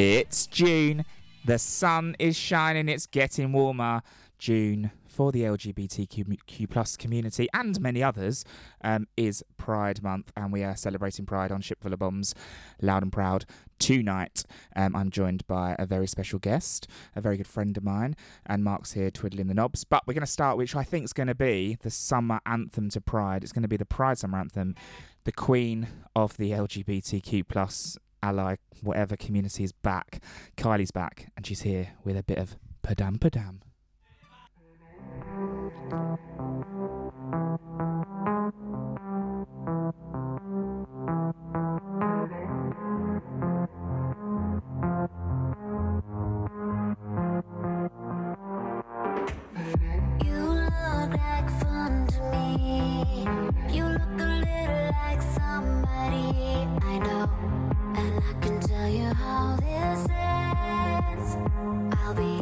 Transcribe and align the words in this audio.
It's 0.00 0.46
June. 0.46 1.04
The 1.44 1.58
sun 1.58 2.14
is 2.20 2.36
shining. 2.36 2.88
It's 2.88 3.06
getting 3.06 3.50
warmer. 3.50 4.02
June 4.38 4.92
for 5.08 5.32
the 5.32 5.42
LGBTQ 5.42 6.70
plus 6.70 6.96
community 6.96 7.48
and 7.52 7.80
many 7.80 8.00
others 8.00 8.44
um, 8.84 9.08
is 9.16 9.42
Pride 9.56 10.00
Month, 10.00 10.30
and 10.36 10.52
we 10.52 10.62
are 10.62 10.76
celebrating 10.76 11.26
Pride 11.26 11.50
on 11.50 11.62
Ship 11.62 11.82
Full 11.82 11.92
of 11.92 11.98
Bombs, 11.98 12.36
loud 12.80 13.02
and 13.02 13.10
proud 13.10 13.44
tonight. 13.80 14.44
Um, 14.76 14.94
I'm 14.94 15.10
joined 15.10 15.44
by 15.48 15.74
a 15.80 15.84
very 15.84 16.06
special 16.06 16.38
guest, 16.38 16.86
a 17.16 17.20
very 17.20 17.36
good 17.36 17.48
friend 17.48 17.76
of 17.76 17.82
mine, 17.82 18.14
and 18.46 18.62
Mark's 18.62 18.92
here 18.92 19.10
twiddling 19.10 19.48
the 19.48 19.54
knobs. 19.54 19.82
But 19.82 20.06
we're 20.06 20.14
going 20.14 20.20
to 20.20 20.30
start, 20.30 20.56
which 20.58 20.76
I 20.76 20.84
think 20.84 21.06
is 21.06 21.12
going 21.12 21.26
to 21.26 21.34
be 21.34 21.76
the 21.82 21.90
summer 21.90 22.38
anthem 22.46 22.88
to 22.90 23.00
Pride. 23.00 23.42
It's 23.42 23.52
going 23.52 23.62
to 23.62 23.68
be 23.68 23.76
the 23.76 23.84
Pride 23.84 24.18
Summer 24.18 24.38
Anthem. 24.38 24.76
The 25.24 25.32
queen 25.32 25.88
of 26.14 26.36
the 26.36 26.52
LGBTQ 26.52 27.48
plus 27.48 27.98
ally, 28.22 28.56
whatever 28.82 29.16
community 29.16 29.64
is 29.64 29.72
back. 29.72 30.22
Kylie's 30.56 30.90
back, 30.90 31.30
and 31.36 31.46
she's 31.46 31.62
here 31.62 31.90
with 32.04 32.16
a 32.16 32.22
bit 32.22 32.38
of 32.38 32.56
padam 32.82 33.18
padam. 33.18 33.60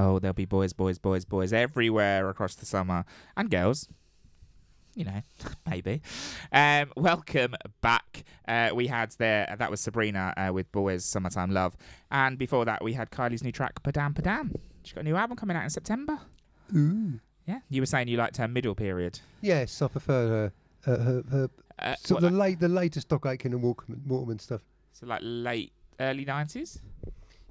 Oh, 0.00 0.18
there'll 0.18 0.32
be 0.32 0.46
boys, 0.46 0.72
boys, 0.72 0.98
boys, 0.98 1.24
boys 1.26 1.52
everywhere 1.52 2.28
across 2.30 2.54
the 2.54 2.64
summer, 2.64 3.04
and 3.36 3.50
girls. 3.50 3.86
You 4.94 5.04
know, 5.04 5.20
maybe. 5.70 6.00
Um, 6.52 6.90
welcome 6.96 7.54
back. 7.82 8.24
Uh, 8.48 8.70
we 8.74 8.86
had 8.86 9.10
there 9.18 9.54
that 9.58 9.70
was 9.70 9.80
Sabrina 9.80 10.32
uh, 10.36 10.52
with 10.52 10.70
"Boys 10.72 11.04
Summertime 11.04 11.50
Love," 11.50 11.76
and 12.10 12.38
before 12.38 12.64
that 12.64 12.82
we 12.82 12.94
had 12.94 13.10
Kylie's 13.10 13.44
new 13.44 13.52
track 13.52 13.82
"Padam 13.82 14.14
Padam." 14.14 14.54
She's 14.82 14.94
got 14.94 15.02
a 15.02 15.04
new 15.04 15.16
album 15.16 15.36
coming 15.36 15.56
out 15.56 15.64
in 15.64 15.70
September. 15.70 16.18
Ooh. 16.74 17.20
Yeah, 17.46 17.60
you 17.68 17.82
were 17.82 17.86
saying 17.86 18.08
you 18.08 18.16
liked 18.16 18.36
her 18.38 18.48
middle 18.48 18.74
period. 18.74 19.20
Yes, 19.42 19.82
I 19.82 19.88
prefer 19.88 20.28
her. 20.28 20.52
Uh, 20.92 20.98
her, 21.04 21.22
her 21.30 21.50
Uh, 21.78 21.94
of 22.14 22.20
the 22.22 22.30
late, 22.30 22.58
the 22.60 22.68
latest 22.68 23.08
Stock 23.08 23.26
Aitken 23.26 23.52
and 23.52 23.62
Waterman, 23.62 24.02
Waterman 24.06 24.38
stuff. 24.38 24.62
so 24.92 25.06
like 25.06 25.20
late 25.22 25.72
early 25.98 26.24
nineties. 26.24 26.78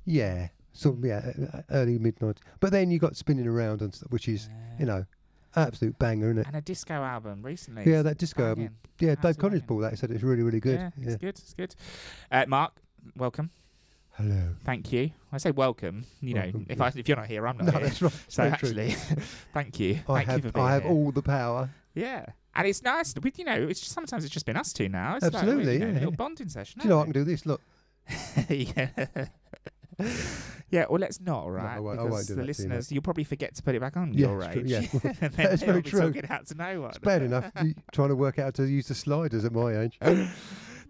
Yeah, 0.06 0.48
sort 0.74 0.98
of, 0.98 1.06
yeah, 1.06 1.32
uh, 1.54 1.62
early 1.72 1.98
mid 2.00 2.22
nineties. 2.22 2.44
But 2.60 2.72
then 2.72 2.92
you 2.92 3.00
got 3.00 3.16
spinning 3.16 3.48
around 3.48 3.82
and 3.82 3.94
stuff, 3.94 4.12
which 4.12 4.28
is 4.28 4.50
you 4.80 4.86
know, 4.86 5.06
absolute 5.56 5.98
banger, 6.00 6.28
isn't 6.30 6.40
it? 6.40 6.48
and 6.48 6.56
a 6.56 6.62
disco 6.62 6.94
album 6.94 7.42
recently. 7.44 7.84
Yeah, 7.90 8.02
that 8.04 8.18
disco 8.18 8.48
album. 8.50 8.76
Yeah, 9.00 9.12
Absolute 9.12 9.22
Dave 9.22 9.38
Connors 9.40 9.62
banging. 9.62 9.68
bought 9.68 9.82
that. 9.82 9.92
He 9.92 9.98
said 9.98 10.12
it's 10.12 10.24
really, 10.24 10.44
really 10.44 10.60
good. 10.60 10.80
Yeah, 10.80 10.90
Yeah. 10.98 11.08
it's 11.08 11.16
good. 11.18 11.30
It's 11.30 11.54
good. 11.54 11.76
Uh, 12.32 12.46
Mark, 12.48 12.74
welcome. 13.16 13.50
Hello. 14.14 14.50
Thank 14.66 14.92
you. 14.92 15.12
I 15.32 15.38
say 15.38 15.52
welcome. 15.52 16.06
You 16.20 16.34
know, 16.34 16.52
if 16.68 16.78
yeah. 16.78 16.84
I 16.84 16.88
if 16.94 17.08
you're 17.08 17.16
not 17.18 17.28
here, 17.28 17.48
I'm 17.48 17.58
not 17.58 17.68
No, 17.68 17.72
here. 17.72 17.82
that's 17.88 18.02
right. 18.02 18.14
So 18.28 18.44
Very 18.44 18.54
actually, 18.54 18.90
thank 19.54 19.80
you. 19.80 20.00
I 20.10 20.14
thank 20.16 20.28
have, 20.28 20.38
you 20.44 20.50
for 20.50 20.54
being 20.56 20.66
I 20.66 20.74
have 20.74 20.84
here. 20.84 20.92
all 20.92 21.12
the 21.12 21.22
power. 21.22 21.70
Yeah, 21.96 22.26
and 22.54 22.68
it's 22.68 22.84
nice. 22.84 23.14
With 23.22 23.40
you 23.40 23.46
know, 23.46 23.54
it's 23.70 23.80
just 23.80 23.94
sometimes 23.94 24.26
it's 24.26 24.34
just 24.34 24.46
been 24.46 24.58
us 24.58 24.74
two 24.74 24.90
now. 24.90 25.16
It's 25.16 25.26
Absolutely, 25.26 25.66
like, 25.66 25.74
you 25.74 25.80
know, 25.80 25.86
yeah, 25.88 25.92
a 25.92 26.00
little 26.00 26.12
bonding 26.12 26.50
session. 26.50 26.82
Do 26.82 26.88
you 26.88 26.94
know 26.94 27.00
I 27.00 27.04
can 27.04 27.14
do 27.14 27.24
this? 27.24 27.46
Look, 27.46 27.62
yeah. 28.50 28.90
yeah, 30.70 30.86
well, 30.90 31.00
let's 31.00 31.20
not, 31.20 31.44
all 31.44 31.52
right? 31.52 31.78
I 31.78 31.80
won't- 31.80 32.00
I 32.00 32.04
because 32.04 32.12
won't 32.14 32.28
do 32.28 32.34
the 32.36 32.36
that 32.36 32.42
to 32.42 32.42
you, 32.42 32.48
listeners, 32.70 32.92
you'll 32.92 33.02
probably 33.04 33.24
forget 33.24 33.56
to 33.56 33.64
put 33.64 33.76
it 33.76 33.82
back 33.82 33.98
on 33.98 34.14
Yeah, 34.14 34.28
your 34.28 34.42
it's 34.44 34.54
true, 34.54 34.62
age. 34.62 34.70
yeah. 34.70 34.80
and 35.04 35.14
then 35.20 35.32
That's 35.50 35.62
they'll 35.62 35.70
very 35.72 35.82
be 35.82 35.90
true. 35.90 36.00
talking 36.14 36.30
out 36.30 36.46
to 36.48 36.56
no 36.56 36.82
one. 36.82 36.90
it's 36.90 37.00
bad 37.00 37.22
enough 37.24 37.52
you 37.64 37.76
trying 37.92 38.10
to 38.10 38.16
work 38.16 38.40
out 38.40 38.46
how 38.58 38.64
to 38.64 38.66
use 38.66 38.88
the 38.88 38.96
sliders 38.96 39.46
at 39.46 39.52
my 39.54 39.78
age. 39.82 40.00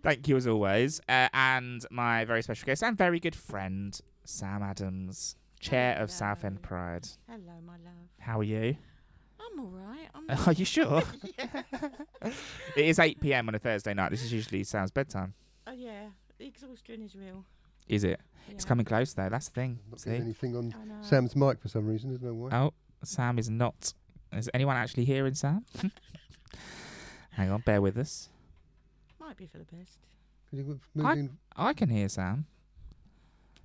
Thank 0.02 0.28
you 0.28 0.38
as 0.38 0.48
always. 0.48 1.02
Uh, 1.10 1.28
and 1.34 1.86
my 1.92 2.24
very 2.26 2.42
special 2.42 2.66
guest 2.66 2.84
and 2.84 2.98
very 2.98 3.20
good 3.20 3.36
friend, 3.36 4.00
Sam 4.24 4.64
Adams, 4.64 5.36
chair 5.60 5.98
of 5.98 6.10
Southend 6.10 6.60
Hello. 6.64 6.68
Pride. 6.68 7.08
Hello, 7.28 7.54
my 7.66 7.74
love. 7.74 8.08
How 8.20 8.40
are 8.40 8.44
you? 8.44 8.78
I'm 9.42 9.60
all 9.60 9.72
right. 9.72 10.08
I'm 10.14 10.48
Are 10.48 10.54
you 10.54 10.64
sure? 10.66 11.02
it 11.40 12.34
is 12.86 13.00
8 13.00 13.20
p.m. 13.20 13.48
on 13.50 13.56
a 13.56 13.60
Thursday 13.60 13.94
night. 13.94 14.12
This 14.12 14.24
is 14.24 14.32
usually 14.32 14.64
Sam's 14.64 14.92
bedtime. 14.92 15.34
Oh 15.68 15.72
yeah, 15.74 16.08
the 16.38 16.46
exhaustion 16.46 17.02
is 17.04 17.16
real. 17.16 17.44
Is 17.90 18.04
it? 18.04 18.20
Yeah. 18.48 18.54
It's 18.54 18.66
coming 18.66 18.86
close 18.86 19.14
though. 19.14 19.30
That's 19.30 19.50
the 19.50 19.56
thing. 19.56 19.80
Not 19.90 20.04
getting 20.04 20.20
See? 20.20 20.24
anything 20.24 20.56
on 20.56 20.74
oh, 20.76 20.82
I 20.82 20.86
know. 20.86 20.96
Sam's 21.02 21.36
mic 21.36 21.60
for 21.60 21.68
some 21.68 21.86
reason. 21.88 22.10
There's 22.12 22.22
no 22.22 22.34
why. 22.34 22.50
Oh, 22.56 22.74
Sam 23.04 23.38
is 23.40 23.50
not. 23.50 23.94
Is 24.32 24.50
anyone 24.54 24.78
actually 24.78 25.06
hearing 25.06 25.34
Sam? 25.34 25.66
Hang 27.32 27.52
on, 27.52 27.62
bear 27.62 27.82
with 27.82 27.98
us. 27.98 28.30
Might 29.20 29.38
be 29.38 29.48
for 29.48 29.58
the 29.58 29.66
best. 29.66 29.98
Could 30.50 30.60
you 30.60 30.80
move 30.96 31.18
in? 31.18 31.38
I 31.56 31.74
can 31.74 31.90
hear 31.90 32.08
Sam. 32.10 32.46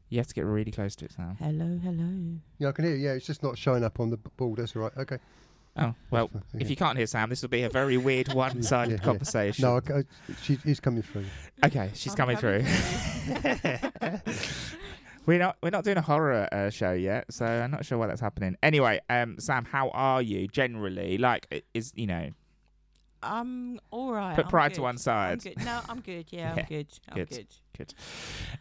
You 0.08 0.18
have 0.18 0.26
to 0.28 0.34
get 0.34 0.44
really 0.44 0.70
close 0.70 0.94
to 0.96 1.06
it, 1.06 1.12
Sam. 1.12 1.36
Hello, 1.40 1.78
hello. 1.82 2.38
Yeah, 2.58 2.68
I 2.68 2.72
can 2.72 2.84
hear. 2.84 2.94
you. 2.94 3.04
Yeah, 3.06 3.12
it's 3.14 3.26
just 3.26 3.42
not 3.42 3.58
showing 3.58 3.82
up 3.82 4.00
on 4.00 4.10
the 4.10 4.16
b- 4.16 4.30
board. 4.36 4.58
That's 4.58 4.76
all 4.76 4.82
right. 4.82 4.92
Okay. 4.98 5.18
Oh, 5.76 5.94
well, 6.10 6.30
Yeah. 6.32 6.40
if 6.60 6.70
you 6.70 6.76
can't 6.76 6.96
hear 6.96 7.06
Sam, 7.06 7.28
this 7.30 7.42
will 7.42 7.48
be 7.48 7.62
a 7.64 7.68
very 7.68 7.96
weird 7.96 8.28
one-sided 8.32 8.90
yeah, 8.92 8.96
yeah. 8.96 9.04
conversation. 9.04 9.62
No, 9.64 9.80
I, 9.88 9.98
I, 9.98 10.04
she 10.42 10.58
is 10.64 10.78
coming 10.80 11.02
through. 11.02 11.24
Okay, 11.64 11.90
she's 11.94 12.12
I'm 12.12 12.16
coming, 12.16 12.36
coming 12.36 12.64
through. 12.64 14.20
we're 15.26 15.38
not 15.38 15.56
we're 15.62 15.70
not 15.70 15.84
doing 15.84 15.96
a 15.96 16.02
horror 16.02 16.48
uh, 16.52 16.70
show 16.70 16.92
yet, 16.92 17.24
so 17.32 17.44
I'm 17.46 17.70
not 17.70 17.84
sure 17.84 17.98
why 17.98 18.06
that's 18.06 18.20
happening. 18.20 18.56
Anyway, 18.62 19.00
um, 19.10 19.36
Sam, 19.38 19.64
how 19.64 19.88
are 19.90 20.22
you 20.22 20.46
generally? 20.48 21.18
Like, 21.18 21.64
is 21.74 21.92
you 21.96 22.06
know, 22.06 22.30
I'm 23.24 23.80
all 23.90 24.12
right. 24.12 24.36
put 24.36 24.44
I'm 24.46 24.50
pride 24.50 24.68
good. 24.70 24.74
to 24.76 24.82
one 24.82 24.94
I'm 24.94 24.98
side. 24.98 25.42
good. 25.42 25.64
No, 25.64 25.80
I'm 25.88 26.00
good. 26.00 26.26
Yeah, 26.30 26.54
Yeah, 26.54 26.60
I'm 26.60 26.66
good. 26.66 26.86
I'm 27.08 27.24
good. 27.24 27.46
good. 27.76 27.94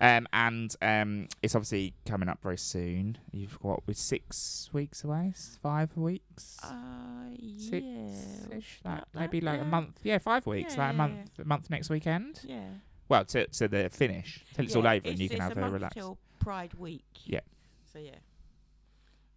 Um, 0.01 0.27
and 0.33 0.75
um, 0.81 1.27
it's 1.41 1.55
obviously 1.55 1.93
coming 2.05 2.29
up 2.29 2.41
very 2.41 2.57
soon. 2.57 3.17
You've 3.31 3.59
got 3.59 3.85
with 3.87 3.97
six 3.97 4.69
weeks 4.73 5.03
away, 5.03 5.33
five 5.61 5.95
weeks, 5.97 6.57
Uh, 6.63 7.29
six 7.57 7.85
yeah. 7.85 8.57
ish, 8.57 8.79
like 8.83 8.93
about 8.97 9.07
maybe 9.13 9.39
that, 9.39 9.45
like 9.45 9.61
a 9.61 9.65
month. 9.65 9.99
Yeah, 10.03 10.17
five 10.17 10.45
weeks, 10.47 10.75
Yeah, 10.75 10.81
like 10.87 10.89
a 10.89 10.93
yeah, 10.93 10.97
month, 11.07 11.39
a 11.39 11.45
month 11.45 11.69
next 11.69 11.89
weekend. 11.89 12.39
Yeah. 12.45 12.69
Well, 13.09 13.25
to 13.25 13.45
to 13.47 13.67
the 13.67 13.89
finish 13.89 14.43
till 14.53 14.65
it's 14.65 14.75
all 14.75 14.83
Yeah, 14.83 14.93
over 14.93 15.09
and 15.09 15.19
you 15.19 15.29
can 15.29 15.39
have 15.41 15.51
a 15.57 15.59
a 15.59 15.61
month 15.61 15.73
relax. 15.73 15.93
till 15.93 16.17
Pride 16.39 16.73
Week. 16.75 17.03
Yeah. 17.25 17.41
So 17.91 17.99
yeah. 17.99 18.15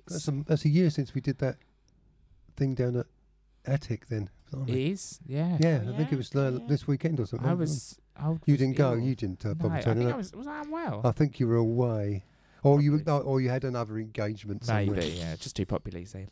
That's 0.09 0.29
a, 0.29 0.31
that's 0.47 0.65
a 0.65 0.69
year 0.69 0.89
since 0.91 1.15
we 1.15 1.21
did 1.21 1.39
that 1.39 1.57
thing 2.57 2.75
down 2.75 2.97
at 2.97 3.07
Attic. 3.67 4.07
Then. 4.07 4.31
It 4.53 4.57
blimey. 4.57 4.91
is, 4.93 5.19
yeah. 5.27 5.57
Yeah, 5.61 5.81
Oh, 5.87 5.93
I 5.93 5.97
think 5.97 6.13
it 6.13 6.17
was 6.17 6.35
uh, 6.35 6.53
Yeah. 6.61 6.67
this 6.69 6.87
weekend 6.87 7.19
or 7.21 7.27
something. 7.27 7.49
I 7.49 7.55
was. 7.55 7.99
I 8.17 8.31
You 8.47 8.57
didn't 8.57 8.77
go. 8.77 8.93
ill. 8.93 8.99
You 9.01 9.15
didn't 9.15 9.45
uh, 9.45 9.49
No, 9.49 9.55
bother 9.55 9.75
I 9.75 9.81
turning 9.83 9.99
think 10.05 10.09
I 10.11 10.13
up. 10.13 10.19
was. 10.19 10.33
Was 10.33 10.47
I 10.47 10.63
unwell? 10.63 11.01
I 11.05 11.13
think 11.13 11.39
you 11.41 11.49
were 11.49 11.57
away, 11.57 12.25
or 12.63 12.81
you 12.81 12.93
were, 12.93 13.11
or 13.13 13.41
you 13.41 13.49
had 13.51 13.65
another 13.65 13.99
engagement. 13.99 14.65
Somewhere. 14.65 14.97
Maybe, 14.97 15.17
yeah, 15.17 15.37
just 15.37 15.57
too 15.57 15.67
popular, 15.67 15.99
you 15.99 16.07
see. 16.07 16.27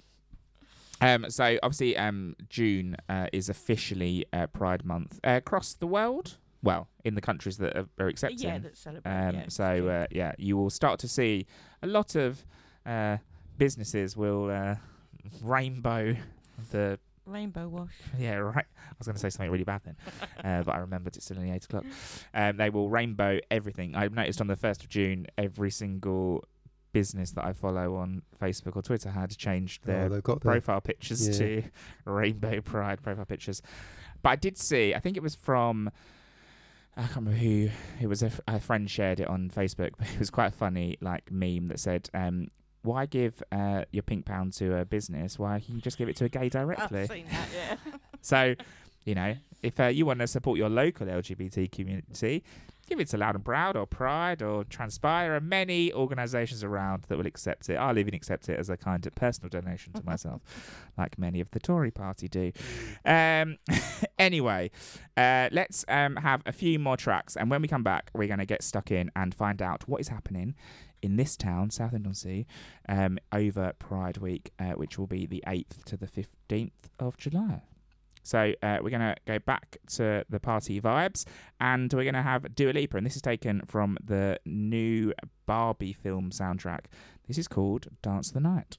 Um, 1.01 1.29
so 1.29 1.59
obviously, 1.63 1.97
um, 1.97 2.37
June 2.49 2.97
uh, 3.09 3.27
is 3.33 3.49
officially 3.49 4.25
uh, 4.33 4.47
Pride 4.47 4.85
Month 4.85 5.19
uh, 5.25 5.31
across 5.33 5.75
the 5.75 5.87
world. 5.87 6.39
Well, 6.63 6.89
in 7.05 7.15
the 7.15 7.21
countries 7.21 7.59
that 7.59 7.77
are, 7.77 7.87
are 7.99 8.07
accepting. 8.07 8.39
Yeah, 8.39 8.59
that 8.59 8.79
celebrate. 8.79 9.13
um, 9.13 9.35
yeah, 9.35 9.45
so 9.49 9.89
uh, 9.89 10.07
yeah, 10.11 10.33
you 10.39 10.57
will 10.57 10.71
start 10.71 10.99
to 11.01 11.09
see 11.09 11.47
a 11.83 11.87
lot 11.87 12.15
of 12.15 12.47
uh, 12.87 13.19
businesses 13.59 14.17
will 14.17 14.51
uh, 14.51 14.77
rainbow 15.43 16.17
the 16.71 16.99
rainbow 17.27 17.69
wash. 17.69 17.93
yeah, 18.19 18.35
right. 18.37 18.67
I 18.77 18.95
was 18.99 19.07
going 19.07 19.15
to 19.17 19.21
say 19.21 19.31
something 19.31 19.51
really 19.51 19.65
bad 19.65 19.83
then, 19.85 19.97
uh, 20.45 20.63
but 20.63 20.75
I 20.75 20.79
remembered 20.79 21.17
it's 21.17 21.25
still 21.25 21.39
only 21.39 21.51
eight 21.51 21.65
o'clock. 21.65 21.85
Um, 22.33 22.57
they 22.57 22.71
will 22.71 22.89
rainbow 22.91 23.39
everything. 23.51 23.95
I've 23.95 24.13
noticed 24.15 24.41
on 24.41 24.47
the 24.47 24.57
first 24.57 24.83
of 24.83 24.89
June, 24.89 25.27
every 25.39 25.71
single 25.71 26.45
business 26.93 27.33
that 27.33 27.45
I 27.45 27.53
follow 27.53 27.97
on 27.97 28.23
Facebook 28.41 28.77
or 28.77 28.83
Twitter 28.83 29.11
had 29.11 29.37
changed 29.37 29.83
Oh, 29.85 29.87
their 29.91 30.09
they've 30.09 30.23
got 30.23 30.37
the 30.41 30.49
profile 30.49 30.81
pictures 30.81 31.27
yeah. 31.29 31.35
to 31.39 31.63
Rainbow 32.05 32.61
Pride 32.61 33.03
profile 33.03 33.25
pictures. 33.25 33.61
But 34.23 34.31
I 34.31 34.37
did 34.37 34.57
see. 34.57 34.95
I 34.95 35.01
think 35.01 35.17
it 35.17 35.23
was 35.23 35.35
from. 35.35 35.91
I 36.97 37.03
can't 37.03 37.17
remember 37.17 37.39
who. 37.39 37.71
It 38.01 38.07
was 38.07 38.23
a, 38.23 38.27
f- 38.27 38.41
a 38.47 38.61
friend 38.61 38.89
shared 38.89 39.19
it 39.19 39.27
on 39.27 39.51
Facebook, 39.51 39.91
but 39.99 40.07
it 40.09 40.19
was 40.19 40.31
quite 40.31 40.47
a 40.47 40.57
funny 40.57 40.97
like 41.01 41.31
meme 41.31 41.67
that 41.67 41.81
said. 41.81 42.09
Um, 42.15 42.49
why 42.85 43.07
give 43.07 43.43
uh, 43.51 43.85
your 43.91 44.03
pink 44.03 44.25
pound 44.27 44.53
to 44.55 44.79
a 44.79 44.85
business? 44.85 45.39
Why 45.39 45.61
can 45.61 45.75
you 45.75 45.81
just 45.81 45.99
give 45.99 46.09
it 46.09 46.17
to 46.17 46.25
a 46.27 46.29
gay 46.29 46.49
directly? 46.49 47.01
I've 47.01 47.09
seen 47.09 47.27
that. 47.31 47.49
Yeah. 47.55 47.77
So, 48.23 48.55
you 49.05 49.15
know, 49.15 49.35
if 49.63 49.79
uh, 49.79 49.89
you 49.89 50.07
want 50.07 50.21
to 50.21 50.27
support 50.27 50.57
your 50.57 50.71
local 50.71 51.07
LGBT 51.07 51.71
community, 51.71 52.43
Give 52.87 53.01
it 53.01 53.09
to 53.09 53.17
Loud 53.17 53.35
and 53.35 53.45
Proud 53.45 53.77
or 53.77 53.87
Pride 53.87 54.43
or 54.43 54.65
Transpire. 54.65 55.29
There 55.29 55.37
are 55.37 55.41
many 55.41 55.91
organisations 55.93 56.63
around 56.63 57.05
that 57.09 57.17
will 57.17 57.27
accept 57.27 57.71
it. 57.71 57.77
I'll 57.77 57.99
even 57.99 58.13
accept 58.13 58.51
it 58.51 58.59
as 58.59 58.69
a 58.69 58.77
kind 58.77 59.07
of 59.07 59.15
personal 59.15 59.49
donation 59.49 59.95
to 59.95 60.05
myself, 60.05 60.43
like 60.99 61.19
many 61.19 61.41
of 61.41 61.51
the 61.53 61.61
Tory 61.61 61.91
party 61.91 62.29
do. 62.29 62.53
Um, 63.07 63.57
anyway, 64.19 64.71
uh, 65.17 65.49
let's 65.51 65.87
um, 65.89 66.17
have 66.17 66.43
a 66.45 66.53
few 66.53 66.79
more 66.79 66.99
tracks, 66.99 67.37
and 67.37 67.51
when 67.51 67.63
we 67.63 67.69
come 67.69 67.83
back, 67.83 68.11
we're 68.13 68.29
going 68.29 68.39
to 68.39 68.47
get 68.47 68.63
stuck 68.63 68.91
in 68.91 69.11
and 69.17 69.35
find 69.35 69.63
out 69.63 69.89
what 69.89 70.03
is 70.03 70.09
happening 70.09 70.55
in 71.05 71.17
this 71.17 71.37
town, 71.37 71.71
Southend-on-Sea, 71.71 72.47
um, 72.89 73.19
over 73.31 73.75
Pride 73.79 74.17
Week, 74.17 74.53
uh, 74.59 74.73
which 74.73 74.99
will 74.99 75.07
be 75.07 75.27
the 75.27 75.45
8th 75.47 75.85
to 75.85 75.97
the 75.99 76.07
15th 76.07 76.71
of 76.99 77.19
July. 77.19 77.63
So 78.23 78.55
uh, 78.63 78.79
we're 78.83 78.89
going 78.89 79.03
to 79.03 79.17
go 79.27 79.39
back 79.39 79.77
to 79.97 80.25
the 80.31 80.41
party 80.41 80.81
vibes, 80.81 81.27
and 81.61 81.93
we're 81.93 82.05
going 82.05 82.15
to 82.15 82.23
have 82.23 82.55
Dua 82.55 82.73
Lipa, 82.73 82.97
and 82.97 83.05
this 83.05 83.17
is 83.17 83.23
taken 83.23 83.61
from 83.67 83.99
the 84.03 84.41
new 84.47 85.13
Barbie 85.45 85.93
film 85.93 86.31
soundtrack. 86.31 86.87
This 87.29 87.37
is 87.37 87.49
called 87.49 87.89
Dance 88.01 88.31
the 88.31 88.41
Night. 88.41 88.79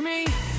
Me 0.00 0.49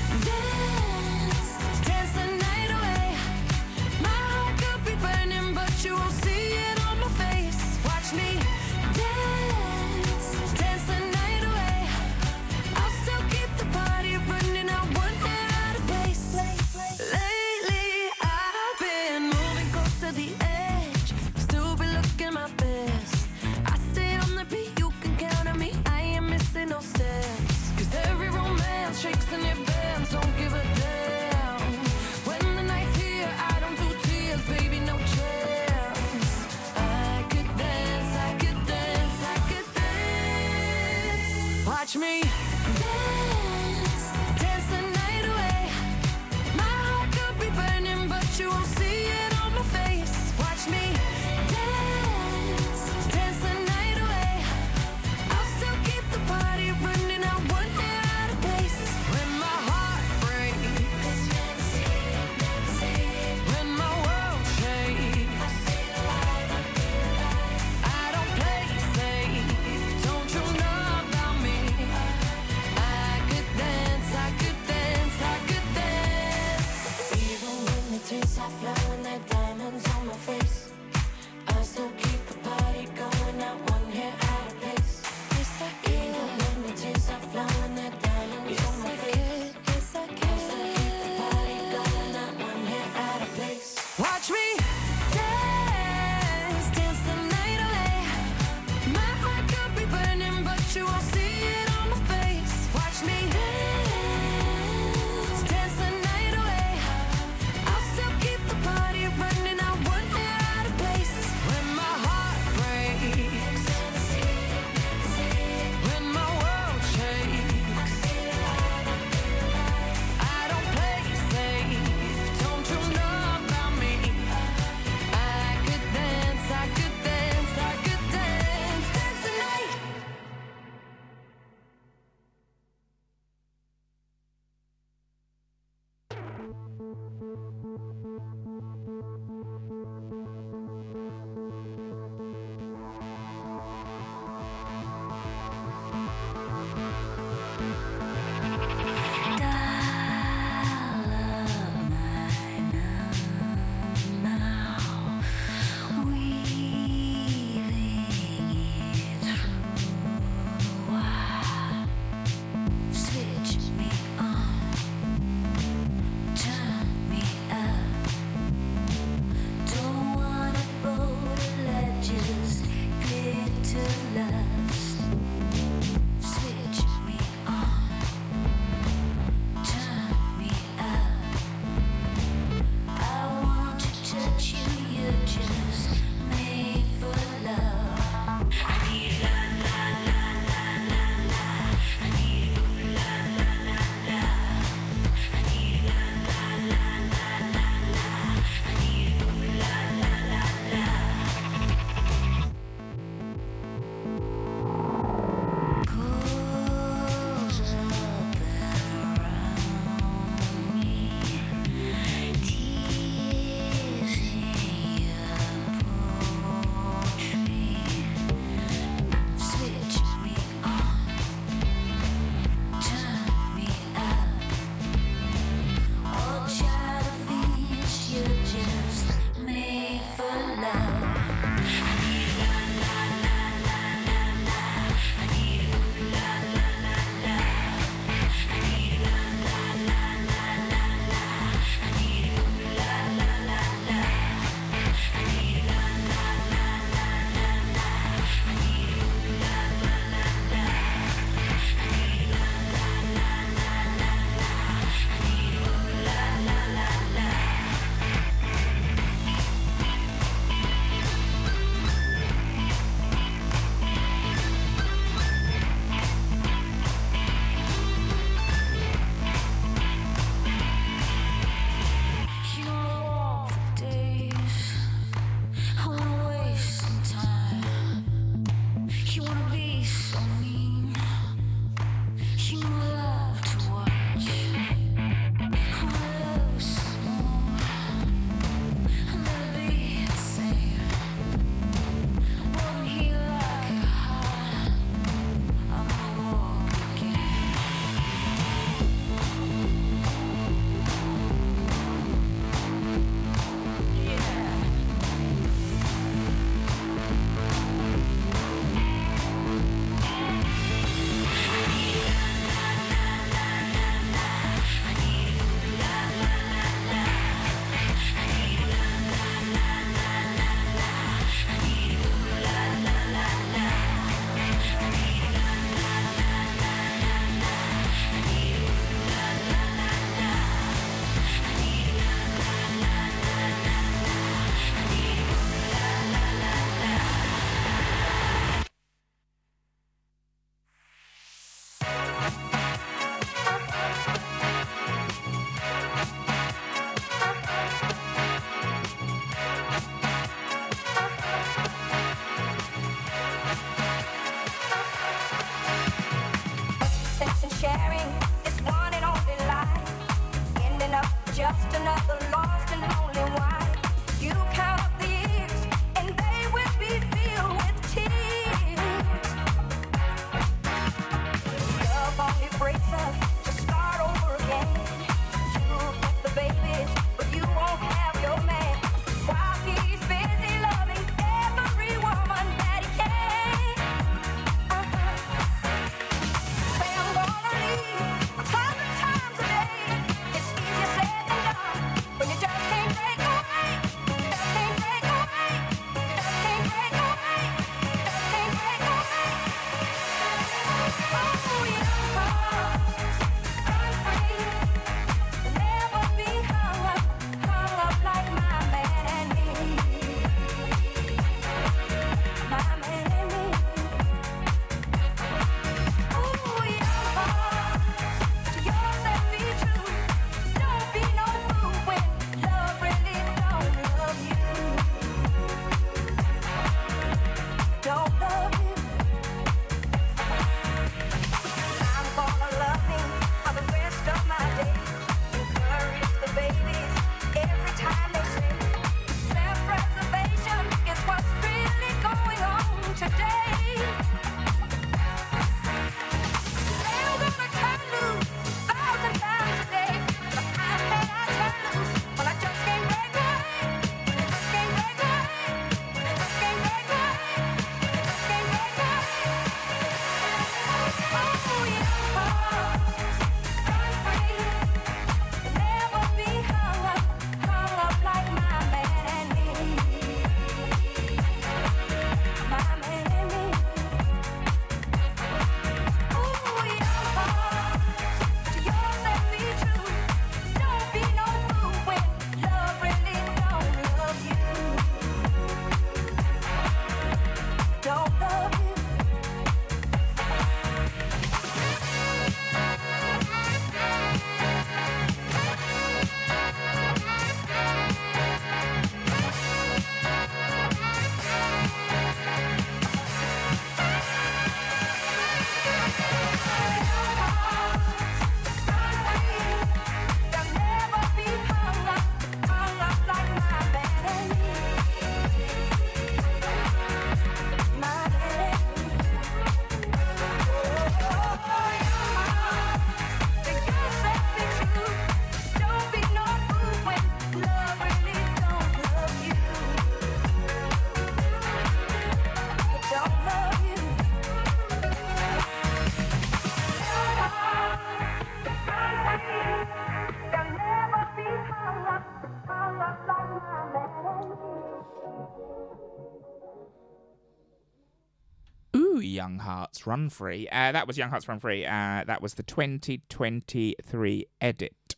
Hearts 549.82 549.86
Run 549.86 550.08
Free. 550.10 550.48
Uh, 550.50 550.72
that 550.72 550.86
was 550.86 550.96
Young 550.96 551.10
Hearts 551.10 551.28
Run 551.28 551.40
Free. 551.40 551.66
Uh, 551.66 552.04
that 552.06 552.22
was 552.22 552.34
the 552.34 552.42
2023 552.44 554.26
edit. 554.40 554.96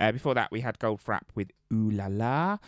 Uh, 0.00 0.10
before 0.12 0.34
that, 0.34 0.50
we 0.50 0.60
had 0.60 0.78
Goldfrapp 0.78 1.22
with 1.34 1.50
Ooh 1.72 1.90
La 1.90 2.06
La. 2.08 2.58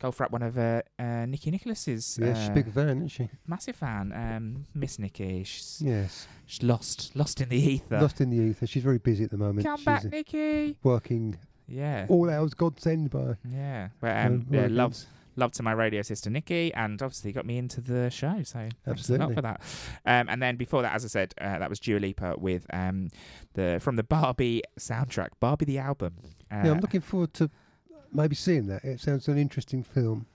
Goldfrapp, 0.00 0.30
one 0.30 0.42
of 0.42 0.56
uh, 0.56 0.82
uh, 0.98 1.26
Nikki 1.26 1.50
Nicholas's 1.50 2.18
Yeah, 2.20 2.32
she's 2.34 2.48
a 2.48 2.50
uh, 2.52 2.54
big 2.54 2.72
fan, 2.72 2.88
isn't 2.88 3.08
she? 3.08 3.28
massive 3.46 3.76
fan. 3.76 4.12
Um, 4.14 4.66
Miss 4.74 4.98
Nikki. 4.98 5.42
She's, 5.44 5.82
Yes. 5.84 6.26
she's 6.46 6.62
lost, 6.62 7.14
lost 7.14 7.40
in 7.40 7.48
the 7.50 7.58
ether. 7.58 8.00
Lost 8.00 8.20
in 8.20 8.30
the 8.30 8.36
ether. 8.38 8.66
She's 8.66 8.82
very 8.84 8.98
busy 8.98 9.24
at 9.24 9.30
the 9.30 9.36
moment. 9.36 9.66
Come 9.66 9.76
she's 9.78 9.84
back, 9.84 10.04
uh, 10.04 10.08
Nikki. 10.08 10.76
working 10.82 11.36
Yeah. 11.66 12.06
all 12.08 12.30
hours 12.30 12.54
God 12.54 12.80
send 12.80 13.10
by. 13.10 13.34
Yeah. 13.46 13.88
But, 14.00 14.16
uh, 14.16 14.26
um, 14.26 14.46
yeah, 14.50 14.68
Oregons. 14.68 15.06
Love, 15.40 15.52
to 15.52 15.62
my 15.62 15.72
radio 15.72 16.02
sister 16.02 16.30
Nikki, 16.30 16.72
and 16.74 17.02
obviously 17.02 17.32
got 17.32 17.44
me 17.46 17.58
into 17.58 17.80
the 17.80 18.08
show. 18.10 18.42
So 18.44 18.68
thanks 18.84 19.08
a 19.08 19.12
lot 19.18 19.30
Absolutely. 19.30 19.34
for 19.34 19.42
that. 19.42 19.60
Um, 20.06 20.28
and 20.28 20.40
then 20.40 20.56
before 20.56 20.82
that, 20.82 20.94
as 20.94 21.04
I 21.04 21.08
said, 21.08 21.34
uh, 21.40 21.58
that 21.58 21.68
was 21.68 21.80
Dua 21.80 21.98
Lipa 21.98 22.34
with 22.38 22.66
um, 22.72 23.08
the 23.54 23.78
from 23.80 23.96
the 23.96 24.04
Barbie 24.04 24.62
soundtrack, 24.78 25.30
Barbie 25.40 25.64
the 25.64 25.78
album. 25.78 26.14
Uh, 26.52 26.62
yeah, 26.64 26.70
I'm 26.72 26.80
looking 26.80 27.00
forward 27.00 27.34
to 27.34 27.50
maybe 28.12 28.34
seeing 28.36 28.66
that. 28.68 28.84
It 28.84 29.00
sounds 29.00 29.26
an 29.28 29.38
interesting 29.38 29.82
film. 29.82 30.26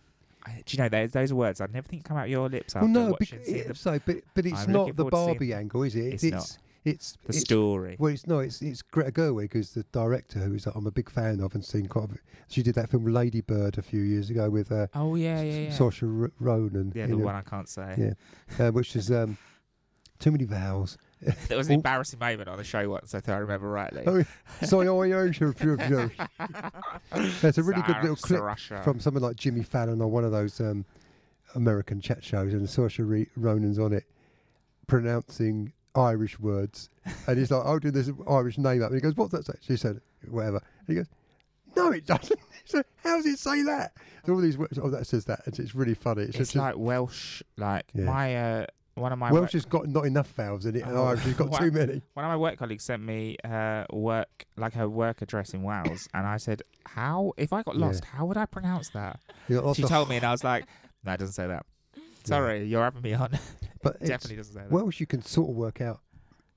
I- 0.46 0.62
do 0.66 0.78
you 0.78 0.84
know 0.84 0.90
those 0.90 1.12
those 1.12 1.34
words 1.34 1.60
I'd 1.62 1.74
never 1.74 1.88
think 1.88 2.04
come 2.04 2.18
out 2.18 2.30
your 2.30 2.50
lips 2.50 2.76
after 2.76 2.86
Well, 2.88 3.06
no, 3.06 3.12
watching 3.12 3.38
bec- 3.40 3.48
seeing 3.48 3.68
the, 3.68 3.76
so, 3.76 4.00
but 4.06 4.18
but 4.34 4.46
it's 4.46 4.62
I'm 4.68 4.72
not 4.72 4.96
the 4.96 5.04
forward 5.04 5.12
to 5.12 5.18
seeing 5.18 5.28
Barbie 5.28 5.54
angle, 5.54 5.84
is 5.84 5.96
it? 5.96 6.14
It's 6.14 6.24
it's 6.24 6.34
not. 6.36 6.58
It's 6.86 7.18
the 7.24 7.30
it's 7.30 7.42
story. 7.42 7.96
Well, 8.00 8.14
it's 8.14 8.28
no, 8.28 8.40
it's 8.40 8.62
it's 8.62 8.82
Greta 8.82 9.12
Gerwig 9.12 9.54
who's 9.54 9.72
the 9.72 9.84
director, 9.92 10.40
who's 10.40 10.68
I'm 10.68 10.86
a 10.88 10.92
big 10.92 11.10
fan 11.10 11.40
of 11.42 11.54
and 11.56 11.66
seen 11.66 11.88
quite. 11.88 12.06
A 12.06 12.08
bit. 12.10 12.20
She 12.48 12.62
did 12.62 12.76
that 12.76 12.90
film 12.90 13.06
Lady 13.06 13.42
Bird 13.42 13.78
a 13.78 13.82
few 13.82 14.02
years 14.02 14.30
ago 14.30 14.50
with 14.50 14.72
uh, 14.72 14.88
oh 14.94 15.16
yeah, 15.16 15.42
yeah, 15.42 15.60
yeah. 15.62 15.70
Saoirse 15.70 16.24
R- 16.24 16.32
Ronan. 16.40 16.94
yeah, 16.96 17.08
the 17.08 17.14
it. 17.14 17.16
one 17.16 17.36
I 17.36 17.42
can't 17.42 17.68
say. 17.68 18.14
Yeah. 18.60 18.68
uh, 18.68 18.72
which 18.72 18.96
is 18.96 19.12
um, 19.12 19.38
too 20.20 20.32
many 20.32 20.46
vowels. 20.46 20.98
There 21.48 21.58
was 21.58 21.68
an 21.68 21.74
embarrassing 21.74 22.20
moment 22.20 22.48
on 22.50 22.58
the 22.58 22.64
show 22.64 22.88
once, 22.88 23.16
I 23.16 23.20
think 23.20 23.36
I 23.36 23.40
remember 23.40 23.68
rightly. 23.68 24.04
Oh, 24.06 24.24
so 24.64 24.82
I 24.82 24.88
own 24.88 25.32
sure, 25.32 25.56
sure, 25.60 25.80
sure. 25.88 26.12
There's 27.42 27.58
a 27.58 27.64
really 27.64 27.82
good 27.82 27.98
little 28.02 28.16
clip 28.18 28.44
from 28.84 29.00
someone 29.00 29.24
like 29.24 29.36
Jimmy 29.36 29.64
Fallon 29.64 30.02
on 30.02 30.12
one 30.12 30.24
of 30.24 30.32
those 30.32 30.60
um, 30.60 30.86
American 31.56 32.00
chat 32.00 32.24
shows, 32.24 32.54
and 32.54 32.68
Saoirse 32.68 33.00
Re- 33.00 33.30
Ronan's 33.36 33.80
on 33.80 33.94
it, 33.94 34.04
pronouncing 34.88 35.72
Irish 35.96 36.40
words, 36.40 36.90
and 37.28 37.38
he's 37.38 37.52
like, 37.52 37.66
"I'll 37.66 37.80
do 37.80 37.92
this 37.92 38.12
Irish 38.28 38.58
name 38.58 38.82
up," 38.84 38.90
and 38.92 38.96
he 38.96 39.02
goes, 39.02 39.16
"What's 39.16 39.32
that 39.32 39.46
say?" 39.46 39.54
She 39.62 39.78
said, 39.78 40.02
"Whatever." 40.30 40.58
And 40.80 40.88
he 40.88 40.96
goes, 40.96 41.08
"No, 41.76 41.92
it 41.92 42.06
doesn't." 42.06 42.40
So 42.68 42.82
how 43.04 43.18
does 43.18 43.28
it 43.28 43.38
say 43.38 43.62
that? 43.62 43.94
So 44.26 44.34
all 44.34 44.42
these 44.42 44.58
words, 44.58 44.80
oh, 44.82 44.90
that 44.90 45.06
says 45.06 45.26
that, 45.26 45.42
and 45.46 45.60
it's 45.60 45.76
really 45.76 45.94
funny. 45.94 46.24
It's, 46.24 46.30
It's 46.30 46.38
just 46.38 46.56
like 46.56 46.74
Welsh, 46.78 47.44
like 47.58 47.86
Yeah. 47.94 48.06
my 48.06 48.36
uh, 48.36 48.66
one 48.96 49.14
of 49.14 49.20
my 49.20 49.32
Welsh 49.32 49.44
work, 49.44 49.52
has 49.52 49.66
got 49.66 49.88
not 49.88 50.06
enough 50.08 50.28
vowels 50.30 50.66
in 50.66 50.76
it, 50.76 50.82
and 50.84 50.98
Oh, 50.98 51.06
Irish 51.06 51.22
has 51.26 51.34
got 51.36 51.54
too 51.62 51.70
many. 51.70 52.02
one 52.16 52.26
of 52.26 52.30
my 52.30 52.38
work 52.38 52.58
colleagues 52.58 52.84
sent 52.84 53.04
me 53.04 53.38
her 53.46 53.86
work 53.94 54.46
like 54.58 54.74
her 54.74 54.90
work 54.90 55.22
address 55.22 55.54
in 55.54 55.62
Wales, 55.62 56.10
and 56.16 56.26
I 56.26 56.38
said, 56.38 56.64
"How? 56.88 57.34
If 57.38 57.54
I 57.54 57.62
got 57.62 57.76
Yeah. 57.76 57.86
lost, 57.86 58.06
how 58.06 58.26
would 58.26 58.38
I 58.38 58.48
pronounce 58.48 58.90
that?" 58.90 59.20
You 59.48 59.58
got 59.58 59.66
lots 59.66 59.78
She 59.78 59.84
told 59.84 60.10
me, 60.10 60.16
and 60.16 60.26
I 60.26 60.32
was 60.38 60.44
like, 60.44 60.66
"No, 61.04 61.12
it 61.14 61.18
doesn't 61.20 61.34
say 61.34 61.46
that." 61.46 61.68
Sorry, 62.24 62.66
you're 62.66 62.84
having 62.84 63.04
me 63.04 63.14
on. 63.14 63.38
But 63.86 63.96
it's- 63.98 64.10
Definitely 64.10 64.38
doesn't 64.38 64.54
say 64.56 64.60
that. 64.62 64.72
Welsh 64.72 65.00
you 65.00 65.06
can 65.06 65.22
sort 65.22 65.50
of 65.50 65.56
work 65.56 65.80
out. 65.80 66.02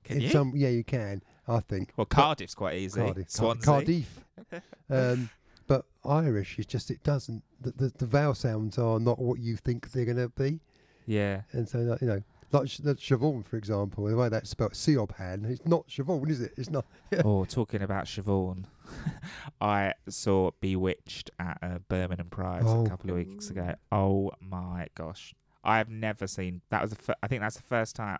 Can 0.03 0.17
in 0.17 0.23
you? 0.23 0.29
some, 0.29 0.53
yeah, 0.55 0.69
you 0.69 0.83
can. 0.83 1.21
I 1.47 1.59
think. 1.61 1.91
well, 1.95 2.05
Cardiff's 2.05 2.55
quite 2.55 2.75
easy. 2.77 2.99
Cardiff, 3.01 3.29
Swansea. 3.29 3.65
Cardiff. 3.65 4.25
um, 4.89 5.29
but 5.67 5.85
Irish 6.03 6.57
is 6.59 6.65
just 6.65 6.89
it 6.91 7.03
doesn't. 7.03 7.43
The, 7.61 7.71
the, 7.71 7.93
the 7.97 8.05
vowel 8.07 8.33
sounds 8.33 8.77
are 8.77 8.99
not 8.99 9.19
what 9.19 9.39
you 9.39 9.55
think 9.55 9.91
they're 9.91 10.05
going 10.05 10.17
to 10.17 10.29
be, 10.29 10.59
Yeah. 11.05 11.41
and 11.51 11.67
so 11.69 11.79
like, 11.79 12.01
you 12.01 12.07
know, 12.07 12.23
like 12.51 12.63
the 12.77 12.95
Siobhan, 12.95 13.45
for 13.45 13.57
example, 13.57 14.05
the 14.05 14.15
way 14.15 14.29
that's 14.29 14.49
spelled, 14.49 14.73
Siobhan, 14.73 15.47
it's 15.49 15.65
not 15.67 15.87
Siobhan, 15.87 16.29
is 16.31 16.41
it? 16.41 16.53
It's 16.57 16.69
not. 16.71 16.85
Oh, 17.25 17.45
talking 17.45 17.81
about 17.83 18.05
Siobhan, 18.05 18.65
I 19.61 19.93
saw 20.07 20.51
B*Witched 20.61 21.29
at 21.39 21.57
uh, 21.61 21.77
Birmingham 21.87 22.29
Pride 22.29 22.63
Oh. 22.65 22.85
a 22.85 22.89
couple 22.89 23.09
of 23.11 23.17
weeks 23.17 23.49
ago. 23.51 23.75
Oh 23.91 24.31
my 24.39 24.87
gosh, 24.95 25.33
I 25.69 25.77
have 25.77 25.89
never 25.89 26.27
seen. 26.27 26.61
That 26.69 26.81
was 26.81 26.91
the. 26.91 26.97
Fir- 26.97 27.15
I 27.23 27.27
think 27.27 27.41
that's 27.41 27.55
the 27.57 27.63
first 27.63 27.95
time. 27.95 28.17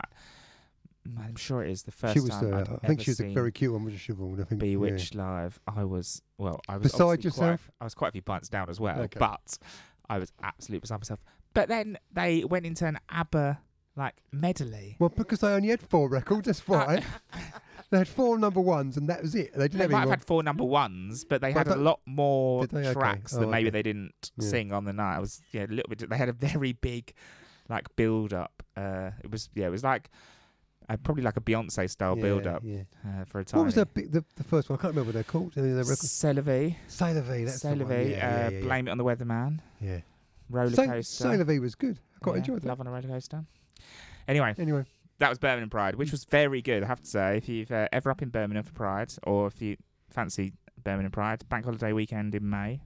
I'm 1.17 1.35
sure 1.35 1.63
it 1.63 1.71
is 1.71 1.83
the 1.83 1.91
first 1.91 2.13
she 2.13 2.19
was. 2.19 2.29
time. 2.29 2.53
Uh, 2.53 2.57
I'd 2.59 2.69
I 2.83 2.87
think 2.87 3.01
she 3.01 3.11
was 3.11 3.19
a 3.19 3.33
very 3.33 3.51
cute 3.51 3.73
one, 3.73 3.83
was 3.85 3.93
Siobhan. 3.95 4.33
I 4.41 4.43
think. 4.43 4.61
yeah. 4.61 4.67
B*Witched 4.69 5.15
live. 5.15 5.59
I 5.67 5.83
was 5.83 6.21
well. 6.37 6.61
I 6.69 6.77
was 6.77 6.83
Beside 6.91 7.03
quite 7.05 7.23
yourself? 7.23 7.53
f- 7.65 7.71
I 7.81 7.83
was 7.85 7.95
quite 7.95 8.09
a 8.09 8.11
few 8.11 8.21
pints 8.21 8.49
down 8.49 8.69
as 8.69 8.79
well, 8.79 8.99
Okay. 9.01 9.17
but 9.19 9.57
I 10.09 10.19
was 10.19 10.31
absolutely 10.43 10.81
beside 10.81 10.99
myself. 10.99 11.19
But 11.53 11.67
then 11.67 11.97
they 12.11 12.43
went 12.43 12.65
into 12.65 12.85
an 12.85 12.99
ABBA 13.09 13.59
like 13.95 14.15
medley. 14.31 14.95
Well, 14.99 15.09
because 15.09 15.39
they 15.39 15.47
only 15.47 15.69
had 15.69 15.81
four 15.81 16.09
records, 16.09 16.45
that's 16.45 16.59
why. 16.67 17.01
they 17.89 17.97
had 17.97 18.07
four 18.07 18.37
number 18.37 18.61
ones, 18.61 18.95
and 18.97 19.09
that 19.09 19.21
was 19.23 19.33
it. 19.35 19.51
They 19.53 19.63
didn't 19.67 19.77
They 19.79 19.83
have 19.85 19.91
might 19.91 19.99
have 20.01 20.09
had 20.09 20.25
four 20.25 20.43
number 20.43 20.63
ones, 20.63 21.25
but 21.25 21.41
they 21.41 21.53
Well, 21.53 21.63
had 21.65 21.67
a 21.69 21.75
lot 21.75 22.01
more 22.05 22.67
they? 22.67 22.81
Okay. 22.81 22.93
tracks 22.93 23.33
Oh, 23.35 23.39
that 23.39 23.47
maybe 23.47 23.69
okay. 23.69 23.71
they 23.71 23.83
didn't 23.83 24.31
Yeah. 24.37 24.47
sing 24.47 24.71
on 24.73 24.85
the 24.85 24.93
night. 24.93 25.17
It 25.17 25.21
was 25.21 25.41
yeah, 25.51 25.65
a 25.65 25.67
little 25.67 25.89
bit. 25.89 26.07
They 26.07 26.17
had 26.17 26.29
a 26.29 26.33
very 26.33 26.73
big, 26.73 27.13
like 27.69 27.95
build 27.95 28.33
up. 28.33 28.63
Uh, 28.75 29.11
it 29.23 29.31
was 29.31 29.49
yeah, 29.55 29.67
it 29.67 29.71
was 29.71 29.83
like 29.83 30.09
uh, 30.89 30.97
probably 31.03 31.23
like 31.23 31.37
a 31.37 31.41
Beyonce 31.41 31.89
style 31.89 32.15
Yeah, 32.17 32.21
build 32.23 32.47
up 32.47 32.63
Yeah. 32.65 32.81
uh, 33.05 33.23
for 33.25 33.39
a 33.39 33.45
time. 33.45 33.59
What 33.59 33.65
was 33.65 33.75
the, 33.75 33.85
big, 33.85 34.11
the 34.11 34.23
the 34.35 34.43
first 34.43 34.69
one? 34.69 34.79
I 34.79 34.81
can't 34.81 34.93
remember 34.93 35.09
what 35.09 35.13
they're 35.13 35.23
called. 35.23 35.53
Uh, 35.57 35.61
the 35.61 35.75
record. 35.75 35.97
C'est 35.97 36.33
la 36.33 36.41
Vie, 36.41 36.75
Sailor 36.87 37.21
V. 37.21 37.43
That's 37.45 37.61
the 37.61 37.69
one. 37.69 37.79
Yeah, 37.79 37.85
uh, 37.95 37.99
yeah, 37.99 38.49
yeah, 38.49 38.61
Blame 38.61 38.87
it 38.87 38.91
on 38.91 38.97
the 38.97 39.03
weatherman. 39.03 39.59
Yeah. 39.79 39.99
Roller 40.49 40.71
coaster. 40.75 41.43
V 41.43 41.59
was 41.59 41.75
good. 41.75 41.99
I 42.15 42.19
quite 42.19 42.33
Yeah, 42.33 42.37
enjoyed 42.39 42.61
that. 42.63 42.67
Love 42.69 42.79
on 42.79 42.87
a 42.87 42.91
roller 42.91 43.07
coaster. 43.07 43.45
Anyway, 44.27 44.53
Anyway, 44.57 44.85
that 45.19 45.29
was 45.29 45.37
Birmingham 45.37 45.69
Pride, 45.69 45.95
which 45.95 46.11
was 46.11 46.23
very 46.25 46.61
good. 46.61 46.83
I 46.83 46.87
have 46.87 47.01
to 47.01 47.07
say, 47.07 47.37
if 47.37 47.47
you've 47.47 47.71
uh, 47.71 47.87
ever 47.91 48.09
up 48.09 48.21
in 48.21 48.29
Birmingham 48.29 48.63
for 48.63 48.73
Pride, 48.73 49.13
or 49.23 49.47
if 49.47 49.61
you 49.61 49.77
fancy 50.09 50.53
Birmingham 50.83 51.11
Pride, 51.11 51.47
bank 51.49 51.65
holiday 51.65 51.93
weekend 51.93 52.33
in 52.33 52.49
May, 52.49 52.81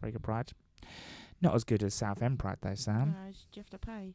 very 0.00 0.12
good 0.12 0.22
Pride. 0.22 0.52
Not 1.42 1.54
as 1.54 1.64
good 1.64 1.82
as 1.82 1.94
Southend 1.94 2.38
Pride 2.38 2.58
though, 2.60 2.74
Sam. 2.74 3.14
No, 3.16 3.30
do 3.30 3.36
you 3.54 3.62
have 3.62 3.70
to 3.70 3.78
pay? 3.78 4.14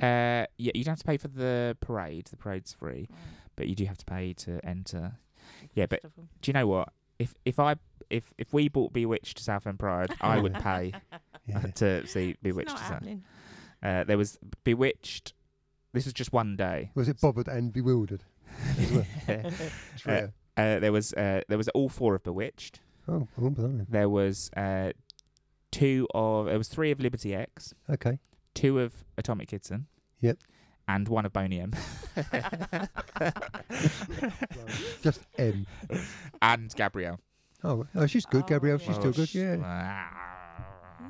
Uh, 0.00 0.46
yeah, 0.58 0.72
you 0.74 0.84
don't 0.84 0.92
have 0.92 0.98
to 1.00 1.04
pay 1.04 1.16
for 1.16 1.28
the 1.28 1.76
parade. 1.80 2.26
The 2.30 2.36
parade's 2.36 2.72
free, 2.72 3.06
Right. 3.10 3.18
but 3.56 3.68
you 3.68 3.74
do 3.74 3.84
have 3.86 3.98
to 3.98 4.04
pay 4.04 4.32
to 4.34 4.64
enter. 4.64 5.18
Yeah, 5.74 5.86
but 5.86 6.02
Festival. 6.02 6.28
do 6.40 6.48
you 6.48 6.52
know 6.52 6.66
what? 6.66 6.88
If 7.18 7.34
if 7.44 7.58
I 7.58 7.76
if 8.10 8.32
if 8.38 8.52
we 8.52 8.68
bought 8.68 8.92
B*Witched 8.92 9.36
to 9.38 9.42
Southend 9.44 9.78
Pride, 9.78 10.14
I 10.20 10.38
would 10.40 10.54
pay 10.62 10.92
yeah. 11.46 11.60
to 11.76 12.06
see 12.06 12.30
It's 12.30 12.40
B*Witched. 12.42 12.68
not 12.70 12.78
to 12.78 12.82
happening. 12.84 13.24
Uh, 13.82 14.04
there 14.04 14.18
was 14.18 14.38
B*Witched. 14.64 15.34
This 15.92 16.04
was 16.04 16.14
just 16.14 16.32
one 16.32 16.56
day. 16.56 16.90
was 16.94 17.08
it 17.08 17.20
bothered 17.20 17.48
and 17.48 17.72
bewildered? 17.72 18.24
as 18.78 20.04
well? 20.06 20.24
Uh. 20.56 20.60
Uh, 20.60 20.78
there 20.80 20.92
was 20.92 21.12
uh, 21.14 21.40
there 21.48 21.58
was 21.58 21.68
all 21.70 21.88
four 21.88 22.14
of 22.14 22.22
B*Witched. 22.22 22.80
oh, 23.08 23.26
I 23.36 23.40
remember 23.40 23.62
that. 23.78 23.90
There 23.90 24.08
was 24.08 24.50
uh, 24.56 24.92
two 25.72 26.06
of 26.14 26.46
it 26.46 26.56
was 26.56 26.68
three 26.68 26.90
of 26.92 27.00
Liberty 27.00 27.34
X, 27.34 27.74
Okay. 27.90 28.18
two 28.54 28.78
of 28.78 29.04
Atomic 29.18 29.48
Kitten. 29.48 29.86
Yep. 30.20 30.38
And 30.88 31.08
one 31.08 31.24
of 31.26 31.32
Boney 31.32 31.60
M. 31.60 31.72
Just 35.02 35.26
M. 35.38 35.66
and 36.40 36.74
Gabrielle. 36.74 37.18
Oh, 37.64 37.86
oh, 37.94 38.06
she's 38.06 38.26
good. 38.26 38.42
Oh, 38.44 38.46
Gabrielle, 38.46 38.78
she's 38.78 38.88
yeah. 38.88 38.94
still 38.94 39.10
Oh, 39.10 39.12
good. 39.12 39.34
Yeah. 39.34 40.06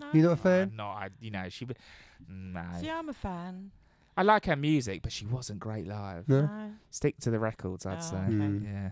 No. 0.01 0.07
You're 0.13 0.25
not 0.25 0.33
a 0.33 0.37
fan? 0.37 0.73
No, 0.77 0.85
I, 0.87 1.09
you 1.21 1.31
know 1.31 1.49
she. 1.49 1.65
w- 1.67 1.79
No, 2.29 2.63
See, 2.81 2.91
I'm 2.91 3.09
a 3.09 3.13
fan. 3.15 3.71
I 4.17 4.23
like 4.23 4.45
her 4.47 4.57
music, 4.57 5.03
but 5.03 5.11
she 5.13 5.25
wasn't 5.27 5.59
great 5.61 5.87
live. 5.87 6.29
No. 6.29 6.43
No. 6.43 6.71
Stick 6.91 7.19
to 7.21 7.31
the 7.31 7.39
records, 7.39 7.87
I'd 7.87 7.99
Oh, 7.99 8.01
say. 8.01 8.17
okay. 8.17 8.33
Mm. 8.33 8.65
Yeah. 8.65 8.91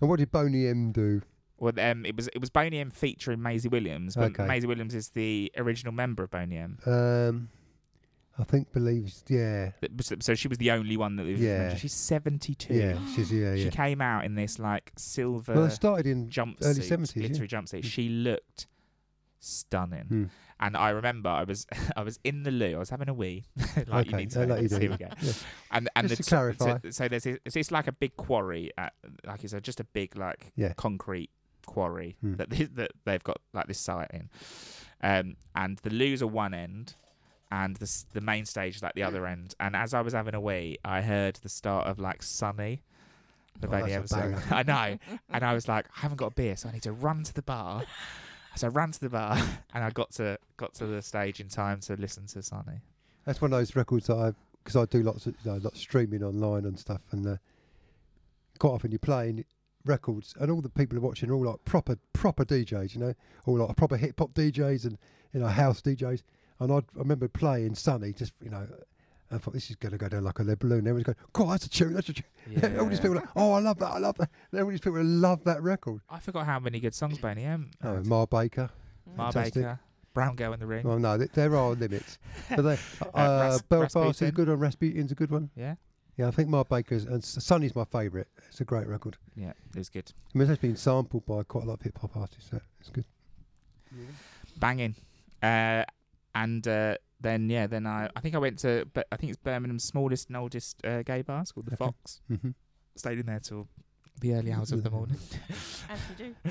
And 0.00 0.08
what 0.10 0.18
did 0.18 0.30
Boney 0.32 0.66
M 0.66 0.92
do? 0.92 1.20
Well, 1.62 1.78
um, 1.78 2.04
it 2.04 2.16
was 2.16 2.26
it 2.28 2.38
was 2.40 2.50
Boney 2.50 2.78
M 2.80 2.90
featuring 2.90 3.38
Maizie 3.38 3.70
Williams, 3.70 4.16
but 4.16 4.32
Okay. 4.32 4.42
Maizie 4.44 4.66
Williams 4.66 4.94
is 4.96 5.10
the 5.10 5.52
original 5.56 5.92
member 5.92 6.24
of 6.24 6.30
Boney 6.32 6.56
M. 6.56 6.76
Um, 6.86 7.48
I 8.36 8.42
think 8.44 8.72
believes. 8.72 9.22
Yeah. 9.28 9.70
So 10.20 10.34
she 10.34 10.48
was 10.48 10.58
the 10.58 10.72
only 10.72 10.96
one 10.96 11.14
that 11.16 11.24
was 11.26 11.40
Yeah. 11.40 11.58
mentioned. 11.58 11.80
She's 11.80 11.92
seventy 11.92 12.56
two. 12.56 12.74
Yeah. 12.74 12.98
She's 13.14 13.30
yeah 13.30 13.54
She 13.54 13.70
came 13.70 14.00
out 14.00 14.24
in 14.24 14.34
this 14.34 14.58
like 14.58 14.90
silver 14.96 15.54
Well, 15.54 15.64
it 15.66 15.70
started 15.70 16.06
in 16.06 16.28
jumpsuit, 16.30 16.56
early 16.64 16.80
70s, 16.80 17.14
yeah. 17.14 17.28
glittery 17.28 17.46
jumpsuit. 17.48 17.84
She 17.84 18.08
looked 18.08 18.66
stunning. 19.38 20.04
Hmm. 20.08 20.24
And 20.60 20.76
I 20.76 20.90
remember 20.90 21.28
I 21.28 21.44
was 21.44 21.66
I 21.96 22.02
was 22.02 22.18
in 22.24 22.42
the 22.44 22.50
loo. 22.50 22.74
I 22.74 22.78
was 22.78 22.90
having 22.90 23.08
a 23.08 23.14
wee, 23.14 23.44
like 23.76 23.86
you 23.86 23.92
Okay, 23.94 24.16
need 24.16 24.30
to. 24.32 24.46
like 24.46 24.62
you 24.62 24.68
do. 24.74 24.78
Here 24.78 24.90
we 24.90 24.96
go. 24.96 25.08
Yeah. 25.20 25.32
And 25.70 25.88
and 25.96 26.08
Just 26.08 26.18
the 26.18 26.24
to 26.24 26.28
clarify. 26.28 26.78
So, 26.84 26.90
so 26.90 27.08
there's 27.08 27.26
it's, 27.26 27.56
it's 27.56 27.70
like 27.70 27.86
a 27.86 27.92
big 27.92 28.16
quarry, 28.16 28.70
at, 28.78 28.94
like 29.26 29.44
it's 29.44 29.52
a, 29.52 29.60
just 29.60 29.78
a 29.80 29.84
big 29.84 30.16
like 30.16 30.52
Yeah. 30.56 30.72
concrete 30.76 31.30
quarry 31.66 32.16
Hmm. 32.20 32.34
that 32.36 32.50
they, 32.50 32.64
that 32.64 32.92
they've 33.04 33.22
got 33.24 33.38
like 33.52 33.66
this 33.68 33.78
site 33.80 34.10
in. 34.12 34.30
Um, 35.02 35.36
and 35.54 35.78
the 35.78 35.90
loo's 35.90 36.22
are 36.22 36.26
one 36.26 36.54
end, 36.54 36.94
and 37.50 37.76
the 37.76 38.04
the 38.12 38.20
main 38.20 38.44
stage 38.46 38.76
is 38.76 38.82
like 38.82 38.94
the 38.94 39.02
other 39.02 39.26
end. 39.26 39.54
And 39.60 39.74
as 39.76 39.94
I 39.94 40.00
was 40.00 40.12
having 40.14 40.34
a 40.34 40.40
wee, 40.40 40.78
I 40.84 41.00
heard 41.02 41.36
the 41.42 41.48
start 41.48 41.86
of 41.86 41.98
like 41.98 42.22
Sunny. 42.22 42.82
The 43.60 43.66
Oh, 43.68 43.70
Boney 43.72 43.92
that's 43.92 44.12
a 44.12 44.16
M 44.18 44.32
song. 44.32 44.32
banger. 44.32 44.42
I 44.50 44.62
know, 44.62 44.98
and 45.32 45.44
I 45.44 45.52
was 45.54 45.68
like, 45.68 45.86
I 45.96 46.00
haven't 46.00 46.16
got 46.16 46.28
a 46.28 46.34
beer, 46.34 46.56
so 46.56 46.68
I 46.68 46.72
need 46.72 46.82
to 46.84 46.92
run 46.92 47.22
to 47.24 47.34
the 47.34 47.42
bar. 47.42 47.84
So 48.54 48.66
I 48.66 48.70
ran 48.70 48.90
to 48.92 49.00
the 49.00 49.08
bar, 49.08 49.38
and 49.72 49.82
I 49.82 49.88
got 49.88 50.10
to 50.12 50.36
got 50.58 50.74
to 50.74 50.86
the 50.86 51.00
stage 51.00 51.40
in 51.40 51.48
time 51.48 51.80
to 51.80 51.96
listen 51.96 52.26
to 52.26 52.42
Sunny. 52.42 52.82
That's 53.24 53.40
one 53.40 53.50
of 53.50 53.58
those 53.58 53.74
records 53.74 54.08
that 54.08 54.16
I 54.18 54.32
because 54.62 54.76
I 54.76 54.84
do 54.84 55.02
lots 55.02 55.24
of 55.24 55.34
you 55.42 55.50
know, 55.52 55.56
lots 55.56 55.76
of 55.76 55.80
streaming 55.80 56.22
online 56.22 56.66
and 56.66 56.78
stuff, 56.78 57.00
and 57.12 57.26
uh, 57.26 57.36
quite 58.58 58.72
often 58.72 58.90
you're 58.90 58.98
playing 58.98 59.46
records, 59.84 60.34
and 60.40 60.50
all 60.50 60.60
the 60.60 60.68
people 60.68 60.98
are 60.98 61.02
watching 61.02 61.30
are 61.30 61.34
all 61.34 61.44
like 61.46 61.64
proper 61.64 61.96
proper 62.12 62.44
DJs, 62.44 62.94
you 62.94 63.00
know, 63.00 63.14
all 63.46 63.58
like 63.58 63.76
proper 63.76 63.96
hip 63.96 64.18
hop 64.18 64.32
DJs 64.34 64.84
and 64.84 64.98
you 65.32 65.40
know 65.40 65.46
house 65.46 65.80
DJs. 65.82 66.22
And 66.60 66.72
I'd, 66.72 66.84
I 66.96 67.00
remember 67.00 67.28
playing 67.28 67.74
Sunny, 67.74 68.12
just 68.12 68.32
you 68.42 68.50
know. 68.50 68.66
I 69.30 69.38
thought 69.38 69.54
this 69.54 69.70
is 69.70 69.76
going 69.76 69.92
to 69.92 69.96
go 69.98 70.10
down 70.10 70.24
like 70.24 70.40
a 70.40 70.42
lead 70.42 70.58
balloon. 70.58 70.80
Everyone's 70.80 71.04
going, 71.04 71.16
"God, 71.32 71.52
that's 71.54 71.64
a 71.64 71.70
tune, 71.70 71.94
that's 71.94 72.10
a 72.10 72.12
tune." 72.12 72.78
all 72.78 72.86
these 72.86 73.00
people, 73.00 73.12
are 73.12 73.20
like, 73.20 73.28
"Oh, 73.34 73.52
I 73.52 73.60
love 73.60 73.78
that, 73.78 73.92
I 73.92 73.98
love 73.98 74.18
that." 74.18 74.28
And 74.50 74.60
all 74.60 74.68
these 74.68 74.78
people 74.80 75.02
love 75.02 75.42
that 75.44 75.62
record. 75.62 76.02
I 76.10 76.18
forgot 76.18 76.44
how 76.44 76.58
many 76.58 76.80
good 76.80 76.94
songs 76.94 77.16
Boney 77.16 77.44
M. 77.44 77.70
Oh. 77.82 78.02
Ma 78.04 78.26
Baker. 78.26 78.68
Mar. 79.16 79.32
Baker, 79.32 79.80
Brown 80.12 80.36
Girl 80.36 80.52
in 80.52 80.60
the 80.60 80.66
Ring. 80.66 80.86
Well, 80.86 80.98
no, 80.98 81.16
th- 81.16 81.30
there 81.32 81.56
are 81.56 81.70
limits. 81.70 82.18
But 82.50 82.60
they, 82.62 82.74
uh, 82.74 83.08
Ras- 83.14 83.62
Belfast 83.62 83.96
is 83.96 84.04
Rasputin. 84.04 84.34
good, 84.34 84.48
and 84.50 84.60
Rasputin's 84.60 85.12
a 85.12 85.14
good 85.14 85.30
one. 85.30 85.48
Yeah, 85.56 85.76
Yeah, 86.16 86.28
I 86.28 86.30
think 86.30 86.48
Ma 86.50 86.62
Baker's 86.62 87.04
and 87.04 87.22
S- 87.22 87.38
Sunny's 87.42 87.74
my 87.74 87.84
favourite. 87.84 88.26
It's 88.48 88.60
a 88.60 88.64
great 88.64 88.86
record. 88.86 89.16
yeah, 89.34 89.52
it 89.74 89.78
was 89.78 89.88
good. 89.88 90.12
I 90.34 90.38
mean, 90.38 90.50
it's 90.50 90.60
been 90.60 90.76
sampled 90.76 91.24
by 91.26 91.42
quite 91.42 91.64
a 91.64 91.66
lot 91.68 91.74
of 91.74 91.82
hip 91.82 91.98
hop 91.98 92.16
artists. 92.16 92.50
So 92.50 92.60
it's 92.80 92.90
good. 92.90 93.04
banging. 94.58 94.94
Uh, 95.42 95.84
and 96.34 96.66
uh, 96.68 96.96
then 97.20 97.48
yeah, 97.50 97.66
then 97.66 97.86
I 97.86 98.08
I 98.16 98.20
think 98.20 98.34
I 98.34 98.38
went 98.38 98.58
to 98.60 98.86
but 98.92 99.06
I 99.12 99.16
think 99.16 99.30
it's 99.32 99.40
Birmingham's 99.42 99.84
smallest 99.84 100.28
and 100.28 100.36
oldest 100.36 100.84
uh, 100.84 101.02
gay 101.02 101.22
bar. 101.22 101.40
It's 101.42 101.52
called 101.52 101.66
the 101.66 101.72
Okay. 101.74 101.84
Fox. 101.84 102.20
hmm 102.28 102.50
Stayed 102.94 103.18
in 103.18 103.26
there 103.26 103.40
till 103.40 103.68
the 104.20 104.34
early 104.34 104.52
hours 104.52 104.70
of 104.72 104.82
the 104.84 104.90
morning. 104.90 105.16
As 105.88 105.98
you 106.18 106.26
do. 106.26 106.50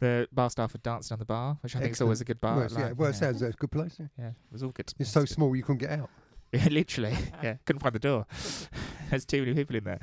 The 0.00 0.26
bar 0.32 0.48
staff 0.48 0.72
had 0.72 0.82
danced 0.82 1.12
on 1.12 1.18
the 1.18 1.26
bar, 1.26 1.58
which 1.60 1.76
I 1.76 1.80
think 1.80 1.92
is 1.92 2.00
always 2.00 2.22
a 2.22 2.24
good 2.24 2.40
bar. 2.40 2.56
well, 2.56 2.64
it's- 2.64 2.78
yeah, 2.80 2.86
like, 2.86 2.98
well, 2.98 3.08
you 3.10 3.14
it 3.14 3.16
sounds 3.18 3.42
like 3.42 3.52
a 3.52 3.56
good 3.58 3.70
place. 3.70 3.96
Yeah. 4.00 4.06
yeah, 4.18 4.28
it 4.28 4.34
was 4.50 4.62
all 4.62 4.70
good. 4.70 4.90
It's 4.98 5.10
so 5.10 5.26
small 5.26 5.54
you 5.54 5.62
couldn't 5.62 5.76
get 5.86 5.90
out. 5.90 6.08
Yeah, 6.52 6.68
literally. 6.70 7.14
Yeah, 7.42 7.56
couldn't 7.66 7.80
find 7.80 7.94
the 7.94 7.98
door. 8.00 8.26
There's 9.10 9.24
too 9.24 9.40
many 9.40 9.54
people 9.54 9.76
in 9.76 9.84
there. 9.84 10.00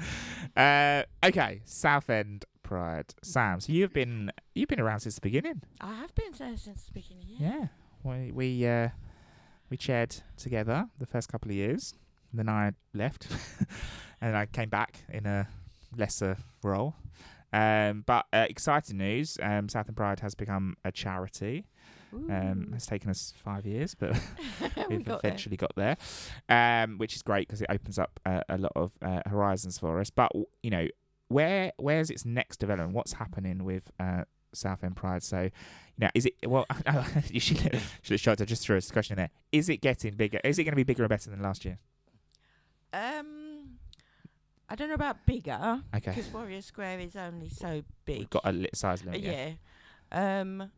Uh, 0.56 1.28
okay, 1.28 1.62
Southend 1.66 2.46
Pride. 2.62 3.14
Sam, 3.24 3.60
so 3.62 3.72
you've 3.72 3.94
been 3.94 4.32
you've 4.54 4.68
been 4.68 4.82
around 4.82 5.00
since 5.00 5.16
the 5.16 5.22
beginning. 5.22 5.62
I 5.80 5.94
have 5.96 6.14
been 6.14 6.34
since 6.34 6.66
the 6.66 6.92
beginning. 6.94 7.26
Yeah. 7.28 7.50
Yeah, 7.50 7.68
we 8.04 8.32
we 8.32 8.68
uh, 8.68 8.90
we 9.70 9.78
chaired 9.78 10.16
together 10.36 10.88
the 11.00 11.06
first 11.06 11.30
couple 11.30 11.50
of 11.52 11.56
years. 11.56 11.94
Then 12.34 12.50
I 12.50 12.74
left, 12.94 13.28
and 14.22 14.36
I 14.36 14.46
came 14.46 14.70
back 14.70 15.06
in 15.10 15.26
a 15.26 15.48
lesser 15.96 16.38
role. 16.62 16.96
Um, 17.54 18.04
but 18.06 18.26
uh, 18.34 18.46
exciting 18.50 18.98
news: 18.98 19.38
um, 19.42 19.70
Southend 19.70 19.96
Pride 19.96 20.20
has 20.20 20.36
become 20.36 20.76
a 20.84 20.92
charity. 20.92 21.66
Um, 22.14 22.72
it's 22.76 22.86
taken 22.86 23.10
us 23.10 23.34
five 23.38 23.66
years, 23.66 23.96
but 23.96 24.12
we 24.90 24.98
we've 24.98 25.06
got 25.06 25.22
there. 25.22 25.32
eventually 25.32 25.58
got 25.58 25.74
there, 25.76 25.98
um, 26.50 26.98
which 26.98 27.16
is 27.16 27.22
great 27.22 27.48
because 27.48 27.62
it 27.62 27.68
opens 27.70 28.00
up 28.00 28.20
uh, 28.26 28.42
a 28.50 28.58
lot 28.58 28.72
of 28.76 28.92
uh, 29.02 29.22
horizons 29.26 29.78
for 29.78 30.00
us. 30.00 30.10
But 30.10 30.32
you 30.64 30.70
know, 30.70 30.88
where 31.28 31.72
where's 31.78 32.10
its 32.10 32.26
next 32.26 32.58
development? 32.58 32.94
What's 32.94 33.14
happening 33.14 33.64
with 33.64 33.92
uh, 34.00 34.24
Southend 34.54 34.96
Pride? 34.96 35.24
So, 35.24 35.42
you 35.44 35.52
know, 36.00 36.10
is 36.16 36.26
it 36.26 36.36
well? 36.46 36.66
you 37.30 37.40
should 37.40 37.60
should 37.60 38.12
have 38.12 38.20
shot. 38.20 38.42
I 38.42 38.46
just 38.46 38.64
threw 38.64 38.78
a 38.78 38.82
question 38.82 39.14
in 39.14 39.24
there. 39.24 39.32
Is 39.52 39.70
it 39.70 39.78
getting 39.82 40.16
bigger? 40.16 40.40
Is 40.44 40.60
it 40.60 40.64
going 40.64 40.72
to 40.74 40.78
be 40.78 40.84
bigger 40.84 41.04
and 41.04 41.10
better 41.10 41.30
than 41.30 41.42
last 41.42 41.66
year? 41.66 41.80
Um, 42.94 43.78
I 44.70 44.76
don't 44.76 44.88
know 44.88 44.96
about 44.96 45.26
bigger 45.26 45.82
Okay, 45.96 46.12
because 46.12 46.28
Warrior 46.34 46.62
Square 46.62 47.00
is 47.00 47.16
only 47.16 47.50
so 47.50 47.84
big. 48.06 48.20
we've 48.20 48.30
got 48.30 48.44
a 48.46 48.52
lit 48.52 48.76
size 48.76 49.04
limit. 49.04 49.22
Yeah. 49.22 49.50
yeah. 50.12 50.42
Um, 50.42 50.72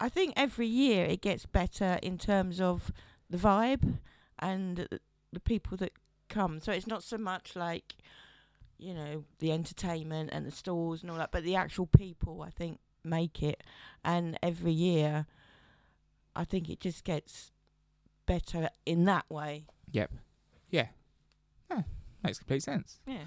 I 0.00 0.08
think 0.08 0.32
every 0.36 0.66
year 0.66 1.04
it 1.04 1.20
gets 1.20 1.44
better 1.46 1.98
in 2.02 2.16
terms 2.18 2.60
of 2.60 2.90
the 3.28 3.36
vibe 3.38 3.98
and 4.38 4.88
the- 5.32 5.40
people 5.44 5.76
that 5.76 5.92
come. 6.28 6.58
So 6.60 6.72
it's 6.72 6.86
not 6.86 7.02
so 7.02 7.18
much 7.18 7.54
like, 7.54 7.96
you 8.78 8.94
know, 8.94 9.24
the 9.38 9.52
entertainment 9.52 10.30
and 10.32 10.46
the 10.46 10.50
stores 10.50 11.02
and 11.02 11.10
all 11.10 11.18
that, 11.18 11.30
but 11.32 11.44
the 11.44 11.54
actual 11.54 11.86
people 11.86 12.42
I 12.42 12.50
think 12.50 12.80
make 13.04 13.42
it. 13.42 13.62
And 14.04 14.38
every 14.42 14.72
year, 14.72 15.26
I 16.34 16.44
think 16.44 16.68
it 16.70 16.80
just 16.80 17.04
gets 17.04 17.52
better 18.26 18.70
in 18.86 19.04
that 19.04 19.26
way. 19.28 19.66
Yep. 19.92 20.12
Yeah. 20.70 20.86
Oh, 21.70 21.84
makes 22.22 22.38
complete 22.38 22.62
sense. 22.62 23.00
Yeah. 23.06 23.24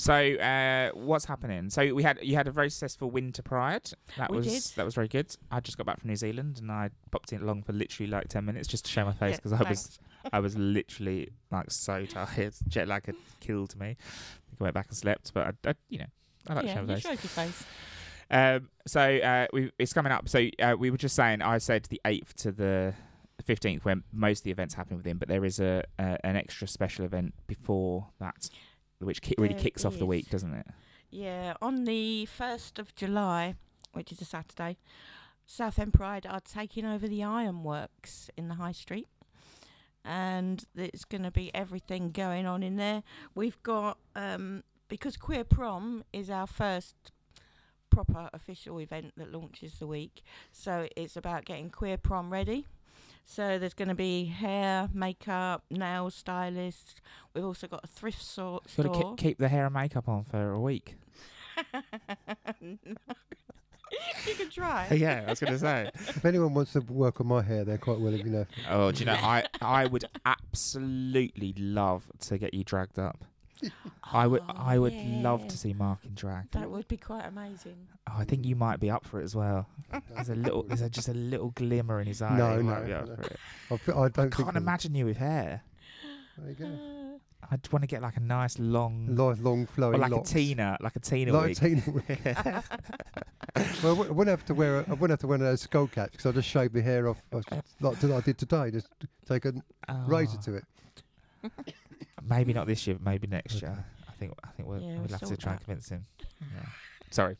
So, 0.00 0.14
uh, 0.14 0.90
what's 0.94 1.24
happening? 1.24 1.70
So 1.70 1.92
we 1.92 2.04
had 2.04 2.20
you 2.22 2.36
had 2.36 2.46
a 2.46 2.52
very 2.52 2.70
successful 2.70 3.10
Winter 3.10 3.42
Pride. 3.42 3.90
That 4.16 4.30
We 4.30 4.36
was 4.36 4.46
did. 4.46 4.76
that 4.76 4.84
was 4.84 4.94
very 4.94 5.08
good. 5.08 5.34
I 5.50 5.58
just 5.58 5.76
got 5.76 5.86
back 5.86 5.98
from 5.98 6.08
New 6.08 6.16
Zealand 6.16 6.58
and 6.62 6.70
I 6.70 6.90
popped 7.10 7.32
in 7.32 7.42
along 7.42 7.64
for 7.64 7.72
literally 7.72 8.08
like 8.08 8.28
ten 8.28 8.44
minutes 8.44 8.68
just 8.68 8.84
to 8.84 8.90
show 8.92 9.04
my 9.04 9.12
face 9.12 9.32
Yeah, 9.32 9.36
because 9.36 9.52
I 9.52 9.68
was. 9.68 9.98
I 10.32 10.40
was 10.40 10.56
literally 10.56 11.30
like 11.50 11.70
so 11.70 12.04
tired. 12.04 12.54
Jet 12.68 12.86
lag 12.88 13.06
had 13.06 13.14
killed 13.40 13.78
me. 13.78 13.96
I 14.60 14.62
went 14.64 14.74
back 14.74 14.86
and 14.88 14.96
slept, 14.96 15.32
but 15.34 15.46
I, 15.64 15.70
I 15.70 15.74
you 15.88 15.98
know 15.98 16.06
I 16.48 16.54
like 16.54 16.62
to 16.62 16.68
yeah, 16.68 16.74
show 16.74 16.82
my 16.82 16.94
you 16.94 17.00
face. 17.00 17.02
showed 17.02 17.10
your 17.10 17.16
face. 17.46 17.64
Um, 18.30 18.68
so 18.86 19.00
uh, 19.00 19.46
we 19.52 19.72
it's 19.80 19.92
coming 19.92 20.12
up. 20.12 20.28
So 20.28 20.46
uh, 20.60 20.76
we 20.78 20.90
were 20.90 20.96
just 20.96 21.16
saying. 21.16 21.42
I 21.42 21.58
said 21.58 21.86
the 21.90 22.00
eighth 22.04 22.36
to 22.36 22.52
the 22.52 22.94
fifteenth, 23.44 23.84
when 23.84 24.04
most 24.12 24.40
of 24.40 24.44
the 24.44 24.50
events 24.52 24.74
happen 24.74 24.96
within, 24.96 25.18
but 25.18 25.28
there 25.28 25.44
is 25.44 25.58
a, 25.60 25.82
a 25.98 26.18
an 26.24 26.36
extra 26.36 26.68
special 26.68 27.04
event 27.04 27.34
before 27.46 28.08
that, 28.20 28.48
which 29.00 29.22
ki- 29.22 29.34
really 29.38 29.54
kicks 29.54 29.84
off 29.84 29.94
the 29.94 30.04
is. 30.04 30.08
week, 30.08 30.30
doesn't 30.30 30.54
it? 30.54 30.66
Yeah, 31.10 31.54
on 31.62 31.84
the 31.84 32.28
1st 32.38 32.78
of 32.78 32.94
July, 32.94 33.54
which 33.92 34.12
is 34.12 34.20
a 34.20 34.24
Saturday, 34.24 34.76
Southend 35.46 35.94
Pride 35.94 36.26
are 36.26 36.40
taking 36.40 36.84
over 36.84 37.08
the 37.08 37.24
ironworks 37.24 38.28
in 38.36 38.48
the 38.48 38.54
High 38.56 38.72
Street. 38.72 39.08
And 40.04 40.64
there's 40.74 41.04
going 41.04 41.22
to 41.24 41.30
be 41.30 41.54
everything 41.54 42.10
going 42.12 42.46
on 42.46 42.62
in 42.62 42.76
there. 42.76 43.02
We've 43.34 43.60
got, 43.62 43.98
um, 44.14 44.62
because 44.88 45.16
Queer 45.16 45.44
Prom 45.44 46.04
is 46.12 46.30
our 46.30 46.46
first 46.46 46.94
proper 47.90 48.28
official 48.32 48.80
event 48.80 49.12
that 49.16 49.32
launches 49.32 49.78
the 49.78 49.86
week. 49.86 50.22
So 50.52 50.88
it's 50.96 51.16
about 51.16 51.44
getting 51.44 51.70
Queer 51.70 51.96
Prom 51.96 52.32
ready. 52.32 52.66
So 53.30 53.58
there's 53.58 53.74
going 53.74 53.88
to 53.88 53.94
be 53.94 54.24
hair, 54.24 54.88
makeup, 54.94 55.62
nail 55.70 56.08
stylist. 56.08 57.02
We've 57.34 57.44
also 57.44 57.66
got 57.66 57.84
a 57.84 57.86
thrift 57.86 58.22
so- 58.22 58.52
Got 58.52 58.64
to 58.64 58.70
store. 58.70 59.14
keep, 59.14 59.16
keep 59.18 59.38
the 59.38 59.48
hair 59.48 59.66
and 59.66 59.74
makeup 59.74 60.08
on 60.08 60.24
for 60.24 60.50
a 60.52 60.58
week. 60.60 60.96
you 64.26 64.34
can 64.34 64.50
try. 64.50 64.88
yeah, 64.92 65.24
I 65.26 65.30
was 65.30 65.40
going 65.40 65.52
to 65.52 65.58
say. 65.58 65.90
If 65.94 66.24
anyone 66.24 66.54
wants 66.54 66.72
to 66.72 66.80
work 66.80 67.20
on 67.20 67.26
my 67.26 67.42
hair, 67.42 67.64
they're 67.64 67.76
quite 67.78 68.00
willing. 68.00 68.24
You 68.26 68.32
know, 68.32 68.46
Oh, 68.70 68.92
do 68.92 69.00
you 69.00 69.04
know? 69.06 69.12
I 69.12 69.44
I 69.60 69.86
would 69.86 70.06
absolutely 70.24 71.54
love 71.58 72.10
to 72.20 72.38
get 72.38 72.54
you 72.54 72.64
dragged 72.64 72.98
up. 72.98 73.24
I 74.04 74.26
would 74.26 74.42
Oh, 74.48 74.52
I 74.56 74.78
would 74.78 74.94
love 74.94 75.46
to 75.48 75.56
see 75.56 75.72
Mark 75.74 76.04
in 76.04 76.14
drag. 76.14 76.50
That 76.52 76.70
would 76.70 76.88
be 76.88 76.96
quite 76.96 77.24
amazing. 77.26 77.88
Oh, 78.08 78.14
I 78.18 78.24
think 78.24 78.44
you 78.46 78.56
might 78.56 78.80
be 78.80 78.90
up 78.90 79.04
for 79.06 79.20
it 79.20 79.24
as 79.24 79.34
well. 79.36 79.66
There's 80.14 80.28
a 80.30 80.34
little, 80.34 80.62
there's 80.62 80.80
a, 80.82 80.88
just 80.88 81.08
a 81.08 81.14
little 81.14 81.50
glimmer 81.50 82.00
in 82.00 82.06
his 82.06 82.22
eye. 82.22 82.36
No, 82.36 82.56
You 82.56 82.62
might 82.62 82.80
no, 82.82 82.86
be 82.86 82.92
up 82.92 83.08
no. 83.08 83.16
for 83.16 83.22
it. 83.22 83.38
I, 83.70 83.74
I 83.74 84.08
don't 84.08 84.18
I 84.32 84.36
can't 84.36 84.48
I'm- 84.48 84.56
imagine 84.56 84.94
you 84.94 85.06
with 85.06 85.16
hair. 85.18 85.62
There 86.38 86.48
you 86.50 86.54
go. 86.54 87.20
I'd 87.50 87.72
want 87.72 87.82
to 87.82 87.86
get 87.86 88.02
like 88.02 88.16
a 88.16 88.20
nice 88.20 88.58
long, 88.58 89.14
Lifelong 89.14 89.62
or 89.62 89.66
flowing 89.66 90.00
like 90.00 90.10
locks. 90.10 90.30
a 90.32 90.34
Tina, 90.34 90.76
like 90.80 90.96
a 90.96 91.00
Tina 91.00 91.32
Like 91.32 91.52
a. 91.52 91.54
Tina 91.54 91.82
wig. 91.86 92.20
well, 93.82 94.02
I 94.02 94.10
wouldn't 94.10 94.28
have 94.28 94.44
to 94.46 94.54
wear. 94.54 94.80
A, 94.80 94.84
I 94.88 94.92
wouldn't 94.92 95.10
have 95.10 95.20
to 95.20 95.26
wear 95.28 95.42
a 95.42 95.56
skull 95.56 95.86
cap 95.86 96.10
because 96.10 96.26
I 96.26 96.32
just 96.32 96.48
shaved 96.48 96.74
my 96.74 96.80
hair 96.80 97.08
off, 97.08 97.22
off 97.32 97.44
like 97.80 98.04
I 98.04 98.20
did 98.20 98.38
today. 98.38 98.70
Just 98.70 98.88
take 99.26 99.44
a 99.46 99.52
oh. 99.88 100.04
razor 100.06 100.36
Oh, 100.40 100.42
to 100.42 100.54
it. 100.56 100.64
Maybe 102.22 102.52
not 102.52 102.66
this 102.66 102.86
year, 102.86 102.96
but 102.96 103.04
maybe 103.04 103.26
next 103.26 103.56
Okay. 103.56 103.66
year. 103.66 103.84
I 104.08 104.12
think 104.12 104.32
I 104.44 104.48
think 104.48 104.68
we'll, 104.68 104.80
Yeah, 104.80 104.86
we'll 104.92 105.00
we'll 105.02 105.08
have 105.10 105.20
to 105.20 105.26
sort 105.26 105.40
try 105.40 105.52
and 105.52 105.60
convince 105.64 105.88
him. 105.88 106.04
Yeah. 106.40 106.66
Sorry. 107.10 107.36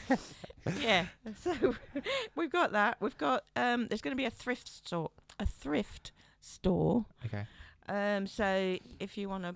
yeah. 0.80 1.06
So 1.40 1.74
we've 2.36 2.50
got 2.50 2.72
that. 2.72 2.96
We've 3.00 3.16
got 3.18 3.44
um 3.56 3.86
there's 3.88 4.00
going 4.02 4.12
to 4.12 4.20
be 4.20 4.24
a 4.26 4.30
thrift 4.30 4.68
store, 4.68 5.10
a 5.38 5.46
thrift 5.46 6.12
store. 6.40 7.06
Okay. 7.26 7.44
Um 7.88 8.26
so 8.26 8.78
if 9.00 9.16
you 9.18 9.28
want 9.28 9.44
to 9.44 9.54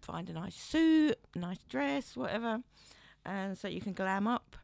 find 0.00 0.28
a 0.30 0.32
nice 0.32 0.54
suit, 0.54 1.16
nice 1.34 1.58
dress, 1.68 2.16
whatever, 2.16 2.60
and 3.24 3.58
so 3.58 3.68
you 3.68 3.80
can 3.80 3.92
glam 3.92 4.26
up. 4.26 4.56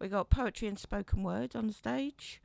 We've 0.00 0.10
got 0.10 0.30
poetry 0.30 0.68
and 0.68 0.78
spoken 0.78 1.22
word 1.22 1.54
on 1.56 1.66
the 1.66 1.72
stage. 1.72 2.40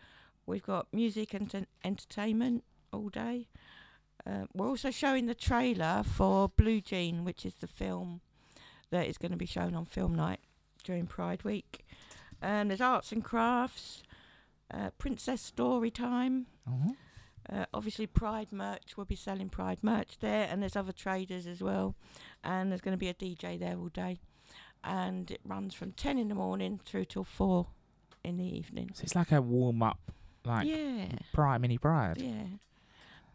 We've 0.46 0.64
got 0.64 0.88
music 0.94 1.34
and 1.34 1.54
en- 1.54 1.68
entertainment 1.84 2.64
all 2.92 3.10
day. 3.10 3.48
Uh, 4.26 4.46
we're 4.54 4.68
also 4.68 4.90
showing 4.92 5.26
the 5.26 5.36
trailer 5.36 6.04
for 6.06 6.50
Blue 6.50 6.80
Jean, 6.82 7.26
which 7.26 7.46
is 7.46 7.56
the 7.56 7.68
film 7.68 8.22
that 8.90 9.08
is 9.08 9.18
going 9.18 9.32
to 9.32 9.38
be 9.38 9.46
shown 9.46 9.76
on 9.76 9.86
film 9.86 10.16
night 10.16 10.40
during 10.84 11.08
Pride 11.08 11.44
Week. 11.44 11.86
And 12.42 12.70
there's 12.70 12.82
arts 12.82 13.12
and 13.12 13.24
crafts, 13.24 14.04
uh, 14.74 14.92
princess 14.98 15.42
story 15.42 15.92
time. 15.92 16.48
Uh-huh. 16.68 16.92
Uh, 17.52 17.66
obviously, 17.74 18.08
Pride 18.08 18.48
merch. 18.52 18.96
We'll 18.96 19.06
be 19.06 19.16
selling 19.16 19.50
Pride 19.50 19.80
merch 19.82 20.20
there, 20.20 20.48
and 20.50 20.62
there's 20.62 20.78
other 20.78 20.94
traders 20.94 21.46
as 21.46 21.62
well. 21.62 21.96
And 22.44 22.72
there's 22.72 22.82
going 22.82 22.94
to 22.94 22.98
be 22.98 23.10
a 23.10 23.14
DJ 23.14 23.60
there 23.60 23.78
all 23.78 23.90
day, 23.90 24.20
and 24.84 25.30
it 25.30 25.42
runs 25.44 25.74
from 25.74 25.92
ten 25.92 26.18
in 26.18 26.30
the 26.30 26.36
morning 26.36 26.80
through 26.86 27.06
till 27.06 27.26
four 27.26 27.68
in 28.24 28.38
the 28.38 28.46
evening. 28.46 28.92
So 28.94 29.04
it's 29.04 29.16
like 29.16 29.34
a 29.34 29.42
warm 29.42 29.84
up, 29.84 30.00
like 30.46 30.68
yeah, 30.68 31.08
Pride, 31.34 31.60
mini 31.60 31.78
Pride. 31.78 32.18
yeah. 32.18 32.44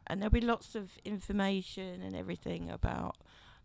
And 0.09 0.21
there'll 0.21 0.33
be 0.33 0.41
lots 0.41 0.75
of 0.75 0.91
information 1.05 2.03
and 2.03 2.17
everything 2.17 2.71
about 2.71 3.17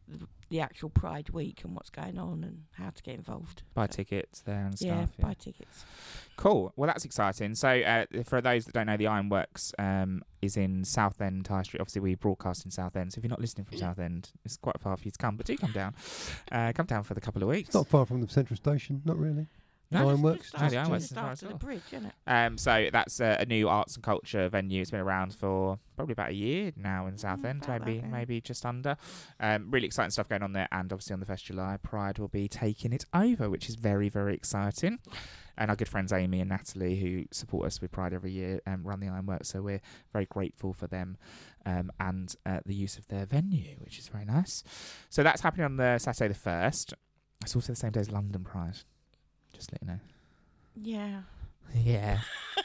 the, 0.08 0.28
the 0.50 0.60
actual 0.60 0.90
Pride 0.90 1.30
Week 1.30 1.62
and 1.64 1.76
what's 1.76 1.90
going 1.90 2.18
on 2.18 2.44
and 2.44 2.64
how 2.74 2.90
to 2.90 3.04
get 3.04 3.16
involved. 3.16 3.64
Buy 3.74 3.88
tickets 3.88 4.42
there 4.42 4.66
and 4.66 4.76
yeah, 4.80 4.96
stuff. 4.96 5.10
Yeah, 5.18 5.26
buy 5.26 5.34
tickets. 5.34 5.86
Cool. 6.36 6.74
Well, 6.76 6.88
that's 6.88 7.06
exciting. 7.06 7.56
So, 7.56 7.70
uh, 7.70 8.06
for 8.26 8.42
those 8.42 8.66
that 8.66 8.74
don't 8.74 8.88
know, 8.88 8.98
the 8.98 9.08
Ironworks 9.08 9.74
um, 9.80 10.24
is 10.42 10.58
in 10.58 10.84
Southend 10.84 11.48
High 11.48 11.64
Street. 11.64 11.80
Obviously, 11.80 12.02
we 12.02 12.16
broadcast 12.16 12.66
in 12.66 12.72
Southend. 12.72 13.14
So, 13.14 13.20
if 13.20 13.24
you're 13.24 13.30
not 13.30 13.42
listening 13.42 13.66
from 13.66 13.78
Southend, 13.78 14.32
it's 14.44 14.58
quite 14.58 14.80
far 14.80 14.98
for 14.98 15.04
you 15.04 15.12
to 15.12 15.18
come. 15.18 15.38
But 15.38 15.46
do 15.46 15.58
come 15.58 15.72
down. 15.72 15.96
Uh, 16.52 16.72
come 16.72 16.86
down 16.86 17.04
for 17.04 17.14
the 17.16 17.22
couple 17.22 17.42
of 17.42 17.50
weeks. 17.50 17.70
It's 17.70 17.76
not 17.76 17.88
far 17.88 18.06
from 18.06 18.22
the 18.22 18.28
central 18.28 18.56
station, 18.56 19.02
not 19.06 19.18
really. 19.18 19.48
No? 19.94 20.10
Ironworks. 20.10 20.52
Just 20.52 20.64
No, 20.64 20.70
the 20.70 20.78
Ironworks 20.78 21.04
just 21.04 21.12
is 21.12 21.18
right 21.18 21.32
after 21.32 21.48
the 21.48 21.54
bridge, 21.56 21.82
isn't 21.92 22.06
it? 22.06 22.14
Um, 22.28 22.58
so 22.58 22.90
that's 22.92 23.20
uh, 23.22 23.38
a 23.40 23.46
new 23.46 23.70
arts 23.70 23.96
and 23.96 24.04
culture 24.04 24.50
venue. 24.50 24.82
It's 24.82 24.92
been 24.92 25.00
around 25.00 25.34
for 25.34 25.80
probably 25.96 26.14
about 26.14 26.30
a 26.30 26.36
year 26.36 26.72
now 26.76 27.08
in 27.08 27.18
Southend, 27.18 27.62
Mm, 27.62 27.68
that, 27.68 27.86
maybe 27.86 28.04
maybe 28.08 28.42
just 28.42 28.66
under. 28.66 28.98
Um, 29.40 29.70
really 29.70 29.86
exciting 29.86 30.12
stuff 30.12 30.30
going 30.30 30.44
on 30.44 30.54
there, 30.54 30.68
and 30.72 30.92
obviously 30.92 31.14
on 31.14 31.20
the 31.20 31.26
first 31.26 31.44
of 31.44 31.56
July, 31.56 31.78
Pride 31.82 32.20
will 32.20 32.28
be 32.28 32.48
taking 32.48 32.94
it 32.94 33.06
over, 33.14 33.50
which 33.50 33.70
is 33.70 33.76
very 33.76 34.10
very 34.10 34.34
exciting. 34.36 35.00
And 35.56 35.70
our 35.70 35.76
good 35.76 35.88
friends 35.88 36.12
Amy 36.12 36.40
and 36.40 36.50
Natalie, 36.50 36.96
who 36.96 37.26
support 37.32 37.68
us 37.68 37.80
with 37.80 37.92
Pride 37.92 38.12
every 38.12 38.32
year, 38.32 38.60
um, 38.66 38.82
run 38.84 39.00
the 39.00 39.08
Ironworks, 39.08 39.50
so 39.50 39.62
we're 39.62 39.82
very 40.12 40.26
grateful 40.26 40.74
for 40.74 40.88
them 40.88 41.16
um, 41.64 41.92
and 42.00 42.36
uh, 42.46 42.60
the 42.66 42.74
use 42.74 42.98
of 42.98 43.08
their 43.08 43.28
venue, 43.28 43.76
which 43.78 44.00
is 44.00 44.08
very 44.08 44.26
nice. 44.26 44.64
So 45.10 45.22
that's 45.22 45.42
happening 45.42 45.66
on 45.66 45.78
the 45.78 46.00
Saturday 46.00 46.30
the 46.30 46.40
first. 46.40 46.96
It's 47.44 47.56
also 47.56 47.74
the 47.74 47.78
same 47.78 47.92
day 47.92 48.00
as 48.00 48.10
London 48.12 48.44
Pride. 48.44 48.78
Just 49.54 49.72
let 49.72 49.82
you 49.82 49.88
know. 49.88 50.00
Yeah. 50.76 51.22
Yeah, 51.76 52.20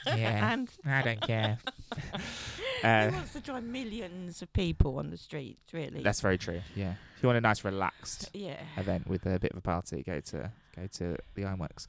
yeah. 0.06 0.52
and 0.52 0.68
I 0.84 1.00
don't 1.02 1.20
care. 1.22 1.58
who 2.82 2.86
Uh, 2.86 3.10
wants 3.10 3.32
to 3.32 3.40
join 3.40 3.72
millions 3.72 4.42
of 4.42 4.52
people 4.52 4.98
on 4.98 5.08
the 5.08 5.16
streets, 5.16 5.72
really? 5.72 6.02
that's 6.02 6.20
very 6.20 6.36
true. 6.36 6.60
Yeah, 6.74 6.94
if 7.16 7.22
you 7.22 7.26
want 7.28 7.38
a 7.38 7.40
nice, 7.40 7.64
relaxed 7.64 8.28
yeah. 8.34 8.60
event 8.76 9.06
with 9.08 9.24
a 9.24 9.38
bit 9.38 9.52
of 9.52 9.56
a 9.56 9.60
party, 9.62 10.02
go 10.02 10.20
to 10.20 10.50
go 10.76 10.86
to 10.88 11.16
the 11.36 11.44
Ironworks. 11.44 11.86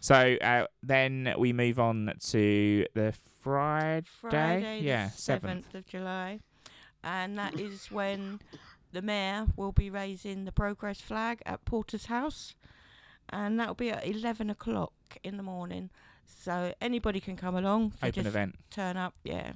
So 0.00 0.36
uh, 0.42 0.66
then 0.82 1.32
we 1.38 1.52
move 1.52 1.78
on 1.78 2.12
to 2.30 2.86
the 2.94 3.14
Friday. 3.40 4.06
Friday, 4.20 4.80
yeah, 4.80 5.10
the 5.14 5.38
7th 5.38 5.74
of 5.74 5.86
July. 5.86 6.40
And 7.04 7.38
that 7.38 7.60
is 7.60 7.88
when 7.92 8.40
the 8.90 9.02
mayor 9.02 9.46
will 9.54 9.72
be 9.72 9.90
raising 9.90 10.44
the 10.44 10.52
progress 10.52 11.00
flag 11.00 11.40
at 11.46 11.64
Porter's 11.64 12.06
House. 12.06 12.56
And 13.30 13.58
that 13.60 13.68
will 13.68 13.74
be 13.74 13.90
at 13.90 14.06
11 14.06 14.50
o'clock 14.50 14.92
in 15.22 15.36
the 15.36 15.42
morning. 15.42 15.90
So 16.26 16.72
anybody 16.80 17.20
can 17.20 17.36
come 17.36 17.56
along. 17.56 17.92
So 18.00 18.06
Open 18.08 18.12
just 18.24 18.26
event. 18.26 18.54
turn 18.70 18.96
up, 18.96 19.14
yeah. 19.24 19.52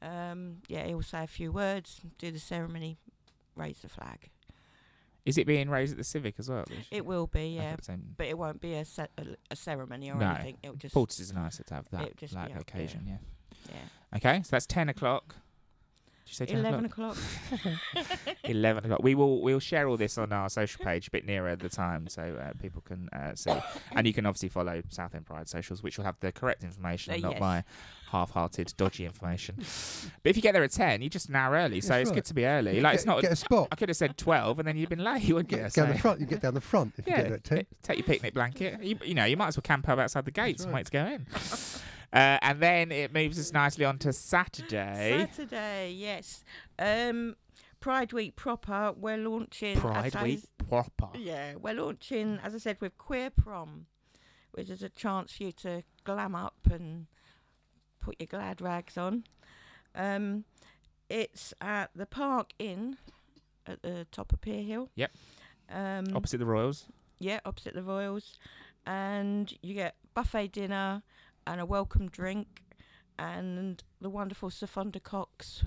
Um, 0.00 0.58
yeah, 0.68 0.84
he'll 0.86 1.02
say 1.02 1.22
a 1.24 1.26
few 1.28 1.52
words, 1.52 2.00
do 2.18 2.30
the 2.30 2.38
ceremony, 2.38 2.96
raise 3.56 3.78
the 3.78 3.88
flag. 3.88 4.30
Is 5.24 5.38
it 5.38 5.46
being 5.46 5.70
raised 5.70 5.92
at 5.92 5.98
the 5.98 6.04
Civic 6.04 6.34
as 6.40 6.48
well? 6.48 6.64
It 6.90 7.06
will 7.06 7.28
be, 7.28 7.50
yeah. 7.56 7.76
But 8.16 8.26
it 8.26 8.36
won't 8.36 8.60
be 8.60 8.74
a, 8.74 8.84
ce- 8.84 8.98
a, 9.16 9.24
a 9.52 9.54
ceremony 9.56 10.10
or 10.10 10.16
No. 10.16 10.30
anything. 10.32 10.56
It'll 10.64 10.74
just, 10.76 10.92
Porters 10.94 11.20
is 11.20 11.32
nicer 11.32 11.62
to 11.62 11.74
have 11.74 11.88
that 11.90 12.10
like 12.34 12.60
occasion. 12.60 13.04
Yeah. 13.06 13.18
yeah. 13.70 14.16
Okay, 14.16 14.42
so 14.42 14.48
that's 14.50 14.66
ten 14.66 14.88
o'clock. 14.88 15.36
Did 16.38 16.48
you 16.50 16.56
say 16.56 16.62
ten 16.62 16.64
11 16.64 16.84
o'clock? 16.86 17.16
o'clock. 17.52 17.78
Eleven 18.44 18.84
o'clock. 18.84 19.02
We 19.02 19.14
will 19.14 19.40
we'll 19.42 19.60
share 19.60 19.88
all 19.88 19.96
this 19.96 20.16
on 20.18 20.32
our 20.32 20.48
social 20.48 20.84
page 20.84 21.08
a 21.08 21.10
bit 21.10 21.26
nearer 21.26 21.54
the 21.56 21.68
time, 21.68 22.08
so 22.08 22.22
uh, 22.22 22.52
people 22.60 22.82
can 22.82 23.08
uh, 23.12 23.34
see. 23.34 23.52
And 23.92 24.06
you 24.06 24.12
can 24.12 24.26
obviously 24.26 24.48
follow 24.48 24.82
Southend 24.88 25.26
Pride 25.26 25.48
socials, 25.48 25.82
which 25.82 25.98
will 25.98 26.04
have 26.04 26.16
the 26.20 26.32
correct 26.32 26.64
information, 26.64 27.12
Uh, 27.12 27.14
and 27.14 27.22
not 27.22 27.32
yes. 27.32 27.40
my 27.40 27.64
half-hearted, 28.10 28.74
dodgy 28.76 29.06
information. 29.06 29.56
But 29.56 30.30
if 30.30 30.36
you 30.36 30.42
get 30.42 30.52
there 30.52 30.62
at 30.62 30.72
ten, 30.72 31.00
you're 31.02 31.08
just 31.08 31.28
an 31.28 31.36
hour 31.36 31.54
early, 31.54 31.80
so 31.80 31.88
That's 31.88 32.02
it's 32.02 32.10
right. 32.10 32.14
good 32.16 32.24
to 32.26 32.34
be 32.34 32.44
early. 32.46 32.80
Like 32.80 32.94
it's 32.96 33.06
not. 33.06 33.22
get 33.22 33.32
a 33.32 33.36
spot. 33.36 33.68
I 33.72 33.76
could 33.76 33.88
have 33.88 33.96
said 33.96 34.16
twelve, 34.16 34.58
and 34.58 34.66
then 34.68 34.76
you'd 34.76 34.88
been 34.88 35.04
late, 35.04 35.22
You 35.22 35.36
wouldn't 35.36 35.52
you? 35.52 35.58
Get 35.58 35.72
down 35.74 35.88
the 35.88 35.98
front. 35.98 36.20
You 36.20 36.26
get 36.26 36.40
down 36.42 36.54
the 36.54 36.60
front 36.60 36.94
if 36.98 37.06
you 37.06 37.12
yeah, 37.12 37.16
get 37.22 37.26
there 37.28 37.36
at 37.36 37.44
ten. 37.44 37.66
take 37.82 37.98
your 37.98 38.06
picnic 38.06 38.34
blanket. 38.34 38.82
You, 38.82 38.98
you 39.04 39.14
know, 39.14 39.24
you 39.24 39.36
might 39.36 39.48
as 39.48 39.56
well 39.56 39.62
camp 39.62 39.88
out 39.88 39.98
outside 39.98 40.24
the 40.24 40.30
gates 40.30 40.62
and 40.64 40.72
right. 40.72 40.80
wait 40.80 40.86
to 40.86 40.92
go 40.92 41.04
in. 41.06 41.26
Uh, 42.12 42.38
and 42.42 42.60
then 42.60 42.92
it 42.92 43.12
moves 43.12 43.38
us 43.38 43.52
nicely 43.52 43.84
on 43.84 43.98
to 43.98 44.12
Saturday. 44.12 45.26
Saturday, 45.30 45.92
yes. 45.96 46.44
Um, 46.78 47.36
Pride 47.80 48.12
Week 48.12 48.36
proper. 48.36 48.92
We're 48.96 49.16
launching. 49.16 49.76
Pride 49.78 50.14
I 50.14 50.22
Week 50.22 50.44
proper. 50.68 51.08
Yeah, 51.18 51.54
we're 51.60 51.74
launching, 51.74 52.38
as 52.42 52.54
I 52.54 52.58
said, 52.58 52.76
with 52.80 52.98
Queer 52.98 53.30
Prom, 53.30 53.86
which 54.52 54.68
is 54.68 54.82
a 54.82 54.88
chance 54.90 55.32
for 55.32 55.44
you 55.44 55.52
to 55.52 55.82
glam 56.04 56.34
up 56.34 56.54
and 56.70 57.06
put 58.00 58.16
your 58.20 58.26
glad 58.26 58.60
rags 58.60 58.98
on. 58.98 59.24
Um, 59.94 60.44
it's 61.08 61.54
at 61.60 61.90
the 61.94 62.06
Park 62.06 62.50
Inn 62.58 62.96
at 63.66 63.82
the 63.82 64.06
top 64.10 64.32
of 64.32 64.40
Pier 64.40 64.62
Hill. 64.62 64.90
Yep. 64.96 65.12
Um, 65.70 66.04
Opposite 66.14 66.38
the 66.38 66.46
Royals. 66.46 66.86
yeah, 67.20 67.40
opposite 67.46 67.74
the 67.74 67.82
Royals, 67.82 68.38
and 68.86 69.52
you 69.62 69.74
get 69.74 69.94
buffet 70.14 70.48
dinner 70.52 71.02
and 71.46 71.60
a 71.60 71.66
welcome 71.66 72.08
drink, 72.08 72.62
and 73.18 73.82
the 74.00 74.10
wonderful 74.10 74.50
Safonda 74.50 75.02
Cox. 75.02 75.64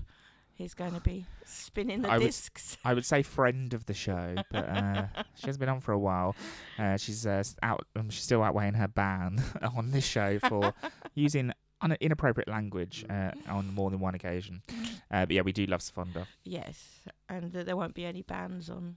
He's 0.54 0.72
going 0.72 0.94
to 0.94 1.00
be 1.00 1.26
spinning 1.44 2.00
the 2.00 2.08
I 2.10 2.16
would- 2.16 2.24
discs. 2.24 2.78
I 2.82 2.94
would 2.94 3.04
say 3.04 3.22
friend 3.22 3.74
of 3.74 3.84
the 3.84 3.92
show, 3.92 4.36
but 4.50 4.66
uh, 4.66 5.06
she 5.34 5.46
hasn't 5.46 5.60
been 5.60 5.68
on 5.68 5.80
for 5.80 5.92
a 5.92 5.98
while. 5.98 6.34
Uh, 6.78 6.96
she's 6.96 7.26
uh, 7.26 7.42
out. 7.62 7.86
Um, 7.94 8.08
she's 8.08 8.22
still 8.24 8.42
outweighing 8.42 8.72
her 8.74 8.88
ban 8.88 9.42
on 9.76 9.90
this 9.90 10.04
show 10.06 10.38
for 10.38 10.72
using 11.14 11.52
un- 11.82 11.96
inappropriate 12.00 12.48
language 12.48 13.04
uh, 13.10 13.32
on 13.48 13.74
more 13.74 13.90
than 13.90 14.00
one 14.00 14.14
occasion. 14.14 14.62
Uh, 15.10 15.26
but 15.26 15.32
yeah, 15.32 15.42
we 15.42 15.52
do 15.52 15.66
love 15.66 15.80
Safonda. 15.80 16.26
Yes, 16.42 17.02
and 17.28 17.52
there 17.52 17.76
won't 17.76 17.92
be 17.94 18.06
any 18.06 18.22
bans 18.22 18.70
on 18.70 18.96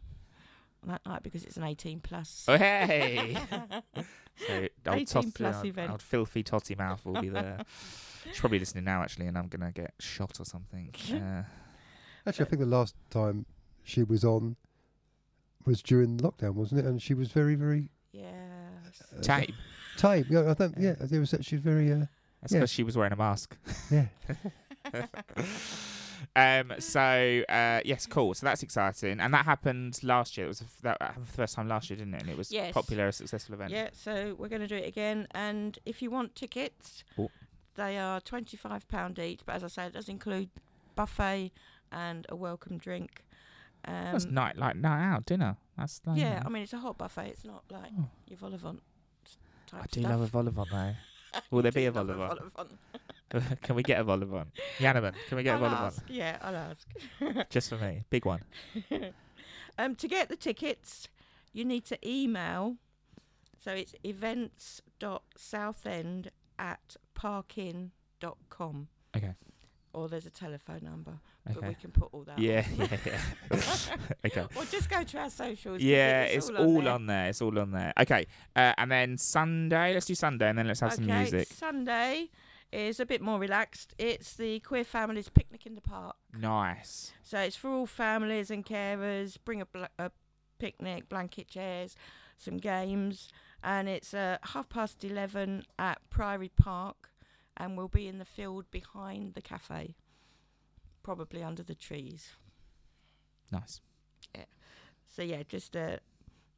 that 0.88 1.06
night 1.06 1.24
because 1.24 1.44
it's 1.44 1.58
an 1.58 1.64
18 1.64 2.00
plus. 2.00 2.46
Oh 2.48 2.58
hey! 2.58 3.38
so 4.48 4.54
old, 4.88 4.96
18 5.00 5.06
tot- 5.06 5.34
plus 5.34 5.56
old- 5.58 5.66
event. 5.66 5.92
old 5.92 6.02
filthy 6.02 6.44
totty 6.44 6.76
mouth 6.76 7.06
will 7.06 7.22
be 7.22 7.30
there. 7.40 7.60
She's 8.26 8.40
probably 8.40 8.60
listening 8.60 8.84
now 8.86 9.02
actually, 9.04 9.28
and 9.28 9.38
I'm 9.38 9.48
gonna 9.48 9.72
get 9.72 9.94
shot 10.00 10.40
or 10.40 10.46
something. 10.46 10.94
Uh, 11.14 11.44
Actually, 12.30 12.46
I 12.46 12.50
think 12.50 12.60
the 12.60 12.66
last 12.68 12.96
time 13.10 13.46
she 13.84 14.04
was 14.04 14.24
on 14.26 14.56
was 15.66 15.82
during 15.82 16.18
lockdown, 16.18 16.54
wasn't 16.54 16.82
it? 16.82 16.86
And 16.86 17.02
she 17.02 17.14
was 17.14 17.32
very, 17.32 17.56
very 17.56 17.90
Yeah. 18.12 18.28
uh, 19.18 19.22
tape. 19.22 19.56
tame. 19.98 20.26
Yeah, 20.30 20.52
I 20.52 20.54
think. 20.54 20.76
Yeah, 20.78 20.96
it 21.00 21.12
was. 21.18 21.34
actually 21.34 21.60
very. 21.60 21.92
Uh, 21.94 22.06
That's 22.42 22.54
yeah. 22.54 22.66
she 22.66 22.84
was 22.84 22.98
wearing 22.98 23.14
a 23.14 23.16
mask. 23.16 23.58
yeah. 23.90 24.08
Um. 26.36 26.74
So 26.80 27.44
uh, 27.50 27.82
yes, 27.86 28.06
cool. 28.06 28.34
So 28.34 28.46
that's 28.46 28.64
exciting, 28.64 29.20
and 29.20 29.34
that 29.34 29.46
happened 29.46 30.00
last 30.04 30.38
year. 30.38 30.46
It 30.46 30.50
was 30.50 30.60
the 30.60 30.66
f- 30.66 30.82
that 30.84 30.98
happened 31.02 31.26
for 31.28 31.32
the 31.32 31.38
first 31.38 31.56
time 31.56 31.68
last 31.68 31.90
year, 31.90 31.98
didn't 31.98 32.14
it? 32.16 32.22
And 32.22 32.30
it 32.32 32.38
was 32.38 32.52
Yes. 32.52 32.74
popular, 32.74 33.08
a 33.08 33.12
successful 33.14 33.56
event. 33.56 33.72
Yeah, 33.72 33.90
so 33.94 34.36
we're 34.38 34.48
going 34.50 34.62
to 34.62 34.68
do 34.68 34.76
it 34.76 34.88
again. 34.88 35.28
And 35.32 35.78
if 35.86 36.02
you 36.02 36.10
want 36.12 36.36
tickets, 36.36 37.04
Oh. 37.18 37.30
they 37.76 37.98
are 37.98 38.20
£25 38.22 39.20
each. 39.20 39.42
But 39.46 39.56
as 39.56 39.64
I 39.64 39.68
say, 39.68 39.86
it 39.88 39.94
does 39.94 40.10
include 40.10 40.50
buffet 40.96 41.52
and 41.92 42.26
a 42.30 42.36
welcome 42.36 42.78
drink. 42.78 43.24
Um, 43.86 43.94
That's 44.12 44.26
night 44.26 44.58
like 44.58 44.76
night 44.76 45.02
out 45.14 45.26
dinner. 45.26 45.56
That's 45.78 46.02
like, 46.06 46.18
yeah, 46.20 46.44
I 46.46 46.50
mean, 46.50 46.64
it's 46.64 46.74
a 46.74 46.80
hot 46.80 46.98
buffet. 46.98 47.28
It's 47.28 47.46
not 47.46 47.64
like 47.70 47.92
Oh. 47.98 48.10
your 48.28 48.38
vol 48.38 48.54
au 48.54 48.58
vent 48.58 48.82
type 49.68 49.84
I 49.84 49.86
do 49.90 50.02
stuff. 50.02 50.12
love 50.12 50.22
a 50.22 50.28
vol 50.28 50.48
au 50.48 50.52
vent 50.52 50.68
though. 50.70 50.96
Will 51.52 51.62
there 51.62 51.72
be 51.72 51.86
a 51.86 51.92
Do 51.92 52.00
vol 53.32 53.42
au 53.42 53.46
love 53.46 53.50
vent? 53.50 53.50
Vol-au-vent. 53.50 53.62
can 53.68 53.76
we 53.76 53.84
get 53.84 54.00
a 54.00 54.04
vol 54.04 54.24
au 54.24 54.26
vent? 54.26 54.48
Can 55.28 55.38
we 55.38 55.44
get 55.44 55.52
a 55.52 55.54
I'll 55.54 55.60
vol 55.60 55.70
au 55.70 55.86
ask. 55.86 56.02
Yeah, 56.08 56.38
I'll 56.42 56.56
ask. 56.56 56.88
Just 57.50 57.70
for 57.70 57.78
me, 57.78 58.04
big 58.10 58.26
one. 58.26 58.42
um, 59.78 59.94
to 59.96 60.08
get 60.08 60.30
the 60.30 60.36
tickets, 60.36 61.08
you 61.54 61.64
need 61.66 61.86
to 61.86 62.00
email. 62.08 62.78
So 63.64 63.72
it's 63.72 63.96
events.southend 64.04 66.32
at 66.58 66.98
parkin.com. 67.14 68.88
Okay. 69.16 69.36
Or 69.92 70.08
there's 70.08 70.28
a 70.28 70.30
telephone 70.30 70.82
number, 70.84 71.20
but 71.46 71.68
we 71.68 71.74
can 71.74 71.90
put 71.92 72.10
all 72.14 72.24
that. 72.24 72.38
Yeah, 72.38 72.64
on. 72.80 72.88
yeah, 72.92 72.98
yeah. 73.06 73.20
okay. 74.24 74.46
or 74.56 74.64
just 74.66 74.88
go 74.88 75.02
to 75.04 75.18
our 75.18 75.32
socials. 75.32 75.82
Yeah, 75.82 76.26
it's, 76.26 76.48
it's 76.48 76.58
all, 76.58 76.76
all 76.76 76.84
there. 76.84 76.94
on 76.94 77.08
there. 77.08 77.30
It's 77.30 77.42
all 77.42 77.58
on 77.58 77.72
there. 77.72 77.92
Okay, 78.00 78.28
uh, 78.56 78.74
and 78.78 78.92
then 78.92 79.18
Sunday. 79.18 79.96
Let's 79.96 80.06
do 80.06 80.14
Sunday, 80.14 80.48
and 80.48 80.60
then 80.60 80.68
let's 80.68 80.82
have 80.82 80.94
some 80.94 81.08
music. 81.08 81.48
Sunday 81.48 82.30
is 82.72 83.00
a 83.00 83.06
bit 83.06 83.22
more 83.22 83.40
relaxed. 83.40 83.94
It's 83.98 84.34
the 84.36 84.60
Queer 84.60 84.84
Families 84.84 85.30
Picnic 85.30 85.66
in 85.66 85.76
the 85.76 85.82
Park. 85.82 86.16
Nice. 86.38 87.12
So 87.24 87.40
it's 87.40 87.56
for 87.56 87.70
all 87.72 87.86
families 87.86 88.52
and 88.52 88.66
carers. 88.66 89.38
Bring 89.44 89.62
a, 89.62 89.66
bla- 89.66 89.90
a 89.98 90.12
picnic, 90.60 91.10
blanket 91.10 91.48
chairs, 91.48 91.96
some 92.38 92.58
games, 92.58 93.30
and 93.64 93.90
it's 93.90 94.14
uh, 94.14 94.38
half 94.44 94.70
past 94.70 95.04
eleven 95.04 95.64
at 95.78 96.00
Priory 96.10 96.52
Park, 96.56 97.10
and 97.58 97.76
we'll 97.78 97.88
be 97.88 98.08
in 98.08 98.18
the 98.20 98.26
field 98.26 98.66
behind 98.72 99.34
the 99.34 99.42
cafe, 99.42 99.96
probably 101.04 101.42
under 101.44 101.64
the 101.64 101.76
trees. 101.76 102.30
Nice. 103.52 103.82
Yeah. 104.36 104.46
So 105.08 105.24
yeah, 105.24 105.44
just 105.48 105.76
a 105.76 106.00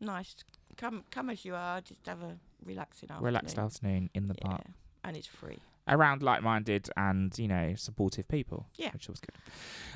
nice. 0.01 0.35
Come, 0.77 1.03
come 1.11 1.29
as 1.29 1.45
you 1.45 1.55
are. 1.55 1.79
Just 1.81 2.05
have 2.05 2.21
a 2.21 2.37
relaxing 2.65 3.09
afternoon. 3.09 3.25
Relaxed 3.25 3.57
afternoon 3.57 4.09
in 4.13 4.27
the 4.27 4.35
Yeah, 4.41 4.47
park. 4.49 4.61
and 5.03 5.15
it's 5.17 5.27
free. 5.27 5.59
Around 5.87 6.21
like-minded 6.21 6.89
and 6.95 7.37
you 7.37 7.47
know 7.47 7.73
supportive 7.75 8.27
people. 8.27 8.67
Yeah. 8.75 8.91
which 8.93 9.09
was 9.09 9.19
good. 9.19 9.35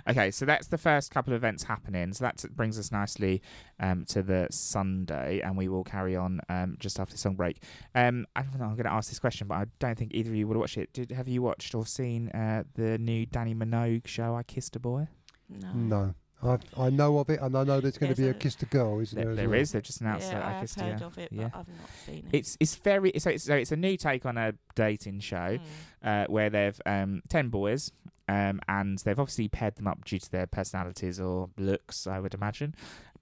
Okay, 0.10 0.32
so 0.32 0.46
that's 0.46 0.68
the 0.68 0.78
first 0.78 1.12
couple 1.12 1.34
of 1.34 1.38
events 1.38 1.64
happening. 1.64 2.14
So 2.14 2.26
that 2.26 2.44
brings 2.56 2.78
us 2.80 2.92
nicely 2.92 3.42
um, 3.80 4.06
to 4.06 4.22
the 4.24 4.48
Sunday, 4.52 5.42
and 5.42 5.56
we 5.58 5.68
will 5.68 5.84
carry 5.84 6.16
on 6.16 6.42
um, 6.50 6.76
just 6.80 7.00
after 7.00 7.14
the 7.14 7.20
song 7.20 7.36
break. 7.36 7.62
Um, 7.94 8.26
I 8.36 8.42
don't 8.42 8.60
know. 8.60 8.66
I'm 8.66 8.76
going 8.76 8.86
to 8.86 8.94
ask 8.94 9.10
this 9.10 9.20
question, 9.20 9.48
but 9.48 9.56
I 9.56 9.66
don't 9.80 9.98
think 9.98 10.14
either 10.14 10.30
of 10.32 10.36
you 10.36 10.48
would 10.48 10.58
watch 10.58 10.78
it. 10.78 10.92
Did 10.94 11.12
have 11.12 11.28
you 11.28 11.42
watched 11.42 11.74
or 11.76 11.86
seen 11.86 12.30
uh, 12.30 12.64
the 12.74 12.98
new 12.98 13.26
Danni 13.26 13.56
Minogue 13.56 14.08
show? 14.08 14.36
I 14.36 14.44
kissed 14.44 14.76
a 14.76 14.80
boy. 14.80 15.08
No. 15.50 15.72
No. 15.74 16.14
I 16.46 16.86
I 16.86 16.90
know 16.90 17.18
of 17.20 17.30
it, 17.30 17.40
and 17.42 17.56
I 17.58 17.64
know 17.64 17.82
there's 17.82 17.98
going 17.98 18.14
to 18.14 18.22
be 18.22 18.28
a 18.28 18.32
a- 18.32 18.34
kiss 18.34 18.56
to 18.56 18.66
girl, 18.66 19.00
isn't 19.00 19.16
There, 19.16 19.26
there? 19.26 19.32
as 19.34 19.38
there 19.38 19.50
well? 19.50 19.60
is. 19.60 19.72
They've 19.72 19.84
just 19.84 20.02
announced 20.02 20.28
yeah, 20.32 20.40
that 20.40 20.46
I 20.46 20.50
I 20.50 20.52
have 20.54 20.62
kissed 20.62 20.80
heard 20.80 21.02
a. 21.02 21.06
of 21.06 21.18
it, 21.18 21.30
yeah. 21.32 21.50
but 21.50 21.60
I've 21.60 21.68
not 21.68 21.90
seen 22.06 22.28
it. 22.32 22.38
It's 22.38 22.58
it's 22.60 22.76
very 22.76 23.12
so 23.18 23.30
it's 23.32 23.44
so 23.44 23.56
it's 23.56 23.72
a 23.72 23.76
new 23.78 23.98
take 23.98 24.26
on 24.26 24.38
a 24.38 24.54
dating 24.76 25.20
show 25.22 25.58
Mm. 25.58 25.60
uh, 26.04 26.26
where 26.30 26.50
they've 26.50 26.80
um, 26.86 27.22
ten 27.30 27.50
boys 27.50 27.92
um, 28.28 28.60
and 28.68 28.98
they've 29.00 29.20
obviously 29.20 29.48
paired 29.48 29.76
them 29.76 29.88
up 29.88 30.04
due 30.06 30.20
to 30.20 30.32
their 30.32 30.48
personalities 30.48 31.20
or 31.20 31.50
looks, 31.58 32.08
I 32.08 32.20
would 32.20 32.34
imagine. 32.34 32.74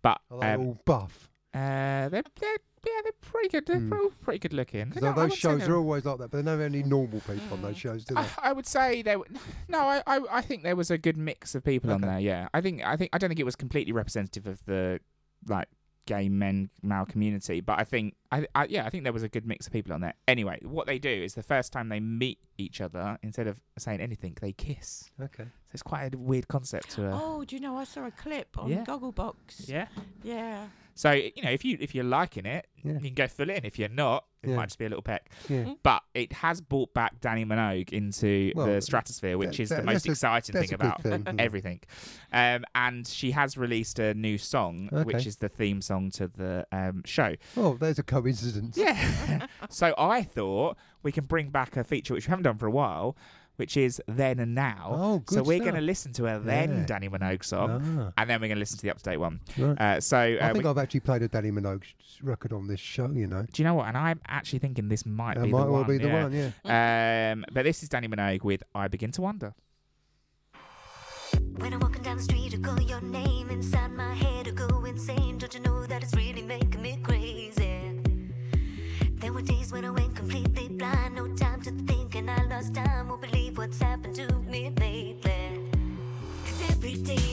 But 0.01 0.19
Are 0.32 0.39
they 0.39 0.51
um, 0.53 0.61
all 0.67 0.82
buff? 0.86 1.30
uh, 1.53 2.09
they're, 2.09 2.24
they're 2.39 2.57
yeah 2.86 3.01
they're 3.03 3.11
pretty 3.21 3.49
good. 3.49 3.65
They're 3.65 3.79
Hmm. 3.79 3.89
pro- 3.89 4.09
pretty 4.09 4.39
good 4.39 4.53
looking. 4.53 4.86
Because 4.89 5.01
No, 5.03 5.09
those 5.09 5.15
wouldn't 5.17 5.39
shows 5.39 5.61
they're- 5.61 5.75
always 5.75 6.05
like 6.05 6.17
that, 6.19 6.31
but 6.31 6.38
they 6.38 6.43
never 6.43 6.63
any 6.63 6.84
normal 6.84 7.19
people 7.21 7.53
on 7.53 7.61
those 7.61 7.75
Mm. 7.75 7.79
shows, 7.79 8.05
do 8.05 8.15
they? 8.15 8.21
I, 8.21 8.27
I 8.43 8.51
would 8.53 8.65
say 8.67 9.01
there. 9.01 9.17
w- 9.17 9.39
No, 9.69 9.79
I, 9.79 10.01
I 10.07 10.19
I 10.31 10.41
think 10.41 10.63
there 10.63 10.75
was 10.75 10.91
a 10.91 10.97
good 10.97 11.17
mix 11.17 11.55
of 11.55 11.63
people 11.63 11.91
on 11.91 12.01
there. 12.01 12.19
Yeah, 12.19 12.47
I 12.53 12.61
think 12.61 12.84
I 12.84 12.95
think 12.97 13.09
I 13.13 13.17
don't 13.17 13.29
think 13.29 13.39
it 13.39 13.45
was 13.45 13.55
completely 13.55 13.93
representative 13.93 14.47
of 14.47 14.63
the 14.65 14.99
like 15.47 15.67
gay 16.05 16.27
men 16.27 16.69
male 16.81 17.05
community, 17.05 17.61
but 17.61 17.79
I 17.79 17.86
think 17.86 18.15
I, 18.29 18.45
I 18.53 18.65
yeah 18.65 18.86
I 18.86 18.89
think 18.89 19.03
there 19.05 19.13
was 19.13 19.23
a 19.23 19.29
good 19.29 19.45
mix 19.45 19.67
of 19.67 19.71
people 19.71 19.93
on 19.93 20.01
there. 20.01 20.15
Anyway, 20.27 20.59
what 20.63 20.86
they 20.86 20.99
do 20.99 21.09
is 21.09 21.34
the 21.36 21.43
first 21.43 21.71
time 21.71 21.88
they 21.88 22.01
meet 22.01 22.39
each 22.57 22.81
other, 22.81 23.17
instead 23.23 23.47
of 23.47 23.61
saying 23.77 24.01
anything, 24.01 24.36
they 24.41 24.51
kiss. 24.51 25.09
Okay. 25.21 25.43
So 25.45 25.49
it's 25.73 25.81
quite 25.84 26.13
a 26.13 26.17
weird 26.17 26.49
concept 26.49 26.91
to. 26.91 27.07
Uh, 27.09 27.19
Oh, 27.23 27.45
do 27.45 27.55
you 27.55 27.61
know? 27.61 27.77
I 27.77 27.86
saw 27.86 28.05
a 28.05 28.11
clip 28.11 28.57
on 28.57 28.69
Yeah. 28.69 28.84
Gogglebox. 28.84 29.69
Yeah. 29.69 29.88
Yeah. 30.23 30.67
So 30.96 31.12
you 31.12 31.41
know, 31.44 31.50
if 31.52 31.66
you 31.66 31.78
if 31.80 31.96
you're 31.96 32.04
liking 32.04 32.46
it, 32.46 32.68
Yeah. 32.84 32.94
you 32.94 33.00
can 33.00 33.14
go 33.14 33.28
full 33.28 33.50
in. 33.50 33.66
If 33.66 33.80
you're 33.80 33.89
not, 33.89 34.26
it 34.44 34.50
Yeah. 34.50 34.56
might 34.58 34.66
just 34.66 34.78
be 34.78 34.86
a 34.86 34.89
little 34.89 35.02
peck. 35.02 35.32
Yeah. 35.50 35.74
But 35.82 36.04
it 36.14 36.34
has 36.34 36.62
brought 36.62 36.94
back 36.94 37.20
Danni 37.20 37.46
Minogue 37.46 37.89
into 37.91 38.52
Well, 38.56 38.68
the 38.68 38.82
stratosphere, 38.82 39.38
which 39.38 39.58
that- 39.58 39.64
is 39.64 39.70
the 39.70 39.82
most 39.82 39.94
that's 39.94 40.06
a- 40.08 40.12
exciting 40.12 40.62
thing 40.62 40.74
about 40.74 41.02
thing. 41.02 41.26
everything. 41.39 41.80
Um, 42.32 42.64
and 42.76 43.08
she 43.08 43.32
has 43.32 43.58
released 43.58 43.98
a 44.00 44.14
new 44.14 44.38
song, 44.38 44.89
which 44.91 45.26
is 45.26 45.38
the 45.38 45.50
theme 45.50 45.82
song 45.82 46.12
to 46.12 46.28
the 46.28 46.68
um, 46.72 47.02
show. 47.06 47.36
Oh, 47.58 47.76
there's 47.78 48.00
a 48.00 48.04
coincidence. 48.04 48.78
Yeah. 48.78 49.48
so 49.70 49.94
I 49.98 50.24
thought 50.24 50.78
we 51.02 51.12
can 51.12 51.26
bring 51.26 51.50
back 51.50 51.76
a 51.78 51.84
feature 51.84 52.14
which 52.14 52.28
we 52.28 52.30
haven't 52.32 52.44
done 52.44 52.58
for 52.58 52.68
a 52.68 52.72
while, 52.72 53.16
which 53.58 53.78
is 53.78 54.01
Then 54.08 54.39
and 54.39 54.56
Now. 54.56 54.89
Oh, 54.93 55.20
good 55.20 55.36
so 55.36 55.43
we're 55.43 55.60
going 55.60 55.76
to 55.76 55.82
listen 55.82 56.12
to 56.14 56.26
a 56.28 56.39
Then 56.39 56.70
Yeah. 56.72 56.86
Danni 56.86 57.10
Minogue 57.10 57.43
song, 57.43 57.70
Ah, 58.08 58.14
and 58.18 58.30
then 58.30 58.41
we're 58.41 58.47
going 58.47 58.56
to 58.58 58.60
listen 58.60 58.78
to 58.78 58.84
the 58.84 58.91
up 58.91 58.97
to 58.97 59.04
date 59.04 59.18
one. 59.18 59.39
right. 59.58 59.80
Uh, 59.80 60.01
so 60.01 60.18
I 60.18 60.38
uh, 60.38 60.54
think 60.54 60.64
we- 60.66 60.70
I've 60.70 60.78
actually 60.78 61.01
played 61.01 61.22
a 61.22 61.30
Danni 61.30 61.51
Minogue 61.51 61.84
record 62.22 62.54
on 62.54 62.68
this 62.68 62.80
show, 62.80 63.08
you 63.12 63.28
know. 63.28 63.45
do 63.51 63.62
you 63.62 63.66
know 63.68 63.76
what? 63.76 63.88
And 63.88 63.97
I'm 63.97 64.20
actually 64.28 64.60
thinking 64.60 64.88
this 64.89 65.06
might 65.06 65.36
That 65.36 65.43
be 65.45 65.51
might 65.51 65.66
the 65.66 65.72
well 65.72 65.82
one. 65.82 65.88
be 65.88 65.97
the 65.97 66.08
yeah. 66.08 66.24
one, 66.24 66.51
yeah. 66.66 67.32
Um, 67.34 67.45
but 67.54 67.64
this 67.64 67.84
is 67.84 67.89
Danni 67.89 68.08
Minogue 68.14 68.43
with 68.43 68.64
I 68.74 68.88
Begin 68.88 69.12
to 69.12 69.22
Wonder. 69.22 69.54
When 71.58 71.74
I'm 71.74 71.80
walking 71.80 72.01
down 72.01 72.18
the 72.18 72.24
street, 72.24 72.54
I 72.56 72.58
call 72.58 72.82
your 72.82 73.01
name 73.01 73.49
inside 73.49 73.91
my 73.91 74.14
head, 74.14 74.47
I 74.47 74.51
go 74.51 74.84
insane. 74.86 75.38
Don't 75.38 75.54
you 75.54 75.60
know 75.62 75.86
that 75.86 76.01
it's 76.04 76.16
really 76.16 76.41
making 76.41 76.82
me 76.82 76.99
crazy? 77.04 77.99
There 79.16 79.32
were 79.32 79.41
days 79.41 79.72
when 79.72 79.86
I 79.86 79.89
went 79.91 80.16
completely 80.16 80.68
blind, 80.70 81.16
no 81.16 81.28
I 82.64 82.66
lost 82.66 82.76
time. 82.76 83.09
Won't 83.09 83.22
believe 83.22 83.57
what's 83.57 83.82
happened 83.82 84.16
to 84.16 84.28
me 84.49 84.72
lately. 84.80 85.59
'Cause 86.45 86.61
every 86.70 86.95
day 86.95 87.32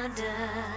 wonder. 0.00 0.69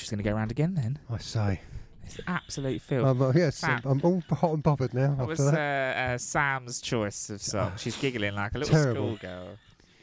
I 0.00 0.02
thought 0.02 0.06
she 0.06 0.06
was 0.06 0.10
going 0.10 0.24
to 0.24 0.30
go 0.30 0.36
around 0.36 0.50
again 0.50 0.74
then. 0.74 0.98
I 1.10 1.18
say. 1.18 1.60
It's 2.04 2.18
absolute 2.26 2.80
filth. 2.82 3.06
Um, 3.06 3.22
uh, 3.22 3.32
yes, 3.34 3.56
Sam. 3.56 3.80
I'm, 3.84 4.00
I'm 4.00 4.00
all 4.04 4.22
hot 4.36 4.52
and 4.54 4.62
bothered 4.62 4.94
now. 4.94 5.14
that 5.14 5.26
was 5.26 5.40
uh, 5.40 5.52
uh, 5.56 6.18
Sam's 6.18 6.80
choice 6.80 7.30
of 7.30 7.40
song. 7.42 7.72
She's 7.76 7.96
giggling 7.96 8.34
like 8.34 8.54
a 8.54 8.58
little 8.58 8.74
Terrible. 8.74 9.16
schoolgirl. 9.16 9.58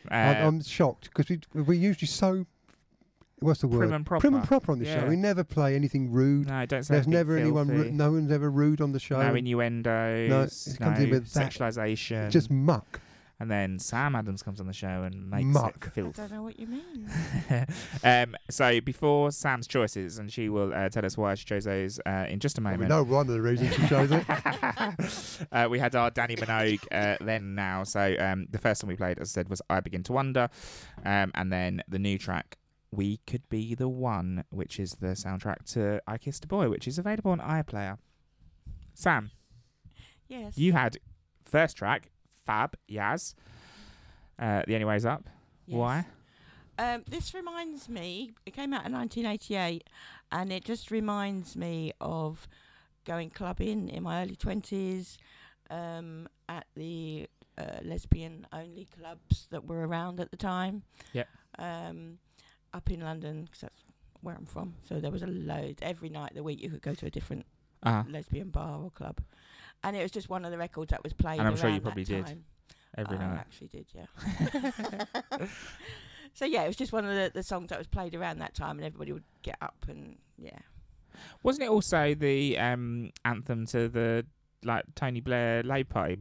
I'm, 0.10 0.36
Uh, 0.46 0.48
I'm 0.48 0.62
shocked 0.64 1.10
because 1.14 1.28
we 1.54 1.64
we're 1.64 1.74
usually 1.74 2.08
so. 2.08 2.46
What's 3.40 3.60
the 3.62 3.68
word? 3.68 3.80
Prim 3.80 3.94
and 3.94 4.06
proper. 4.06 4.22
Prim 4.22 4.36
and 4.36 4.44
proper 4.48 4.72
on 4.72 4.80
the 4.80 4.86
Yeah. 4.86 5.02
show. 5.02 5.08
We 5.08 5.16
never 5.18 5.44
play 5.44 5.76
anything 5.76 6.12
rude. 6.12 6.48
no, 6.48 6.66
don't 6.66 6.84
say 6.84 6.94
There's 6.96 7.08
never 7.08 7.38
anyone. 7.38 7.68
Ru- 7.68 7.92
no 7.92 8.12
one's 8.14 8.32
ever 8.32 8.50
rude 8.50 8.80
on 8.82 8.94
the 8.94 9.00
show. 9.00 9.22
No 9.22 9.36
innuendos. 9.36 10.30
No, 10.30 10.42
it 10.44 10.80
comes 10.80 11.00
in 11.00 11.10
with 11.10 11.34
that. 11.34 12.32
Just 12.32 12.50
muck. 12.50 13.02
And 13.40 13.52
then 13.52 13.78
Sam 13.78 14.16
Adams 14.16 14.42
comes 14.42 14.60
on 14.60 14.66
the 14.66 14.74
show 14.74 15.04
and 15.04 15.30
makes 15.30 15.46
Muck. 15.46 15.92
it 15.96 16.04
I 16.04 16.10
don't 16.12 16.32
know 16.32 16.42
what 16.42 16.60
you 16.60 16.66
mean. 16.66 17.08
um, 18.04 18.36
so 18.50 18.82
before 18.82 19.32
Sam's 19.32 19.68
choices, 19.68 20.18
and 20.18 20.32
she 20.34 20.50
will 20.50 20.74
uh, 20.74 20.90
tell 20.90 21.06
us 21.06 21.16
why 21.18 21.36
she 21.36 21.46
chose 21.46 21.66
those 21.66 22.00
uh, 22.08 22.26
in 22.28 22.40
just 22.40 22.58
a 22.58 22.62
Well, 22.62 22.72
moment. 22.74 22.90
we 22.90 22.96
know 22.96 23.04
one 23.04 23.28
of 23.28 23.34
the 23.34 23.42
reasons 23.42 23.76
she 23.76 23.88
chose 23.88 24.10
it. 24.12 24.26
uh, 25.52 25.68
we 25.70 25.78
had 25.78 25.96
our 25.96 26.10
Danni 26.10 26.36
Minogue 26.40 26.84
uh, 26.92 27.24
then 27.24 27.42
and 27.44 27.56
now. 27.56 27.84
So 27.84 28.16
um, 28.20 28.48
the 28.50 28.58
first 28.58 28.84
one 28.84 28.90
we 28.90 28.96
played, 28.96 29.20
as 29.20 29.30
I 29.30 29.34
said, 29.34 29.50
was 29.50 29.62
I 29.70 29.82
Begin 29.82 30.02
to 30.04 30.14
Wonder. 30.14 30.50
Um, 31.06 31.32
and 31.36 31.52
then 31.54 31.84
the 31.88 32.00
new 32.00 32.18
track, 32.18 32.58
We 32.90 33.18
Could 33.28 33.48
Be 33.50 33.76
the 33.76 33.88
One, 33.88 34.46
which 34.50 34.80
is 34.80 34.94
the 35.00 35.10
soundtrack 35.10 35.72
to 35.74 36.02
I 36.08 36.18
Kissed 36.18 36.46
a 36.46 36.48
Boy, 36.48 36.70
which 36.70 36.88
is 36.88 36.98
available 36.98 37.32
on 37.32 37.40
iPlayer. 37.40 38.00
Sam, 38.96 39.30
Yes. 40.28 40.58
you 40.58 40.74
had 40.74 40.98
first 41.46 41.78
track, 41.78 42.10
Fab, 42.48 42.76
Yazz. 42.90 43.36
Uh, 44.40 44.62
the 44.66 44.74
Only 44.76 44.86
Way's 44.86 45.06
Up. 45.06 45.24
yes. 45.68 45.78
Why? 45.78 46.06
Um, 46.80 47.04
this 47.10 47.34
reminds 47.34 47.90
me. 47.90 48.32
It 48.46 48.54
came 48.54 48.74
out 48.74 48.86
in 48.86 48.94
1988, 48.94 49.90
and 50.32 50.52
it 50.52 50.64
just 50.64 50.90
reminds 50.92 51.56
me 51.56 51.92
of 52.00 52.48
going 53.06 53.30
clubbing 53.32 53.90
in 53.90 54.04
my 54.04 54.22
early 54.24 54.36
20s 54.36 55.18
um, 55.72 56.28
at 56.48 56.66
the 56.76 57.28
uh, 57.58 57.80
lesbian-only 57.84 58.88
clubs 59.00 59.48
that 59.50 59.66
were 59.66 59.88
around 59.88 60.20
at 60.20 60.30
the 60.32 60.38
time. 60.38 60.84
Yep. 61.14 61.28
Um, 61.60 62.20
up 62.74 62.90
in 62.92 63.02
London, 63.02 63.44
because 63.46 63.62
that's 63.62 63.84
where 64.22 64.36
I'm 64.36 64.46
from. 64.46 64.76
So 64.88 65.00
there 65.00 65.12
was 65.12 65.24
a 65.24 65.28
load 65.28 65.80
every 65.82 66.10
night 66.10 66.32
of 66.32 66.36
the 66.38 66.44
week. 66.44 66.62
You 66.62 66.70
could 66.70 66.82
go 66.84 66.94
to 66.94 67.06
a 67.08 67.10
different 67.10 67.46
Uh-huh. 67.84 68.04
lesbian 68.10 68.50
bar 68.50 68.82
or 68.84 68.92
club, 68.92 69.20
and 69.84 69.96
it 69.96 70.02
was 70.02 70.12
just 70.12 70.30
one 70.30 70.46
of 70.46 70.52
the 70.52 70.58
records 70.58 70.92
that 70.92 71.04
was 71.04 71.14
played. 71.14 71.40
And 71.40 71.48
I'm 71.48 71.56
sure 71.56 71.66
you 71.70 71.76
around 71.76 71.76
that 71.76 71.84
probably 71.84 72.04
did 72.04 72.26
time. 72.26 72.44
Every 72.98 73.18
I 73.18 73.28
night. 73.28 73.38
actually 73.40 73.68
did, 73.68 73.86
yeah. 73.94 74.72
so 76.34 76.46
yeah, 76.46 76.64
it 76.64 76.68
was 76.68 76.76
just 76.76 76.92
one 76.92 77.06
of 77.06 77.14
the, 77.14 77.32
the 77.34 77.44
songs 77.44 77.70
that 77.70 77.78
was 77.78 77.88
played 77.88 78.16
around 78.16 78.40
that 78.40 78.54
time, 78.56 78.78
and 78.78 78.86
everybody 78.86 79.12
would 79.12 79.24
get 79.44 79.58
up 79.62 79.76
and 79.88 80.18
yeah. 80.38 80.58
Wasn't 81.44 81.64
it 81.64 81.70
also 81.70 82.14
the 82.14 82.58
um, 82.60 83.12
anthem 83.26 83.66
to 83.68 83.88
the 83.90 84.26
like 84.64 84.84
Tony 84.96 85.20
Blair 85.22 85.64
Labour 85.64 85.90
Party? 85.94 86.18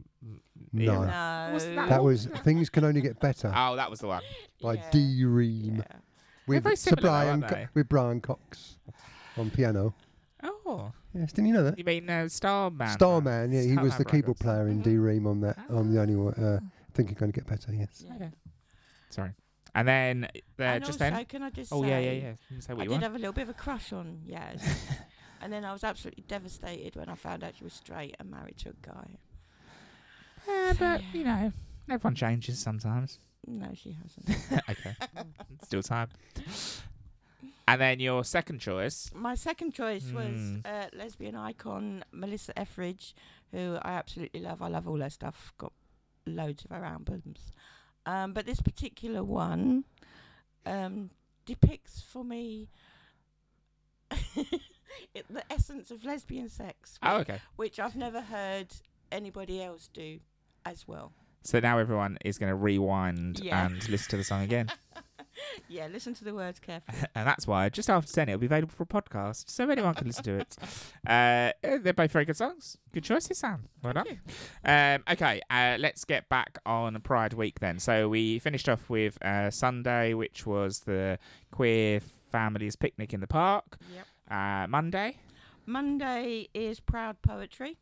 No. 0.73 1.03
No. 1.05 1.49
What's 1.51 1.65
that? 1.65 1.89
That 1.89 2.03
was 2.03 2.25
Things 2.43 2.69
Can 2.69 2.83
Only 2.83 3.01
Get 3.01 3.19
Better 3.19 3.51
Oh, 3.55 3.75
that 3.75 3.89
was 3.89 3.99
the 3.99 4.07
one. 4.07 4.21
by 4.61 4.73
Yeah. 4.75 4.89
D:Ream 4.91 5.77
Yeah. 5.77 5.83
with 6.47 6.63
very 6.63 6.75
similar 6.75 7.01
Brian 7.01 7.43
aren't 7.43 7.47
Co- 7.55 7.67
with 7.73 7.89
Brian 7.89 8.21
Cox 8.21 8.77
on 9.37 9.49
piano. 9.51 9.93
Oh, 10.69 10.91
Yes, 11.13 11.31
didn't 11.31 11.47
you 11.47 11.53
know 11.53 11.63
that? 11.63 11.77
you 11.77 11.83
mean 11.83 12.09
uh, 12.09 12.27
Starman? 12.29 12.89
Starman, 12.89 13.51
yeah, 13.51 13.61
he 13.61 13.75
was 13.77 13.95
the 13.97 14.05
keyboard 14.05 14.37
Records. 14.39 14.41
player 14.41 14.67
in. 14.67 14.81
D:Ream 14.81 15.25
on 15.27 15.41
that. 15.41 15.57
On 15.69 15.91
the 15.93 15.99
only 16.01 16.15
one, 16.15 16.33
uh, 16.33 16.59
Ah. 16.61 16.67
Think 16.93 17.09
You're 17.09 17.19
Going 17.19 17.31
to 17.31 17.39
Get 17.39 17.47
Better. 17.47 17.73
Yes. 17.73 18.03
Okay. 18.15 18.31
Sorry. 19.09 19.31
And 19.75 19.87
then 19.87 20.23
uh, 20.59 20.63
and 20.63 20.83
just 20.83 20.99
also, 21.01 21.11
then. 21.15 21.25
can 21.25 21.43
I 21.43 21.49
just 21.51 21.71
Oh 21.71 21.81
say, 21.83 21.89
yeah, 21.89 21.99
yeah, 21.99 22.11
yeah. 22.11 22.33
You 22.49 22.61
say 22.61 22.73
what 22.73 22.81
I 22.81 22.83
you 22.83 22.89
did 22.89 22.91
want. 22.93 23.03
have 23.03 23.15
a 23.15 23.19
little 23.19 23.33
bit 23.33 23.43
of 23.43 23.49
a 23.49 23.53
crush 23.53 23.93
on 23.93 24.21
Yazz. 24.27 24.61
and 25.41 25.53
then 25.53 25.63
I 25.63 25.71
was 25.71 25.83
absolutely 25.83 26.23
devastated 26.27 26.95
when 26.95 27.07
I 27.09 27.15
found 27.15 27.43
out 27.43 27.53
she 27.57 27.63
was 27.63 27.73
straight 27.73 28.15
and 28.19 28.29
married 28.31 28.57
to 28.59 28.69
a 28.69 28.73
guy. 28.81 29.07
Yeah, 30.47 30.71
So, 30.73 30.77
but 30.79 31.01
yeah. 31.01 31.07
you 31.13 31.23
know, 31.23 31.51
everyone 31.89 32.15
changes 32.15 32.59
sometimes. 32.59 33.19
No, 33.45 33.69
she 33.75 33.95
hasn't. 34.01 34.63
okay, 34.69 34.95
still 35.63 35.83
time. 35.83 36.09
And 37.67 37.81
then 37.81 37.99
your 37.99 38.23
second 38.23 38.59
choice. 38.59 39.11
My 39.13 39.35
second 39.35 39.73
choice 39.73 40.09
was 40.11 40.35
Hmm. 40.39 40.57
uh, 40.63 40.85
lesbian 40.93 41.35
icon 41.35 42.03
Melissa 42.11 42.57
Etheridge, 42.57 43.13
who 43.51 43.77
I 43.81 43.91
absolutely 43.93 44.39
love. 44.39 44.61
I 44.61 44.69
love 44.69 44.87
all 44.87 44.99
her 45.01 45.09
stuff. 45.09 45.53
Got 45.57 45.73
loads 46.25 46.63
of 46.63 46.71
her 46.71 46.85
albums. 46.85 47.51
Um, 48.05 48.31
but 48.33 48.45
this 48.45 48.61
particular 48.61 49.21
one 49.23 49.83
um, 50.65 51.09
depicts 51.45 52.01
for 52.01 52.23
me 52.23 52.69
it, 55.13 55.25
the 55.29 55.43
essence 55.51 55.91
of 55.91 56.03
lesbian 56.05 56.49
sex, 56.49 56.97
Oh, 57.03 57.17
which, 57.19 57.29
okay. 57.29 57.41
which 57.57 57.79
I've 57.79 57.95
never 57.95 58.21
heard 58.21 58.67
anybody 59.11 59.61
else 59.61 59.89
do 59.93 60.19
as 60.65 60.87
well. 60.87 61.11
So 61.43 61.59
now 61.59 61.77
everyone 61.79 62.17
is 62.25 62.37
going 62.37 62.49
to 62.49 62.55
rewind 62.55 63.39
Yeah. 63.39 63.65
and 63.65 63.87
listen 63.89 64.09
to 64.11 64.17
the 64.17 64.23
song 64.23 64.41
again. 64.43 64.67
Yeah, 65.69 65.87
listen 65.87 66.13
to 66.15 66.23
the 66.23 66.33
words 66.33 66.59
carefully. 66.59 66.97
and 67.15 67.27
that's 67.27 67.45
why 67.45 67.69
just 67.69 67.89
after 67.89 68.11
10 68.11 68.29
it'll 68.29 68.39
be 68.39 68.45
available 68.47 68.73
for 68.73 68.83
a 68.83 68.85
podcast 68.85 69.49
so 69.49 69.69
anyone 69.69 69.93
can 69.93 70.07
listen 70.07 70.23
to 70.23 70.39
it. 70.39 70.55
Uh, 71.07 71.51
they're 71.61 71.93
both 71.93 72.11
very 72.11 72.25
good 72.25 72.35
songs. 72.35 72.77
Good 72.93 73.03
choices 73.03 73.37
sam. 73.37 73.69
Well 73.83 73.93
done. 73.93 74.19
um, 74.65 75.03
okay 75.09 75.41
uh, 75.49 75.77
let's 75.79 76.03
get 76.03 76.27
back 76.27 76.59
on 76.65 76.99
pride 77.01 77.33
week 77.33 77.59
then. 77.61 77.79
So 77.79 78.09
we 78.09 78.39
finished 78.39 78.67
off 78.67 78.89
with 78.89 79.17
uh, 79.23 79.49
sunday 79.51 80.13
which 80.13 80.45
was 80.45 80.81
the 80.81 81.17
queer 81.51 82.01
families 82.31 82.75
picnic 82.75 83.13
in 83.13 83.19
the 83.21 83.27
park. 83.27 83.77
Yep. 83.95 84.05
uh, 84.31 84.67
monday? 84.67 85.17
Monday 85.65 86.47
is 86.53 86.79
Proud 86.79 87.21
Poetry. 87.21 87.77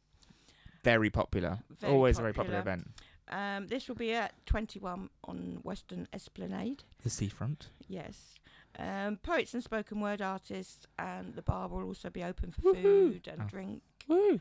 very 0.84 1.10
popular. 1.10 1.60
Very 1.80 1.94
always 1.94 2.18
a 2.20 2.22
very 2.22 2.34
popular 2.34 2.60
popular. 2.60 2.76
event 2.78 2.88
Um, 3.30 3.68
this 3.68 3.88
will 3.88 3.96
be 3.96 4.14
at 4.14 4.34
21 4.46 5.10
on 5.24 5.60
Western 5.64 6.08
Esplanade. 6.14 6.84
the 7.04 7.10
seafront 7.10 7.70
Yes. 7.88 8.36
Um, 8.78 9.18
poets 9.18 9.54
and 9.54 9.64
spoken 9.64 10.02
word 10.02 10.22
artists, 10.22 10.86
and 11.00 11.34
the 11.34 11.42
bar 11.42 11.68
will 11.70 11.84
also 11.84 12.10
be 12.10 12.24
open 12.24 12.52
for 12.52 12.62
Woohoo. 12.74 12.82
food 12.82 13.28
and 13.32 13.42
Oh. 13.44 13.48
drink. 13.48 13.82
Woo. 14.08 14.40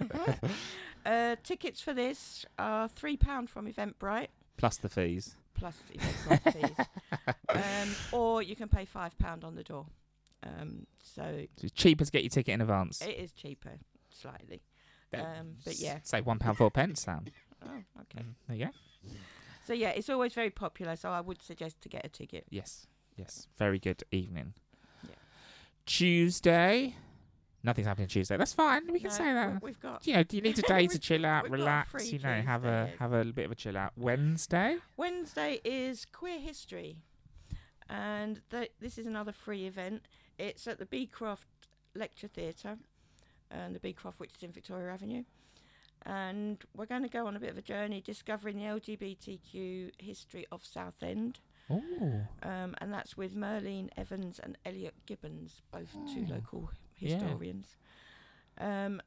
uh, 1.06 1.36
tickets 1.42 1.80
for 1.80 1.92
this 1.92 2.46
are 2.58 2.88
£3 2.88 3.48
from 3.48 3.66
Eventbrite, 3.70 4.28
plus 4.56 4.76
the 4.78 4.88
fees 4.88 5.36
plus 5.54 5.76
Eventbrite 5.92 6.52
fees. 6.52 6.86
Um, 7.50 7.94
or 8.12 8.42
you 8.42 8.56
can 8.56 8.68
pay 8.68 8.86
£5 8.86 9.44
on 9.44 9.54
the 9.54 9.62
door. 9.62 9.84
Um, 10.42 10.86
so 11.02 11.22
So 11.22 11.64
it's 11.64 11.72
cheaper 11.72 12.04
to 12.06 12.10
get 12.10 12.22
your 12.22 12.30
ticket 12.30 12.54
in 12.54 12.60
advance 12.62 13.02
it 13.02 13.16
is 13.18 13.32
cheaper, 13.32 13.78
slightly. 14.10 14.62
Um, 15.12 15.56
but 15.64 15.78
yeah. 15.78 15.98
save 16.02 16.24
one 16.24 16.38
pound 16.38 16.56
four 16.56 16.70
pence 16.70 17.02
sam 17.02 17.26
Oh, 17.66 18.00
okay. 18.02 18.24
Mm, 18.24 18.34
there 18.48 18.56
you 18.56 18.64
go 18.66 18.72
So 19.66 19.72
yeah, 19.72 19.90
it's 19.90 20.08
always 20.10 20.32
very 20.34 20.50
popular. 20.50 20.96
So 20.96 21.10
I 21.10 21.20
would 21.20 21.42
suggest 21.42 21.80
to 21.82 21.88
get 21.88 22.04
a 22.04 22.08
ticket. 22.08 22.46
Yes, 22.50 22.86
yes. 23.16 23.48
Very 23.58 23.78
good 23.78 24.02
evening. 24.10 24.54
Yeah. 25.04 25.14
Tuesday. 25.86 26.96
Nothing's 27.64 27.86
happening 27.86 28.08
Tuesday. 28.08 28.36
That's 28.36 28.52
fine. 28.52 28.82
We 28.92 28.98
can 28.98 29.10
No, 29.10 29.14
say 29.14 29.32
that. 29.32 29.62
We've 29.62 29.78
got 29.78 30.04
You 30.04 30.14
know, 30.14 30.22
do 30.24 30.36
you 30.36 30.42
need 30.42 30.58
a 30.58 30.62
day 30.76 30.88
to 30.88 30.98
chill 30.98 31.24
out, 31.24 31.44
we've 31.44 31.52
got 31.52 31.58
a 31.58 31.62
relax? 31.62 32.12
You 32.12 32.18
know, 32.18 32.40
have 32.42 32.64
a 32.64 32.90
have 32.98 33.12
a 33.12 33.24
bit 33.24 33.44
of 33.44 33.52
a 33.52 33.54
chill 33.54 33.76
out. 33.76 33.92
Wednesday. 33.96 34.78
Wednesday 34.96 35.60
is 35.64 36.04
Queer 36.12 36.40
History, 36.40 36.96
and 37.88 38.40
th- 38.50 38.72
this 38.80 38.98
is 38.98 39.06
another 39.06 39.30
free 39.32 39.66
event. 39.66 40.02
It's 40.38 40.66
at 40.66 40.78
the 40.80 40.86
Beecroft 40.86 41.46
Lecture 41.94 42.26
Theatre, 42.26 42.78
and 43.48 43.76
the 43.76 43.80
Beecroft, 43.80 44.18
which 44.18 44.32
is 44.36 44.42
in 44.42 44.50
Victoria 44.50 44.92
Avenue. 44.92 45.22
And 46.04 46.58
we're 46.76 46.86
going 46.86 47.02
to 47.02 47.08
go 47.08 47.26
on 47.26 47.36
a 47.36 47.40
bit 47.40 47.50
of 47.50 47.58
a 47.58 47.62
journey 47.62 48.00
discovering 48.00 48.56
the 48.56 48.64
LGBTQ 48.64 49.90
history 49.98 50.46
of 50.50 50.64
Southend, 50.64 51.40
Oh, 51.70 51.80
um, 52.42 52.74
and 52.80 52.92
that's 52.92 53.16
with 53.16 53.36
Merlene 53.36 53.88
Evans 53.96 54.40
and 54.42 54.58
Elliot 54.66 54.94
Gibbons, 55.06 55.62
both 55.72 55.92
two 56.12 56.26
local 56.28 56.70
yeah. 56.98 57.14
historians. 57.14 57.76
Um, 58.58 59.00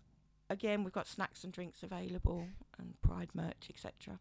again, 0.49 0.83
we've 0.83 0.93
got 0.93 1.07
snacks 1.07 1.43
and 1.43 1.51
drinks 1.51 1.83
available, 1.83 2.47
and 2.79 2.93
Pride 3.01 3.29
merch, 3.33 3.69
etc. 3.69 4.19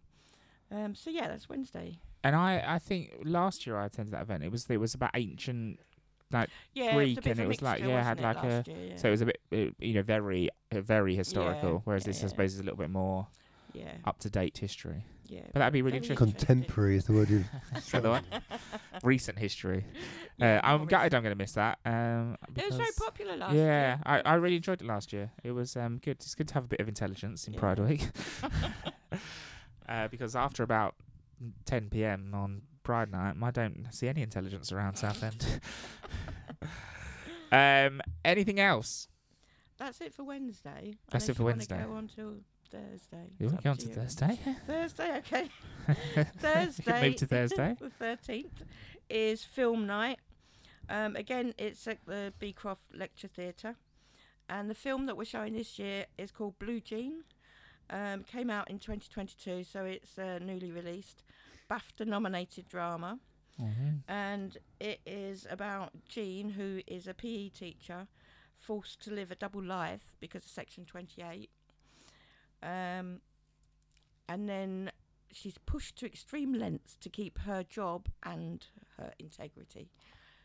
Um, 0.70 0.94
so 0.94 1.10
yeah, 1.10 1.28
that's 1.28 1.48
Wednesday. 1.48 2.00
and 2.24 2.34
I 2.34 2.62
I 2.66 2.78
think 2.80 3.12
last 3.24 3.66
year 3.66 3.76
I 3.76 3.86
attended 3.86 4.12
that 4.14 4.22
event. 4.22 4.42
It 4.42 4.50
was 4.50 4.66
it 4.68 4.78
was 4.78 4.94
about 4.94 5.10
ancient. 5.14 5.78
Yeah, 6.72 6.94
Greek 6.94 7.08
it 7.08 7.16
was 7.16 7.18
a 7.18 7.22
bit 7.22 7.30
and 7.30 7.40
it 7.40 7.48
was 7.48 7.62
like- 7.62 7.80
yeah, 7.80 8.00
it 8.00 8.04
had 8.04 8.20
like 8.20 8.42
a 8.44 8.64
year, 8.66 8.76
yeah. 8.90 8.96
So 8.96 9.08
it 9.08 9.10
was 9.12 9.20
a 9.22 9.26
bit 9.26 9.40
uh, 9.52 9.56
you 9.78 9.94
know 9.94 10.02
very 10.02 10.50
uh, 10.72 10.80
very 10.80 11.14
historical. 11.16 11.70
Yeah, 11.72 11.78
whereas 11.84 12.02
yeah, 12.04 12.08
this 12.08 12.20
I 12.20 12.22
yeah. 12.24 12.28
suppose 12.28 12.54
is 12.54 12.60
a 12.60 12.62
little 12.62 12.78
bit 12.78 12.90
more 12.90 13.26
yeah, 13.72 13.92
up 14.04 14.18
to 14.20 14.30
date 14.30 14.58
history. 14.58 15.04
yeah. 15.26 15.40
But 15.52 15.58
that'd 15.58 15.72
be 15.72 15.82
really 15.82 15.98
very 15.98 16.14
interesting. 16.14 16.32
Contemporary 16.36 16.96
is 16.96 17.04
the 17.06 17.12
word 17.12 17.28
you. 17.28 17.44
Is 17.76 17.90
the 17.90 18.08
one? 18.08 18.24
Recent 19.02 19.36
history. 19.38 19.84
Yeah, 20.38 20.60
uh, 20.62 20.66
I'm 20.66 20.78
more 20.78 20.86
gutted 20.86 21.06
recent. 21.06 21.14
I'm 21.14 21.22
going 21.24 21.36
to 21.36 21.42
miss 21.42 21.52
that. 21.52 21.78
Um, 21.84 22.36
It 22.54 22.66
was 22.66 22.76
very 22.76 22.90
popular 22.96 23.36
last 23.36 23.54
yeah, 23.54 23.60
year. 23.60 24.00
I, 24.06 24.20
I 24.20 24.34
really 24.34 24.56
enjoyed 24.56 24.80
it 24.80 24.86
last 24.86 25.12
year. 25.12 25.32
It 25.42 25.50
was 25.50 25.76
um, 25.76 25.98
good. 25.98 26.16
It's 26.18 26.34
good 26.36 26.46
to 26.48 26.54
have 26.54 26.64
a 26.64 26.68
bit 26.68 26.78
of 26.80 26.86
intelligence 26.88 27.48
in 27.48 27.54
Yeah. 27.54 27.60
Pride 27.60 27.78
Week. 27.80 28.08
uh, 29.88 30.08
because 30.08 30.36
after 30.36 30.62
about 30.62 30.94
10 31.66 31.90
p.m. 31.90 32.30
on 32.34 32.62
Pride 32.84 33.10
night, 33.10 33.34
I 33.42 33.50
don't 33.50 33.86
see 33.90 34.08
any 34.08 34.22
intelligence 34.22 34.70
around 34.70 34.96
Southend. 34.96 35.60
um, 37.52 38.00
anything 38.24 38.60
else? 38.60 39.08
That's 39.78 40.00
it 40.00 40.14
for 40.14 40.22
Wednesday. 40.22 40.98
That's 41.10 41.24
unless 41.24 41.28
it 41.30 41.36
for 41.36 41.42
you 41.42 41.46
Wednesday. 41.46 41.82
Go 41.84 41.94
on 41.94 42.08
till 42.14 42.34
Thursday. 42.70 43.30
You 43.38 43.46
want 43.46 43.58
to 43.58 43.64
go 43.64 43.70
up 43.70 43.74
on 43.74 43.78
to 43.78 43.88
you. 43.88 43.94
Thursday? 43.94 44.38
Thursday, 44.66 45.16
okay. 45.18 45.48
You 46.16 46.24
Thursday. 46.38 46.82
can 46.84 47.02
move 47.02 47.16
to 47.16 47.26
Thursday. 47.26 47.76
the 47.80 47.90
thirteenth 47.90 48.62
is 49.08 49.42
film 49.42 49.86
night. 49.86 50.18
Um, 50.88 51.16
again, 51.16 51.54
it's 51.58 51.86
at 51.88 51.98
the 52.06 52.32
Beecroft 52.38 52.82
Lecture 52.92 53.28
Theatre, 53.28 53.76
and 54.48 54.68
the 54.68 54.74
film 54.74 55.06
that 55.06 55.16
we're 55.16 55.24
showing 55.24 55.54
this 55.54 55.78
year 55.78 56.04
is 56.18 56.30
called 56.30 56.58
Blue 56.58 56.80
Jean. 56.80 57.24
Um, 57.90 58.24
came 58.24 58.48
out 58.50 58.70
in 58.70 58.78
2022, 58.78 59.64
so 59.64 59.84
it's 59.84 60.18
uh, 60.18 60.38
newly 60.40 60.70
released, 60.70 61.22
BAFTA-nominated 61.68 62.68
drama, 62.68 63.18
Mhm. 63.58 64.02
and 64.08 64.58
it 64.80 65.00
is 65.06 65.46
about 65.48 66.04
Jean, 66.08 66.50
who 66.50 66.82
is 66.86 67.06
a 67.06 67.14
PE 67.14 67.48
teacher, 67.50 68.08
forced 68.58 69.00
to 69.02 69.10
live 69.10 69.30
a 69.30 69.34
double 69.36 69.62
life 69.62 70.16
because 70.20 70.44
of 70.44 70.50
Section 70.50 70.84
28. 70.86 71.50
Um, 72.62 73.20
and 74.28 74.48
then 74.48 74.90
she's 75.30 75.58
pushed 75.58 75.96
to 75.96 76.06
extreme 76.06 76.52
lengths 76.54 76.96
to 76.96 77.10
keep 77.10 77.38
her 77.40 77.62
job 77.62 78.08
and 78.22 78.66
her 78.96 79.12
integrity. 79.18 79.90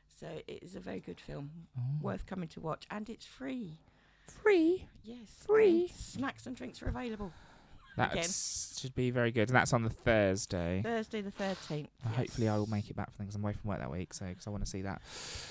So 0.08 0.42
it 0.48 0.62
is 0.62 0.76
a 0.76 0.80
very 0.82 1.00
good 1.00 1.22
film, 1.22 1.68
Oh. 1.78 1.82
worth 2.02 2.26
coming 2.26 2.50
to 2.50 2.60
watch, 2.60 2.86
and 2.92 3.10
it's 3.10 3.26
free. 3.26 3.78
Free. 4.28 4.88
Yes, 5.04 5.30
Free. 5.46 5.82
and 5.82 5.90
snacks 5.92 6.46
and 6.46 6.56
drinks 6.56 6.82
are 6.84 6.90
available. 6.90 7.34
That 8.00 8.14
Again. 8.14 8.30
should 8.30 8.96
be 8.96 9.12
very 9.12 9.32
good. 9.32 9.50
And 9.50 9.56
that's 9.58 9.74
on 9.74 9.84
the 9.84 9.90
Thursday. 9.90 10.82
Thursday 10.84 11.20
the 11.22 11.32
thirteenth. 11.32 11.90
Uh, 12.06 12.10
Hopefully, 12.10 12.48
I 12.48 12.56
will 12.58 12.66
make 12.66 12.90
it 12.90 12.96
back 12.96 13.12
for 13.12 13.18
things. 13.18 13.36
I'm 13.36 13.44
away 13.44 13.52
from 13.54 13.70
work 13.70 13.80
that 13.80 13.92
week, 13.92 14.14
so 14.14 14.26
because 14.26 14.48
I 14.48 14.50
want 14.52 14.64
to 14.64 14.70
see 14.70 14.82
that. 14.84 15.02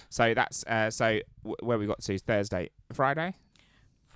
So 0.08 0.32
that's 0.32 0.64
uh, 0.64 0.90
so 0.90 1.20
w- 1.42 1.56
where 1.60 1.78
we 1.78 1.86
got 1.86 2.00
to 2.00 2.14
is 2.14 2.22
Thursday, 2.22 2.70
Friday. 2.92 3.34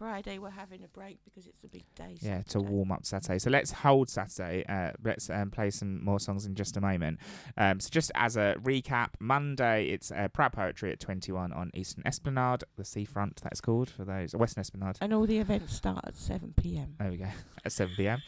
Friday 0.02 0.40
we're 0.40 0.50
having 0.50 0.82
a 0.82 0.88
break 0.88 1.20
because 1.24 1.46
it's 1.46 1.62
a 1.62 1.68
big 1.68 1.84
day. 1.94 2.16
Yeah, 2.20 2.42
to 2.48 2.58
warm 2.58 2.90
up 2.90 3.06
Saturday. 3.06 3.38
So 3.38 3.50
let's 3.50 3.70
hold 3.70 4.10
Saturday. 4.10 4.64
Uh, 4.68 4.90
let's 5.04 5.30
um, 5.30 5.52
play 5.52 5.70
some 5.70 6.04
more 6.04 6.18
songs 6.18 6.44
in 6.44 6.56
just 6.56 6.76
a 6.76 6.80
moment. 6.80 7.20
Um, 7.56 7.78
so 7.78 7.88
just 7.88 8.10
as 8.16 8.36
a 8.36 8.56
recap, 8.60 9.10
Monday 9.20 9.90
it's 9.90 10.10
uh, 10.10 10.26
Proud 10.26 10.54
Poetry 10.54 10.90
at 10.90 10.98
21 10.98 11.52
on 11.52 11.70
Eastern 11.72 12.02
Esplanade, 12.04 12.64
the 12.76 12.84
seafront. 12.84 13.42
That's 13.44 13.60
called 13.60 13.90
for 13.90 14.04
those 14.04 14.34
Western 14.34 14.62
Esplanade. 14.62 14.96
And 15.00 15.14
all 15.14 15.24
the 15.24 15.38
events 15.38 15.76
start 15.76 16.00
at 16.04 16.16
seven 16.16 16.52
pm. 16.56 16.96
There 16.98 17.08
we 17.08 17.18
go. 17.18 17.26
At 17.64 17.70
7 17.70 17.94
p.m. 17.96 18.20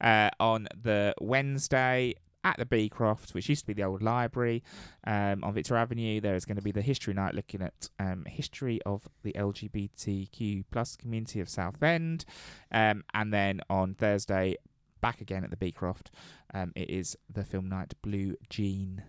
Uh, 0.00 0.30
on 0.40 0.66
the 0.82 1.14
Wednesday, 1.20 2.14
at 2.44 2.56
the 2.56 2.66
Beecroft, 2.66 3.34
which 3.34 3.48
used 3.48 3.62
to 3.62 3.66
be 3.66 3.72
the 3.74 3.82
old 3.82 4.00
library 4.02 4.62
um, 5.06 5.42
on 5.44 5.52
Victor 5.54 5.76
Avenue. 5.76 6.20
There 6.20 6.34
is 6.34 6.44
going 6.44 6.56
to 6.56 6.62
be 6.62 6.72
the 6.72 6.82
history 6.82 7.12
night 7.14 7.34
looking 7.34 7.62
at 7.62 7.88
um, 7.98 8.24
history 8.26 8.80
of 8.86 9.08
the 9.22 9.32
LGBTQ 9.32 10.64
plus 10.70 10.96
community 10.96 11.40
of 11.40 11.48
Southend. 11.48 12.24
Um, 12.70 13.04
and 13.12 13.32
then 13.32 13.60
on 13.68 13.94
Thursday, 13.94 14.56
back 15.00 15.20
again 15.20 15.44
at 15.44 15.50
the 15.50 15.56
Beecroft, 15.56 16.10
um, 16.54 16.72
it 16.76 16.90
is 16.90 17.16
the 17.32 17.44
film 17.44 17.68
night 17.68 17.94
Blue 18.02 18.36
Jean. 18.48 19.02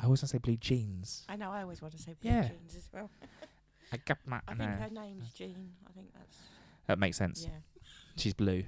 I 0.00 0.04
always 0.04 0.20
want 0.22 0.30
to 0.30 0.36
say 0.36 0.38
Blue 0.38 0.56
Jeans. 0.56 1.24
I 1.28 1.36
know. 1.36 1.50
I 1.50 1.62
always 1.62 1.82
want 1.82 1.96
to 1.96 2.00
say 2.02 2.14
blue 2.20 2.30
Yeah. 2.30 2.48
jeans 2.48 2.76
as 2.76 2.88
well. 2.92 3.10
I 3.92 3.96
got 3.96 4.18
my, 4.26 4.40
I 4.46 4.54
no. 4.54 4.64
think 4.66 4.78
her 4.80 4.90
name's 4.90 5.32
Jean. 5.32 5.72
I 5.88 5.92
think 5.92 6.08
that's 6.14 6.36
That 6.86 6.98
makes 6.98 7.16
sense. 7.16 7.44
yeah. 7.44 7.58
She's 8.16 8.34
blue. 8.34 8.62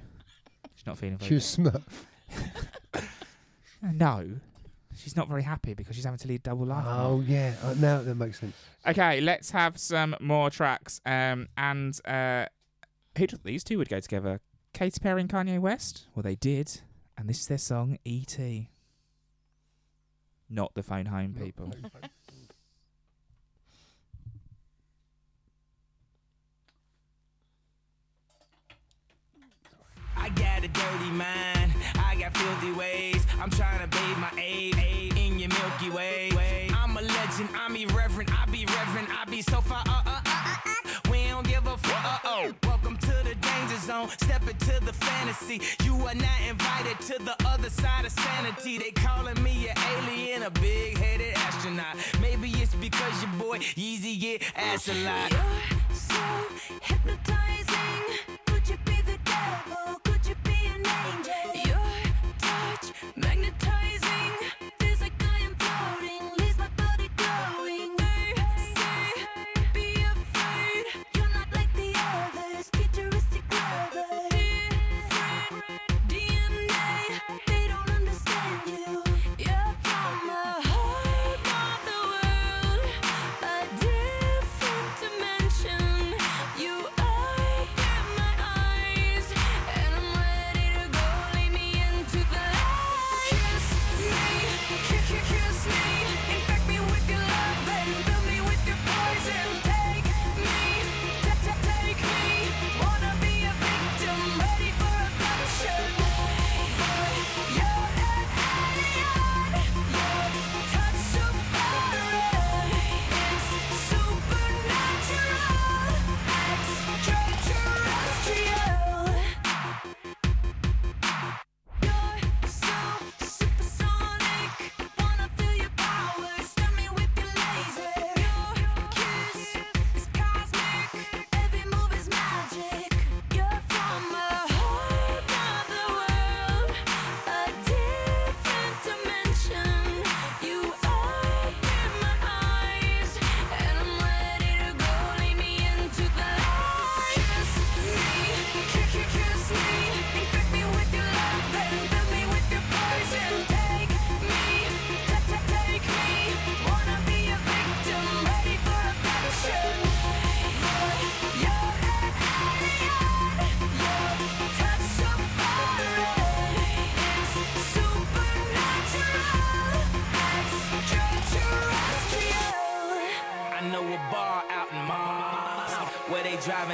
She's 0.75 0.85
not 0.87 0.97
feeling 0.97 1.17
very 1.17 1.27
She 1.29 1.33
was 1.35 1.43
Smurf. 1.45 1.83
No. 3.81 4.39
She's 4.95 5.15
not 5.15 5.29
very 5.29 5.43
happy 5.43 5.73
because 5.73 5.95
she's 5.95 6.03
having 6.05 6.19
to 6.19 6.27
lead 6.27 6.43
double 6.43 6.65
life. 6.65 6.83
now. 6.85 7.05
Oh 7.05 7.23
yeah, 7.25 7.53
uh, 7.63 7.73
now 7.77 8.01
that 8.01 8.15
makes 8.15 8.39
sense. 8.39 8.55
Okay, 8.85 9.21
let's 9.21 9.51
have 9.51 9.77
some 9.79 10.15
more 10.19 10.49
tracks. 10.49 10.99
Um, 11.05 11.47
and 11.57 11.97
uh, 12.05 12.45
who 13.17 13.27
thought 13.27 13.43
these 13.43 13.63
two 13.63 13.77
would 13.77 13.87
go 13.89 13.99
together? 14.01 14.41
Katy 14.73 14.99
Perry 14.99 15.21
and 15.21 15.29
Kanye 15.29 15.59
West? 15.59 16.07
Well, 16.15 16.23
they 16.23 16.35
did. 16.35 16.81
And 17.17 17.29
this 17.29 17.39
is 17.41 17.47
their 17.47 17.57
song, 17.57 17.97
E.T. 18.03 18.69
Not 20.49 20.73
the 20.73 20.83
phone 20.83 21.05
home, 21.05 21.35
people. 21.39 21.73
I 30.21 30.29
got 30.29 30.63
a 30.63 30.67
dirty 30.67 31.09
mind, 31.09 31.73
I 31.97 32.15
got 32.15 32.37
filthy 32.37 32.71
ways. 32.73 33.25
I'm 33.41 33.49
trying 33.49 33.79
to 33.79 33.87
bathe 33.87 34.17
my 34.17 34.31
aid, 34.37 34.77
in 35.17 35.39
your 35.39 35.49
Milky 35.49 35.89
Way. 35.89 36.29
I'm 36.75 36.95
a 36.95 37.01
legend, 37.01 37.49
I'm 37.55 37.75
irreverent, 37.75 38.29
I 38.39 38.45
be 38.45 38.67
reverent, 38.67 39.09
I 39.09 39.25
be 39.25 39.41
so 39.41 39.61
far. 39.61 39.83
Uh, 39.87 39.91
uh, 39.91 40.03
uh, 40.05 40.21
uh, 40.25 40.55
uh. 40.65 41.11
We 41.11 41.25
don't 41.27 41.47
give 41.47 41.65
a 41.65 41.75
fuck. 41.75 42.05
Uh, 42.05 42.19
oh. 42.25 42.53
Welcome 42.63 42.97
to 42.97 43.15
the 43.23 43.33
danger 43.33 43.77
zone, 43.77 44.09
step 44.09 44.43
into 44.47 44.79
the 44.85 44.93
fantasy. 44.93 45.59
You 45.83 45.95
are 46.05 46.13
not 46.13 46.41
invited 46.47 46.99
to 47.07 47.23
the 47.23 47.35
other 47.47 47.71
side 47.71 48.05
of 48.05 48.11
sanity. 48.11 48.77
They 48.77 48.91
calling 48.91 49.41
me 49.41 49.69
an 49.69 49.77
alien, 49.97 50.43
a 50.43 50.51
big 50.51 50.99
headed 50.99 51.35
astronaut. 51.35 51.95
Maybe 52.21 52.49
it's 52.61 52.75
because 52.75 53.23
your 53.23 53.31
boy 53.39 53.57
Yeezy 53.57 54.19
get 54.21 54.43
ass 54.55 54.87
a 54.87 54.93
lot. 55.03 55.31
You're 55.31 55.95
so 55.95 56.13
hypnotizing. 56.83 58.50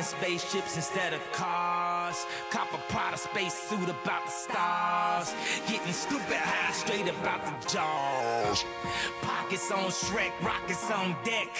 Spaceships 0.08 0.76
instead 0.76 1.14
of 1.14 1.22
cars. 1.34 2.26
Cop 2.50 2.74
a 2.74 2.78
Prada 2.92 3.18
space 3.18 3.54
suit 3.54 3.90
about 3.90 4.26
the 4.26 4.32
stars. 4.32 5.34
Getting 5.68 5.94
stupid 5.94 6.38
high 6.38 6.72
straight 6.72 7.10
about 7.10 7.44
the 7.46 7.70
jaws. 7.70 8.66
Pockets 9.22 9.70
on 9.72 9.92
Shrek, 9.92 10.32
rockets 10.42 10.90
on 10.92 11.16
deck. 11.24 11.52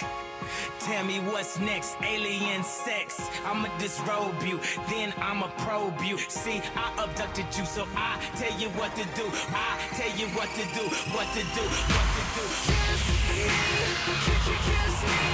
Tell 0.80 1.04
me 1.04 1.18
what's 1.20 1.58
next, 1.60 1.96
alien 2.02 2.62
sex. 2.64 3.28
I'ma 3.44 3.68
disrobe 3.78 4.42
you, 4.42 4.58
then 4.88 5.12
I'ma 5.18 5.48
probe 5.58 6.00
you. 6.02 6.16
See, 6.18 6.62
I 6.74 7.04
abducted 7.04 7.46
you, 7.56 7.66
so 7.66 7.86
I 7.94 8.18
tell 8.36 8.58
you 8.58 8.68
what 8.70 8.94
to 8.96 9.04
do. 9.14 9.26
I 9.52 9.78
tell 9.92 10.12
you 10.16 10.26
what 10.28 10.48
to 10.56 10.64
do, 10.78 10.84
what 11.14 11.28
to 11.36 11.42
do, 11.56 11.64
what 11.94 12.06
to 12.16 12.22
do. 12.36 12.44
Kiss 12.88 13.04
me, 13.08 13.34
kiss, 14.24 14.48
kiss 14.64 15.02
me. 15.04 15.27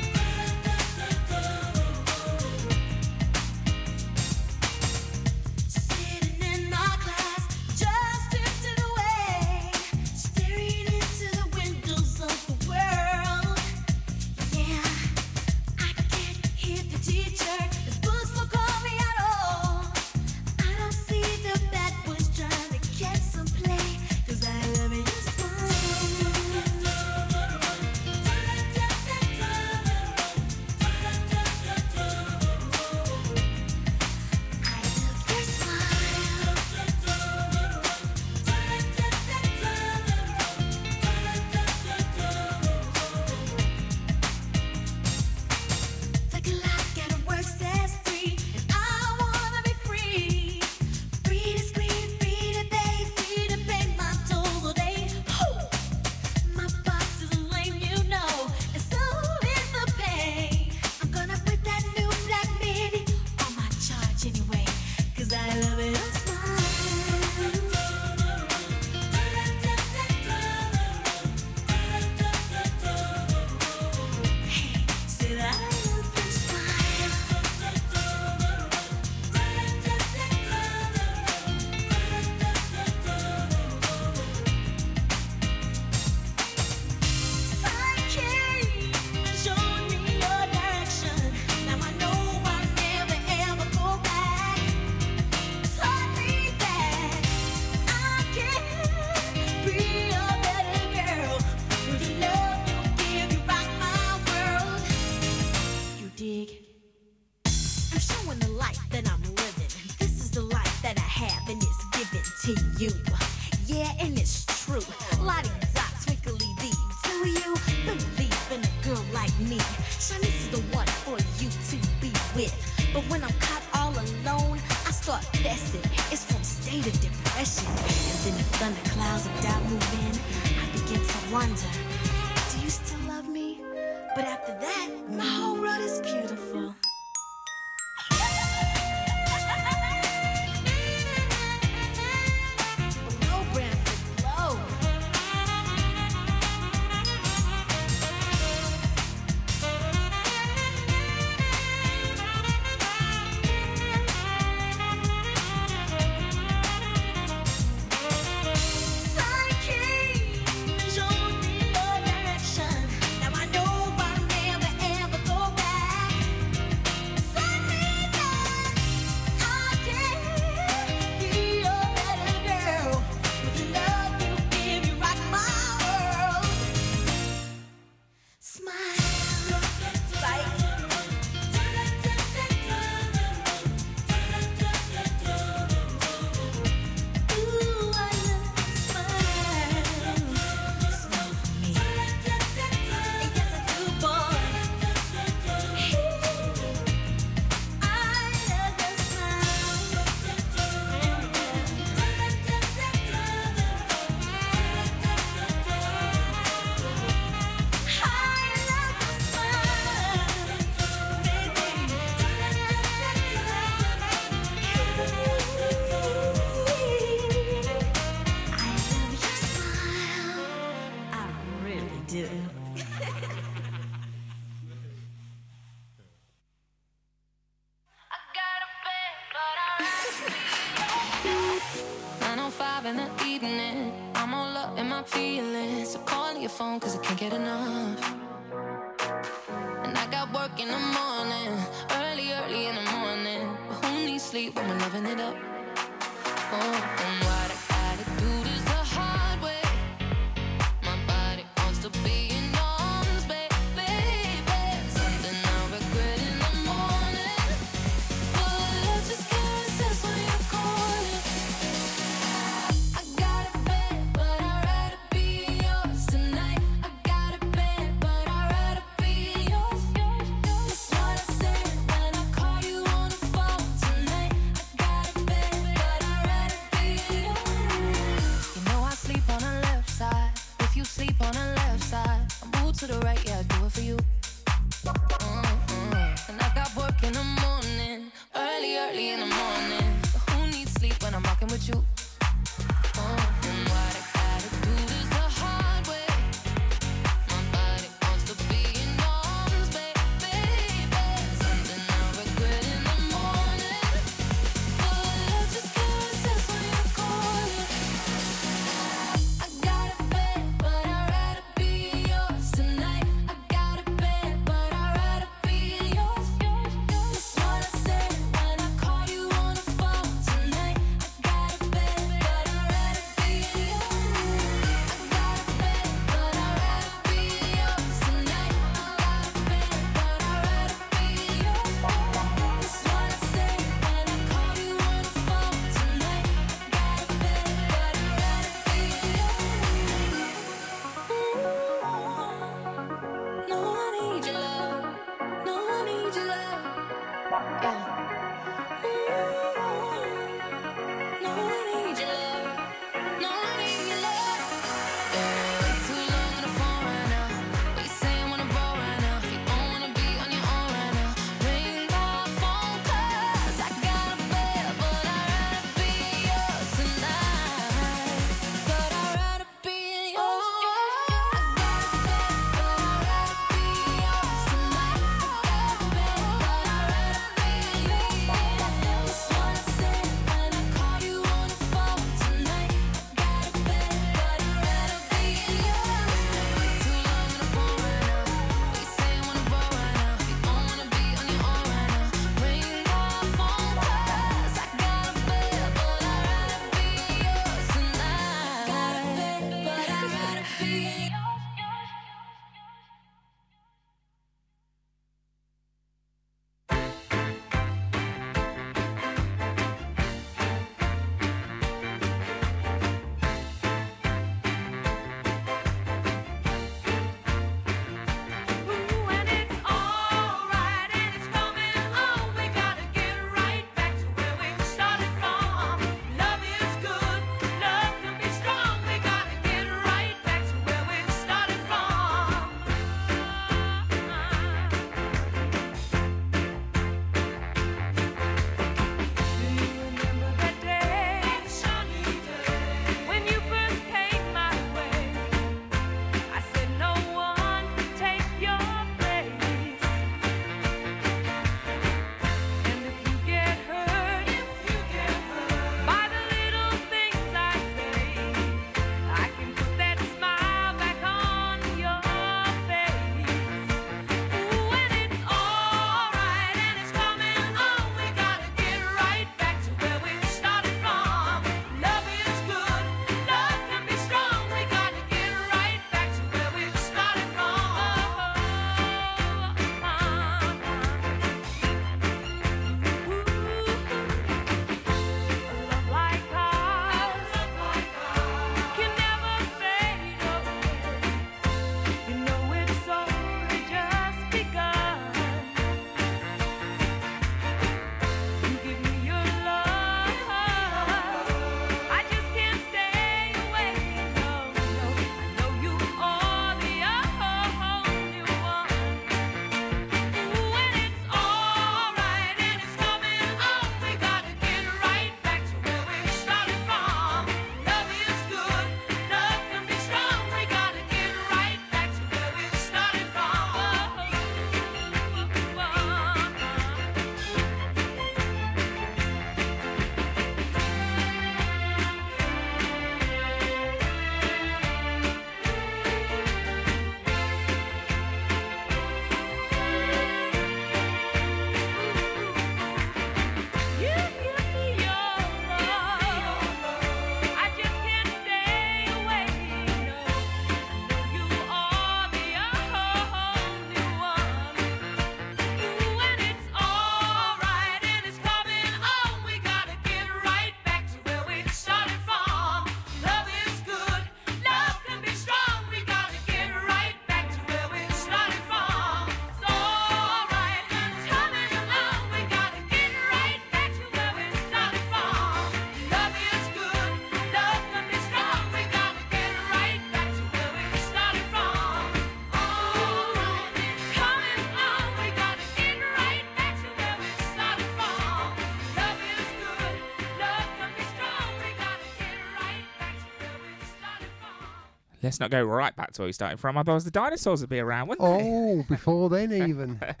Let's 595.04 595.20
not 595.20 595.30
go 595.30 595.44
right 595.44 595.76
back 595.76 595.92
to 595.92 596.02
where 596.02 596.06
we 596.08 596.12
started 596.12 596.40
from. 596.40 596.56
Otherwise, 596.56 596.84
the 596.84 596.90
dinosaurs 596.90 597.40
would 597.42 597.50
be 597.50 597.60
around, 597.60 597.88
wouldn't 597.88 598.08
they? 598.18 598.24
Oh, 598.30 598.62
before 598.68 599.10
then 599.10 599.32
even. 599.32 599.78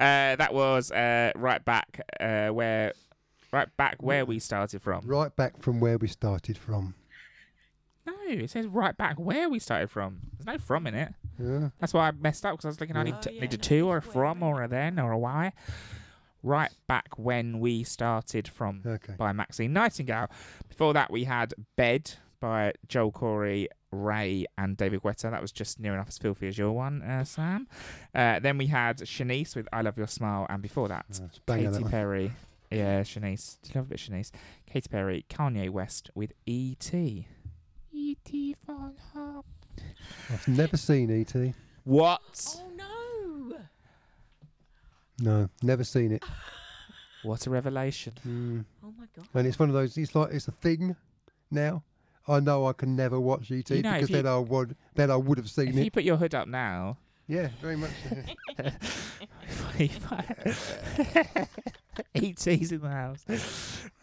uh, 0.00 0.36
that 0.36 0.52
was 0.52 0.90
uh, 0.90 1.30
right 1.36 1.64
back 1.64 2.00
uh, 2.18 2.48
where, 2.48 2.92
right 3.52 3.68
back 3.76 4.02
where 4.02 4.24
we 4.26 4.38
started 4.40 4.82
from. 4.82 5.06
Right 5.06 5.34
back 5.36 5.62
from 5.62 5.78
where 5.80 5.96
we 5.96 6.08
started 6.08 6.58
from. 6.58 6.94
No, 8.04 8.12
it 8.28 8.50
says 8.50 8.66
right 8.66 8.96
back 8.96 9.16
where 9.18 9.48
we 9.48 9.58
started 9.60 9.90
from. 9.90 10.18
There's 10.36 10.46
no 10.46 10.58
from 10.58 10.86
in 10.88 10.94
it. 10.94 11.14
Yeah. 11.40 11.68
That's 11.78 11.94
why 11.94 12.08
I 12.08 12.10
messed 12.12 12.44
up 12.44 12.52
because 12.54 12.64
I 12.64 12.68
was 12.68 12.76
thinking 12.76 12.96
I 12.96 13.00
Yeah. 13.00 13.04
need, 13.04 13.14
Oh, 13.14 13.20
to, 13.22 13.32
yeah, 13.34 13.40
need 13.42 13.54
a 13.54 13.56
no, 13.56 13.60
two 13.62 13.88
or 13.88 13.96
a 13.98 14.02
from 14.02 14.42
or 14.42 14.62
a 14.62 14.68
then 14.68 14.98
or 14.98 15.12
a 15.12 15.18
why. 15.18 15.52
Right 16.42 16.70
back 16.86 17.16
when 17.18 17.58
we 17.60 17.82
started 17.84 18.46
from 18.48 18.82
Okay. 18.86 19.14
by 19.16 19.32
Maxine 19.32 19.72
Nightingale. 19.72 20.28
Before 20.68 20.92
that, 20.94 21.10
we 21.10 21.24
had 21.24 21.54
Bed 21.76 22.12
by 22.40 22.72
Joel 22.88 23.12
Corry, 23.12 23.66
RAYE, 23.90 24.46
and 24.58 24.76
David 24.76 25.02
Guetta. 25.02 25.30
That 25.30 25.42
was 25.42 25.52
just 25.52 25.80
near 25.80 25.94
enough 25.94 26.08
as 26.08 26.18
filthy 26.18 26.48
as 26.48 26.58
your 26.58 26.72
one, 26.72 27.02
uh, 27.02 27.24
Sam. 27.24 27.66
Uh, 28.14 28.38
then 28.40 28.58
we 28.58 28.66
had 28.66 28.98
Shanice 28.98 29.56
with 29.56 29.68
I 29.72 29.82
Love 29.82 29.96
Your 29.96 30.06
Smile, 30.06 30.46
and 30.48 30.62
before 30.62 30.88
that, 30.88 31.06
it's 31.08 31.20
that 31.20 31.40
Katy 31.46 31.66
one. 31.68 31.90
Perry. 31.90 32.32
Yeah, 32.70 33.02
Shanice. 33.02 33.58
Do 33.62 33.68
you 33.68 33.80
love 33.80 33.86
a 33.86 33.88
bit 33.90 34.00
of 34.06 34.12
Shanice? 34.12 34.30
Katy 34.66 34.88
Perry, 34.88 35.24
Kanye 35.28 35.70
West 35.70 36.10
with 36.14 36.32
E.T. 36.46 37.26
E.T. 37.92 38.56
for 38.64 38.92
love. 39.14 39.44
I've 40.30 40.48
never 40.48 40.76
seen 40.76 41.10
E.T. 41.10 41.54
What? 41.84 42.56
Oh 42.58 42.70
no! 42.76 43.56
No, 45.20 45.48
never 45.62 45.84
seen 45.84 46.12
it. 46.12 46.24
What 47.22 47.46
a 47.46 47.50
revelation. 47.50 48.12
Mm. 48.26 48.64
Oh 48.84 48.92
my 48.98 49.06
god! 49.16 49.26
And 49.34 49.46
it's 49.46 49.58
one 49.58 49.68
of 49.68 49.74
those. 49.74 49.96
It's 49.96 50.14
like 50.14 50.32
it's 50.32 50.48
a 50.48 50.52
thing 50.52 50.94
now. 51.50 51.82
I 52.28 52.40
know 52.40 52.66
I 52.66 52.72
can 52.72 52.96
never 52.96 53.18
watch 53.20 53.50
ET 53.52 53.70
You 53.70 53.82
know, 53.82 53.90
if 53.90 53.94
because 53.96 54.10
you- 54.10 54.16
then 54.16 54.26
I 54.26 54.38
would 54.38 54.76
then 54.94 55.10
I 55.10 55.16
would 55.16 55.38
have 55.38 55.48
seen 55.50 55.68
If 55.68 55.76
it. 55.76 55.84
you 55.84 55.90
put 55.90 56.02
your 56.04 56.16
hood 56.16 56.34
up 56.34 56.48
now, 56.48 56.96
Yeah, 57.28 57.48
very 57.60 57.76
much. 57.76 57.90
ET's 62.14 62.46
in 62.72 62.80
the 62.80 62.88
house. 62.88 63.24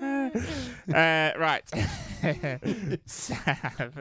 uh, 0.02 1.32
right. 1.40 1.64
Sam. 3.06 3.92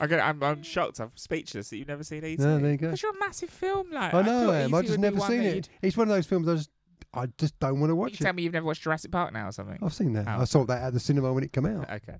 I'm, 0.00 0.08
gonna, 0.08 0.22
I'm, 0.22 0.42
I'm 0.42 0.62
shocked. 0.62 1.00
I'm 1.00 1.12
speechless 1.14 1.70
that 1.70 1.76
you've 1.76 1.88
never 1.88 2.04
seen 2.04 2.24
ET. 2.24 2.38
No, 2.38 2.58
there 2.58 2.70
you 2.72 2.76
go. 2.76 2.90
It's 2.90 3.02
your 3.02 3.18
massive 3.18 3.50
film. 3.50 3.90
Like, 3.90 4.14
I 4.14 4.22
know, 4.22 4.50
I 4.50 4.60
am. 4.60 4.74
I 4.74 4.82
just 4.82 4.98
never 4.98 5.20
seen 5.20 5.42
it. 5.42 5.68
It's 5.82 5.96
one 5.96 6.08
of 6.08 6.14
those 6.14 6.26
films 6.26 6.48
I 6.48 6.54
just 6.56 6.70
I 7.14 7.26
just 7.38 7.58
don't 7.58 7.80
want 7.80 7.90
to 7.90 7.94
You 7.94 7.96
watch 7.96 8.16
can 8.18 8.24
tell 8.26 8.32
me 8.34 8.42
you've 8.42 8.52
never 8.52 8.66
watched 8.66 8.82
Jurassic 8.82 9.10
Park 9.10 9.32
now 9.32 9.48
or 9.48 9.52
something. 9.52 9.78
I've 9.82 9.94
seen 9.94 10.12
that. 10.12 10.26
Oh. 10.28 10.42
I 10.42 10.44
saw 10.44 10.64
that 10.66 10.82
at 10.82 10.92
the 10.92 11.00
cinema 11.00 11.32
when 11.32 11.42
it 11.44 11.52
came 11.52 11.64
out. 11.66 11.88
Okay. 11.90 12.18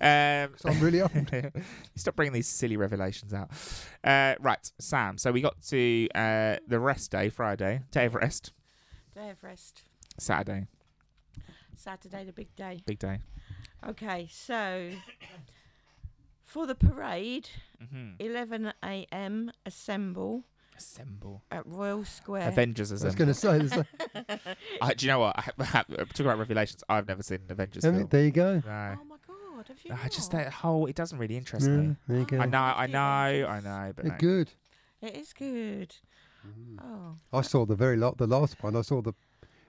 Um, 0.00 0.52
So 0.56 0.68
I'm 0.68 0.80
really 0.80 1.00
old. 1.02 1.10
Stop 1.96 2.16
bringing 2.16 2.32
these 2.32 2.48
silly 2.48 2.76
revelations 2.76 3.32
out. 3.32 3.50
Uh, 4.02 4.34
right, 4.40 4.70
Sam. 4.80 5.16
So 5.16 5.30
we 5.30 5.40
got 5.40 5.60
to 5.68 6.08
uh, 6.14 6.56
the 6.66 6.80
rest 6.80 7.12
day, 7.12 7.28
Friday, 7.30 7.82
day 7.92 8.06
of 8.06 8.14
rest, 8.14 8.52
Day 9.14 9.30
of 9.30 9.42
rest. 9.42 9.82
Saturday, 10.18 10.66
Saturday, 11.76 12.24
the 12.24 12.32
big 12.32 12.54
day. 12.56 12.82
big 12.86 12.98
day. 12.98 13.20
Okay, 13.88 14.28
so 14.30 14.90
for 16.44 16.66
the 16.66 16.74
parade, 16.74 17.48
Mm-hmm. 17.82 18.10
11 18.18 18.72
a.m. 18.84 19.50
assemble 19.64 20.44
Assemble. 20.80 21.42
at 21.50 21.66
Royal 21.66 22.04
Square. 22.04 22.48
Avengers 22.48 22.90
I 22.90 22.94
was 22.94 23.02
assemble. 23.04 23.18
going 23.18 23.28
to 23.28 23.34
say, 23.34 23.58
there's 23.58 24.36
a- 24.36 24.56
Uh, 24.80 24.90
do 24.96 25.06
you 25.06 25.12
know 25.12 25.18
what? 25.20 25.38
I, 25.38 25.42
talking 25.88 26.26
about 26.26 26.38
revelations, 26.38 26.82
I've 26.88 27.06
never 27.06 27.22
seen 27.22 27.40
an 27.46 27.52
Avengers 27.52 27.82
film. 27.84 28.06
there 28.10 28.24
you 28.24 28.30
go. 28.30 28.62
No. 28.66 28.96
Oh 29.00 29.04
my 29.04 29.16
god, 29.26 29.68
have 29.68 29.76
you? 29.84 29.92
I 30.02 30.08
just 30.08 30.32
not? 30.32 30.44
that 30.44 30.52
whole 30.52 30.86
it 30.86 30.96
doesn't 30.96 31.18
really 31.18 31.36
interest 31.36 31.66
Yeah, 31.68 31.76
me. 31.76 31.96
there 32.08 32.18
you 32.20 32.24
go. 32.26 32.38
I 32.38 32.46
know, 32.46 32.58
I 32.58 32.86
know, 32.86 33.46
I 33.48 33.60
know, 33.60 33.92
but 33.94 34.04
They're 34.04 34.12
no. 34.12 34.18
good. 34.18 34.50
It 35.02 35.16
is 35.16 35.32
good. 35.32 35.94
Mm. 36.46 36.78
Oh, 36.82 37.38
I 37.38 37.42
saw 37.42 37.66
the 37.66 37.74
very 37.76 37.96
lot, 37.96 38.16
the 38.18 38.26
last 38.26 38.62
one. 38.62 38.74
I 38.76 38.80
saw 38.82 39.02
the 39.02 39.12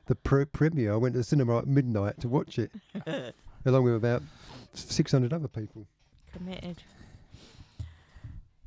the 0.08 0.16
pre- 0.16 0.46
premiere. 0.46 0.94
I 0.94 0.96
went 0.96 1.14
to 1.14 1.20
the 1.20 1.24
cinema 1.24 1.58
at 1.60 1.68
midnight 1.68 2.20
to 2.22 2.28
watch 2.28 2.58
it, 2.60 2.72
along 3.66 3.84
with 3.84 3.96
about 3.96 4.24
600 4.74 5.32
other 5.34 5.48
people. 5.48 5.86
committed. 6.34 6.82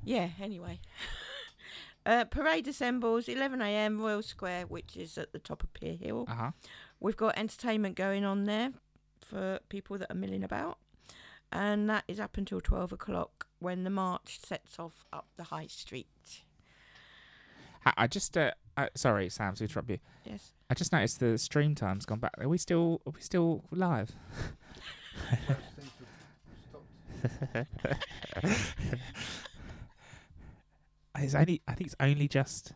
Yeah, 0.04 0.28
anyway. 0.40 0.80
Uh, 2.06 2.24
parade 2.24 2.68
assembles 2.68 3.28
11 3.28 3.60
a.m. 3.62 4.00
Royal 4.00 4.22
Square, 4.22 4.66
which 4.66 4.96
is 4.96 5.16
at 5.18 5.32
the 5.32 5.38
top 5.38 5.62
of 5.62 5.72
Pier 5.72 5.94
Hill. 5.94 6.26
Uh 6.28 6.34
huh. 6.34 6.50
We've 7.00 7.16
got 7.16 7.38
entertainment 7.38 7.96
going 7.96 8.24
on 8.24 8.44
there 8.44 8.72
for 9.20 9.60
people 9.68 9.98
that 9.98 10.10
are 10.10 10.16
milling 10.16 10.44
about. 10.44 10.78
And 11.52 11.88
that 11.88 12.04
is 12.08 12.18
up 12.18 12.36
until 12.36 12.60
12 12.60 12.92
o'clock 12.92 13.46
when 13.60 13.84
the 13.84 13.90
march 13.90 14.40
sets 14.44 14.78
off 14.78 15.04
up 15.12 15.26
the 15.36 15.44
high 15.44 15.68
street. 15.68 16.06
I 17.98 18.06
just, 18.06 18.36
uh, 18.36 18.52
uh, 18.78 18.88
sorry, 18.94 19.28
Sam, 19.28 19.54
to 19.54 19.64
interrupt 19.64 19.90
you. 19.90 19.98
Yes. 20.24 20.52
I 20.70 20.74
just 20.74 20.90
noticed 20.90 21.20
the 21.20 21.36
stream 21.36 21.74
time's 21.74 22.06
gone 22.06 22.18
back. 22.18 22.32
Are 22.38 22.48
we 22.48 22.56
still, 22.56 23.02
are 23.06 23.12
we 23.12 23.20
still 23.20 23.62
live? 23.70 24.12
it's 31.24 31.34
only, 31.34 31.60
I 31.66 31.74
think 31.74 31.86
it's 31.88 31.96
only 32.00 32.28
just. 32.28 32.72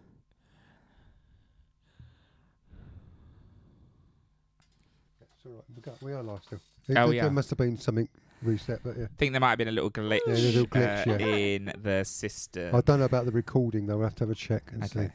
It's 5.21 5.47
all 5.47 5.53
right. 5.53 5.65
We, 5.75 5.83
got, 5.83 6.03
we 6.03 6.13
are 6.13 6.23
live 6.23 6.43
still. 6.45 6.59
Oh, 6.91 6.95
there, 6.95 7.13
yeah. 7.15 7.23
there 7.23 7.31
must 7.31 7.51
have 7.51 7.59
been 7.59 7.79
something 7.79 8.09
reset, 8.43 8.81
but 8.83 8.97
yeah. 8.97 9.05
I 9.05 9.09
think 9.19 9.33
there 9.33 9.41
might 9.41 9.51
have 9.51 9.59
been 9.59 9.69
a 9.69 9.73
little 9.73 9.91
glitch, 9.91 10.21
Yeah, 10.27 10.35
a 10.35 10.37
little 10.37 10.67
glitch, 10.67 11.07
uh, 11.07 11.17
yeah. 11.19 11.27
in 11.27 11.73
the 11.83 12.05
system. 12.05 12.75
I 12.75 12.81
don't 12.81 12.99
know 12.99 13.05
about 13.05 13.27
the 13.27 13.33
recording 13.33 13.87
though. 13.87 13.99
We'll 13.99 14.07
have 14.07 14.15
to 14.17 14.25
have 14.25 14.31
a 14.31 14.35
check 14.35 14.71
and 14.73 14.85
Okay. 14.85 15.07
see. 15.07 15.13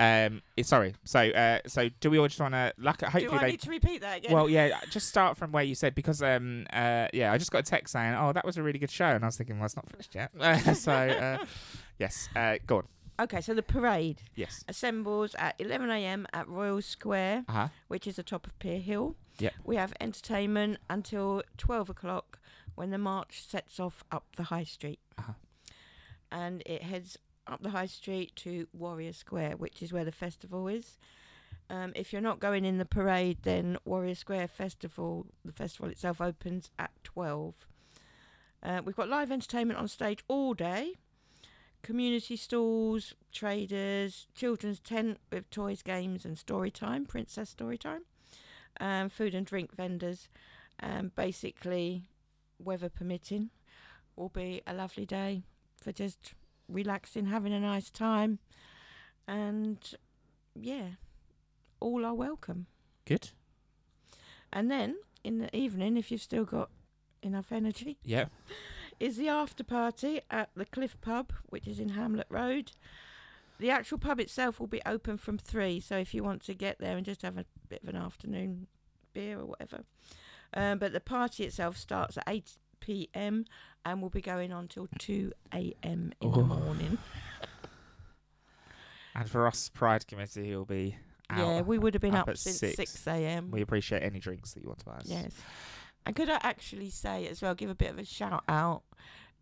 Um, 0.00 0.42
sorry. 0.62 0.94
So, 1.04 1.18
uh, 1.18 1.58
so 1.66 1.88
do 1.98 2.08
we 2.08 2.18
all 2.18 2.28
just 2.28 2.40
want 2.40 2.54
to 2.54 2.72
like? 2.78 2.98
Do 2.98 3.06
Hopefully, 3.06 3.36
I 3.36 3.42
they. 3.42 3.50
need 3.50 3.60
to 3.62 3.70
repeat 3.70 4.00
that 4.02 4.18
again? 4.18 4.32
Well, 4.32 4.48
yeah. 4.48 4.78
Just 4.90 5.08
start 5.08 5.36
from 5.36 5.50
where 5.50 5.64
you 5.64 5.74
said 5.74 5.96
because 5.96 6.22
um 6.22 6.66
uh 6.72 7.08
yeah 7.12 7.32
I 7.32 7.38
just 7.38 7.50
got 7.50 7.58
a 7.58 7.62
text 7.64 7.94
saying 7.94 8.14
oh 8.14 8.32
that 8.32 8.44
was 8.44 8.56
a 8.58 8.62
really 8.62 8.78
good 8.78 8.92
show 8.92 9.06
and 9.06 9.24
I 9.24 9.26
was 9.26 9.36
thinking 9.36 9.58
well 9.58 9.66
it's 9.66 9.74
not 9.74 9.90
finished 9.90 10.14
yet 10.14 10.30
so 10.76 10.92
uh, 10.92 11.38
yes 11.98 12.28
uh 12.36 12.56
go 12.66 12.78
on 12.78 12.88
okay, 13.20 13.40
so 13.40 13.52
the 13.54 13.62
parade 13.62 14.22
yes 14.36 14.64
assembles 14.68 15.34
at 15.36 15.54
11 15.58 15.90
a.m. 15.90 16.26
at 16.32 16.48
Royal 16.48 16.80
Square, 16.80 17.44
uh 17.48 17.52
huh 17.52 17.68
which 17.88 18.06
is 18.06 18.16
the 18.16 18.22
top 18.22 18.46
of 18.46 18.58
Pier 18.58 18.78
Hill. 18.80 19.16
Yep. 19.38 19.54
We 19.64 19.76
have 19.76 19.92
entertainment 20.00 20.78
until 20.90 21.42
12 21.58 21.90
o'clock 21.90 22.40
when 22.74 22.90
the 22.90 22.98
march 22.98 23.44
sets 23.46 23.78
off 23.78 24.02
up 24.10 24.24
the 24.36 24.44
high 24.44 24.64
street. 24.64 24.98
Uh-huh. 25.16 25.32
And 26.30 26.62
it 26.66 26.82
heads 26.82 27.16
up 27.46 27.62
the 27.62 27.70
high 27.70 27.86
street 27.86 28.34
to 28.36 28.66
Warrior 28.72 29.12
Square, 29.12 29.56
which 29.56 29.82
is 29.82 29.92
where 29.92 30.04
the 30.04 30.12
festival 30.12 30.68
is. 30.68 30.98
Um, 31.70 31.92
if 31.94 32.12
you're 32.12 32.22
not 32.22 32.40
going 32.40 32.64
in 32.64 32.78
the 32.78 32.84
parade, 32.84 33.38
then 33.42 33.78
Warrior 33.84 34.14
Square 34.14 34.48
Festival, 34.48 35.26
the 35.44 35.52
festival 35.52 35.90
itself 35.90 36.20
opens 36.20 36.70
at 36.78 36.90
12. 37.04 37.54
Uh, 38.62 38.80
we've 38.84 38.96
got 38.96 39.08
live 39.08 39.30
entertainment 39.30 39.78
on 39.78 39.86
stage 39.88 40.24
all 40.28 40.54
day. 40.54 40.94
Community 41.82 42.36
stalls, 42.36 43.14
traders, 43.32 44.26
children's 44.34 44.80
tent 44.80 45.18
with 45.30 45.48
toys, 45.50 45.82
games, 45.82 46.24
and 46.24 46.36
story 46.38 46.70
time, 46.70 47.06
princess 47.06 47.50
story 47.50 47.78
time 47.78 48.02
um, 48.80 49.08
food 49.08 49.34
and 49.34 49.46
drink 49.46 49.74
vendors. 49.74 50.28
Um, 50.80 51.12
basically, 51.16 52.04
weather 52.58 52.88
permitting, 52.88 53.50
will 54.16 54.28
be 54.28 54.62
a 54.66 54.74
lovely 54.74 55.06
day 55.06 55.42
for 55.76 55.92
just 55.92 56.34
relaxing, 56.68 57.26
having 57.26 57.52
a 57.52 57.60
nice 57.60 57.90
time, 57.90 58.38
and 59.26 59.78
yeah, 60.54 60.90
all 61.80 62.04
are 62.04 62.14
welcome. 62.14 62.66
good 63.04 63.30
And 64.52 64.70
then 64.70 64.96
in 65.24 65.38
the 65.38 65.54
evening, 65.54 65.96
if 65.96 66.10
you've 66.10 66.22
still 66.22 66.44
got 66.44 66.70
enough 67.22 67.50
energy, 67.50 67.98
yeah 68.04 68.26
is 69.00 69.16
the 69.16 69.28
after 69.28 69.64
party 69.64 70.20
at 70.30 70.50
the 70.56 70.64
Cliff 70.64 71.00
Pub, 71.00 71.32
which 71.46 71.66
is 71.66 71.78
in 71.78 71.90
Hamlet 71.90 72.26
Road. 72.30 72.72
The 73.60 73.70
actual 73.70 73.98
pub 73.98 74.20
itself 74.20 74.60
will 74.60 74.66
be 74.68 74.80
open 74.86 75.18
from 75.18 75.36
three, 75.38 75.80
so 75.80 75.96
if 75.96 76.14
you 76.14 76.22
want 76.22 76.42
to 76.44 76.54
get 76.54 76.78
there 76.78 76.96
and 76.96 77.04
just 77.04 77.22
have 77.22 77.36
a 77.38 77.44
bit 77.68 77.82
of 77.82 77.88
an 77.88 77.96
afternoon 77.96 78.66
beer 79.12 79.38
or 79.40 79.46
whatever. 79.46 79.82
Um, 80.54 80.78
but 80.78 80.92
the 80.92 81.00
party 81.00 81.44
itself 81.44 81.76
starts 81.76 82.16
at 82.16 82.24
8 82.28 82.52
p.m. 82.80 83.44
and 83.84 84.00
will 84.00 84.10
be 84.10 84.20
going 84.20 84.52
on 84.52 84.68
till 84.68 84.88
2 84.98 85.32
a.m. 85.52 86.12
in 86.20 86.30
the 86.30 86.38
Oh. 86.38 86.42
morning. 86.44 86.98
and 89.14 89.28
for 89.28 89.46
us 89.46 89.68
Pride 89.68 90.06
Committee 90.06 90.44
he'll 90.46 90.64
be 90.64 90.96
out 91.30 91.38
Yeah, 91.38 91.60
we 91.62 91.78
would 91.78 91.94
have 91.94 92.00
been 92.00 92.14
up 92.14 92.22
up, 92.22 92.28
at 92.30 92.38
since 92.38 92.58
six. 92.58 92.76
6 92.76 93.06
a.m. 93.08 93.50
we 93.50 93.62
appreciate 93.62 94.02
any 94.02 94.18
drinks 94.20 94.52
that 94.54 94.62
you 94.62 94.68
want 94.68 94.78
to 94.80 94.84
buy 94.84 94.92
us 94.92 95.06
Yes. 95.06 95.32
And 96.08 96.16
could 96.16 96.30
I 96.30 96.38
actually 96.42 96.88
say 96.88 97.28
as 97.28 97.42
well, 97.42 97.54
give 97.54 97.68
a 97.68 97.74
bit 97.74 97.90
of 97.90 97.98
a 97.98 98.04
shout 98.06 98.42
out? 98.48 98.80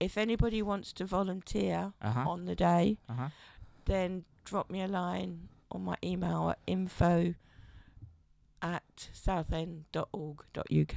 If 0.01 0.19
anybody 0.19 0.63
wants 0.63 0.93
to 0.95 1.05
volunteer 1.05 1.93
uh 2.03 2.11
huh 2.11 2.29
on 2.29 2.47
the 2.47 2.57
day, 2.57 2.99
uh 3.09 3.13
huh 3.15 3.29
then 3.85 4.25
drop 4.45 4.69
me 4.69 4.83
a 4.83 4.89
line 4.89 5.49
on 5.71 5.85
my 5.85 5.97
email 6.03 6.51
at 6.51 6.59
info 6.67 7.35
at 8.61 9.09
southend.org.uk. 9.13 10.97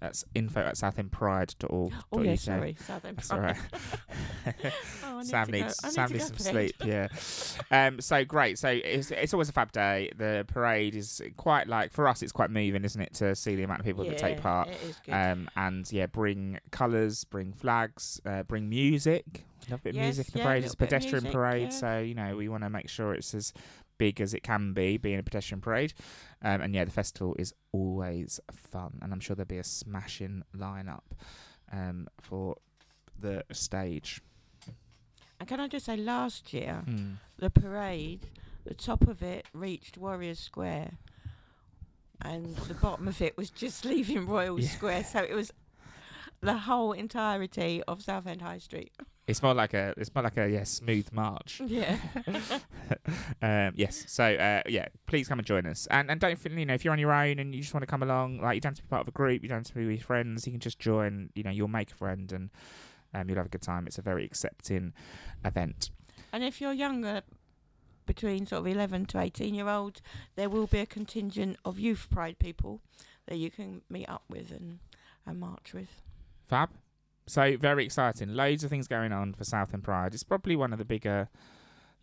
That's 0.00 0.24
info 0.34 0.60
at 0.60 0.74
southendpride.org. 0.76 1.92
Oh 2.12 2.22
yeah, 2.22 2.36
sorry, 2.36 2.76
Southend 2.78 3.16
That's 3.16 3.30
all 3.32 3.40
right. 3.40 3.56
Oh, 5.04 5.18
need 5.18 5.26
Sam 5.26 5.46
to 5.46 5.52
needs 5.52 5.82
need 5.82 5.92
Sam 5.92 6.12
needs 6.12 6.26
some 6.28 6.38
sleep. 6.38 6.74
Yeah. 6.84 7.08
Um. 7.70 8.00
So 8.00 8.24
great. 8.24 8.58
So 8.58 8.68
it's 8.68 9.10
it's 9.10 9.34
always 9.34 9.48
a 9.48 9.52
fab 9.52 9.72
day. 9.72 10.10
The 10.16 10.44
parade 10.46 10.94
is 10.94 11.20
quite 11.36 11.66
like 11.66 11.92
for 11.92 12.06
us. 12.06 12.22
It's 12.22 12.32
quite 12.32 12.50
moving, 12.50 12.84
isn't 12.84 13.00
it, 13.00 13.14
to 13.14 13.34
see 13.34 13.56
the 13.56 13.64
amount 13.64 13.80
of 13.80 13.86
people 13.86 14.04
that 14.04 14.16
take 14.18 14.36
Yeah, 14.36 14.42
part. 14.42 14.68
It 14.68 14.78
is 14.84 14.96
good. 15.04 15.12
Um. 15.12 15.50
And 15.56 15.90
yeah, 15.92 16.06
bring 16.06 16.60
colours, 16.70 17.24
bring 17.24 17.52
flags, 17.52 18.20
uh, 18.24 18.44
bring 18.44 18.68
music. 18.68 19.44
Love 19.68 19.80
a 19.80 19.82
bit 19.82 19.90
of 19.90 19.96
Yes, 19.96 20.04
music. 20.04 20.26
in 20.28 20.32
The 20.34 20.38
yeah, 20.38 20.44
parade 20.46 20.64
is 20.64 20.70
a 20.70 20.72
little 20.72 20.76
bit 20.78 20.84
of 20.84 20.88
pedestrian 20.90 21.24
music, 21.24 21.32
parade, 21.36 21.62
yeah. 21.62 21.68
so 21.70 21.98
you 21.98 22.14
know 22.14 22.36
we 22.36 22.48
want 22.48 22.62
to 22.62 22.70
make 22.70 22.88
sure 22.88 23.12
it's 23.12 23.34
as 23.34 23.52
big 23.98 24.20
as 24.20 24.32
it 24.34 24.42
can 24.42 24.72
be, 24.72 24.96
being 24.96 25.18
a 25.18 25.22
pedestrian 25.22 25.60
parade. 25.60 25.92
Um, 26.42 26.60
and 26.62 26.74
yeah, 26.74 26.84
the 26.84 26.90
festival 26.90 27.34
is 27.38 27.52
always 27.72 28.40
fun, 28.52 28.98
and 29.02 29.12
I'm 29.12 29.20
sure 29.20 29.36
there'll 29.36 29.46
be 29.48 29.58
a 29.58 29.64
smashing 29.64 30.42
lineup 30.56 31.02
um, 31.72 32.08
for 32.20 32.56
the 33.20 33.44
stage. 33.52 34.20
and 35.40 35.48
can 35.48 35.60
I 35.60 35.68
just 35.68 35.86
say, 35.86 35.96
last 35.96 36.52
year 36.52 36.82
Hmm. 36.86 37.14
the 37.38 37.50
parade, 37.50 38.26
the 38.64 38.74
top 38.74 39.06
of 39.08 39.22
it 39.22 39.46
reached 39.52 39.98
Warriors 39.98 40.38
Square, 40.40 40.92
and 42.22 42.56
the 42.56 42.74
bottom 42.74 43.06
of 43.08 43.20
it 43.22 43.36
was 43.36 43.50
just 43.50 43.84
leaving 43.92 44.26
Royal 44.26 44.60
Yeah. 44.60 44.68
Square. 44.68 45.04
So 45.04 45.20
it 45.20 45.34
was 45.34 45.52
the 46.40 46.56
whole 46.58 46.92
entirety 46.92 47.82
of 47.88 48.02
Southend 48.02 48.42
High 48.42 48.58
Street. 48.58 48.92
It's 49.28 49.42
more 49.42 49.52
like 49.52 49.74
a 49.74 49.92
it's 49.98 50.12
more 50.14 50.24
like 50.24 50.38
a 50.38 50.48
yeah 50.48 50.64
smooth 50.64 51.12
march. 51.12 51.60
Yeah. 51.68 51.98
um, 53.42 53.72
yes. 53.76 54.04
So 54.08 54.24
uh, 54.24 54.62
yeah, 54.66 54.88
please 55.06 55.28
come 55.28 55.38
and 55.38 55.46
join 55.46 55.66
us. 55.66 55.86
And 55.90 56.10
and 56.10 56.18
don't 56.18 56.38
feel 56.38 56.52
you 56.52 56.64
know 56.64 56.74
if 56.74 56.84
you're 56.84 56.92
on 56.92 56.98
your 56.98 57.12
own 57.12 57.38
and 57.38 57.54
you 57.54 57.60
just 57.60 57.74
want 57.74 57.82
to 57.82 57.86
come 57.86 58.02
along, 58.02 58.40
like 58.40 58.54
you 58.54 58.60
don't 58.62 58.70
have 58.70 58.76
to 58.78 58.82
be 58.82 58.88
part 58.88 59.02
of 59.02 59.08
a 59.08 59.12
group, 59.12 59.42
you 59.42 59.48
don't 59.48 59.58
have 59.58 59.66
to 59.66 59.74
be 59.74 59.86
with 59.86 60.02
friends. 60.02 60.46
You 60.46 60.52
can 60.52 60.60
just 60.60 60.78
join. 60.78 61.30
You 61.34 61.42
know, 61.42 61.50
you'll 61.50 61.68
make 61.68 61.92
a 61.92 61.94
friend 61.94 62.32
and 62.32 62.50
um, 63.12 63.28
you'll 63.28 63.36
have 63.36 63.46
a 63.46 63.50
good 63.50 63.62
time. 63.62 63.86
It's 63.86 63.98
a 63.98 64.02
very 64.02 64.24
accepting 64.24 64.94
event. 65.44 65.90
And 66.32 66.42
if 66.42 66.60
you're 66.60 66.72
younger, 66.72 67.22
between 68.06 68.46
sort 68.46 68.60
of 68.60 68.66
11 68.66 69.06
to 69.06 69.20
18 69.20 69.54
year 69.54 69.68
old, 69.68 70.00
there 70.34 70.48
will 70.48 70.66
be 70.66 70.78
a 70.80 70.86
contingent 70.86 71.58
of 71.64 71.78
youth 71.78 72.08
pride 72.10 72.38
people 72.38 72.80
that 73.26 73.36
you 73.36 73.50
can 73.50 73.82
meet 73.90 74.08
up 74.08 74.22
with 74.28 74.50
and, 74.50 74.78
and 75.26 75.38
march 75.38 75.74
with. 75.74 76.02
Fab. 76.46 76.70
So 77.28 77.56
very 77.56 77.84
exciting. 77.84 78.34
Loads 78.34 78.64
of 78.64 78.70
things 78.70 78.88
going 78.88 79.12
on 79.12 79.34
for 79.34 79.44
Southend 79.44 79.84
Pride. 79.84 80.14
It's 80.14 80.22
probably 80.24 80.56
one 80.56 80.72
of 80.72 80.78
the 80.78 80.84
bigger. 80.84 81.28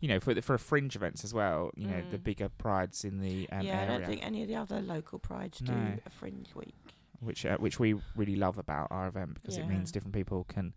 You 0.02 0.10
know, 0.10 0.20
for 0.20 0.34
the, 0.34 0.42
for 0.42 0.58
fringe 0.58 0.96
events 0.96 1.24
as 1.24 1.34
well. 1.34 1.72
You 1.76 1.88
know, 1.88 2.04
the 2.12 2.18
Mm. 2.18 2.24
bigger 2.24 2.50
prides 2.50 3.04
in 3.06 3.22
the 3.22 3.50
um, 3.52 3.62
yeah, 3.66 3.82
I 3.84 3.86
don't 3.88 4.06
think 4.06 4.24
any 4.26 4.42
of 4.42 4.48
the 4.50 4.56
other 4.56 4.82
local 4.82 5.20
prides 5.20 5.60
do 5.60 5.74
a 6.06 6.10
fringe 6.10 6.54
week. 6.54 6.76
which 7.22 7.46
uh, 7.46 7.58
which 7.58 7.80
we 7.80 7.96
really 8.16 8.36
love 8.36 8.58
about 8.58 8.90
our 8.92 9.08
event 9.08 9.36
because 9.36 9.58
it 9.58 9.68
means 9.68 9.92
different 9.94 10.14
people 10.14 10.44
can 10.44 10.74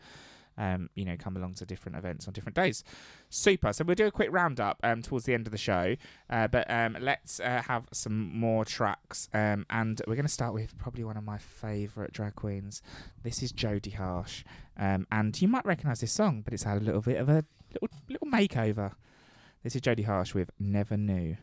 um, 0.59 0.91
you 0.95 1.05
know 1.05 1.17
come 1.17 1.37
along 1.37 1.55
to 1.55 1.65
different 1.65 1.97
events 1.97 2.27
on 2.27 2.35
different 2.35 2.57
days. 2.57 2.85
Super. 3.31 3.73
So 3.73 3.85
we'll 3.85 3.95
do 3.95 4.07
a 4.07 4.11
quick 4.11 4.29
roundup 4.31 4.79
um, 4.83 5.01
towards 5.01 5.25
the 5.25 5.35
end 5.35 5.47
of 5.47 5.53
the 5.53 5.59
show. 5.59 5.97
Uh, 6.29 6.49
but 6.49 6.71
um, 6.71 6.97
let's 7.01 7.41
uh, 7.41 7.63
have 7.67 7.87
some 7.93 8.37
more 8.37 8.65
tracks 8.65 9.29
um, 9.33 9.65
and 9.71 10.03
we're 10.07 10.17
going 10.17 10.27
to 10.27 10.33
start 10.33 10.53
with 10.53 10.77
probably 10.79 11.05
one 11.05 11.17
of 11.17 11.25
my 11.25 11.39
favourite 11.39 12.13
drag 12.13 12.35
queens. 12.35 12.83
This 13.23 13.43
is 13.43 13.53
Jodie 13.53 13.95
Harsh. 13.95 14.45
Um, 14.77 15.07
and 15.11 15.41
you 15.41 15.49
might 15.49 15.65
recognise 15.65 16.01
this 16.01 16.13
song 16.13 16.43
but 16.43 16.53
it's 16.53 16.65
had 16.65 16.83
a 16.83 16.85
little 16.85 17.01
bit 17.01 17.17
of 17.17 17.29
a 17.29 17.45
little, 17.73 17.89
little 18.09 18.29
makeover. 18.29 18.93
This 19.63 19.75
is 19.75 19.81
Jodie 19.81 20.07
Harsh 20.07 20.35
with 20.35 20.51
Never 20.59 20.97
Knew 20.97 21.37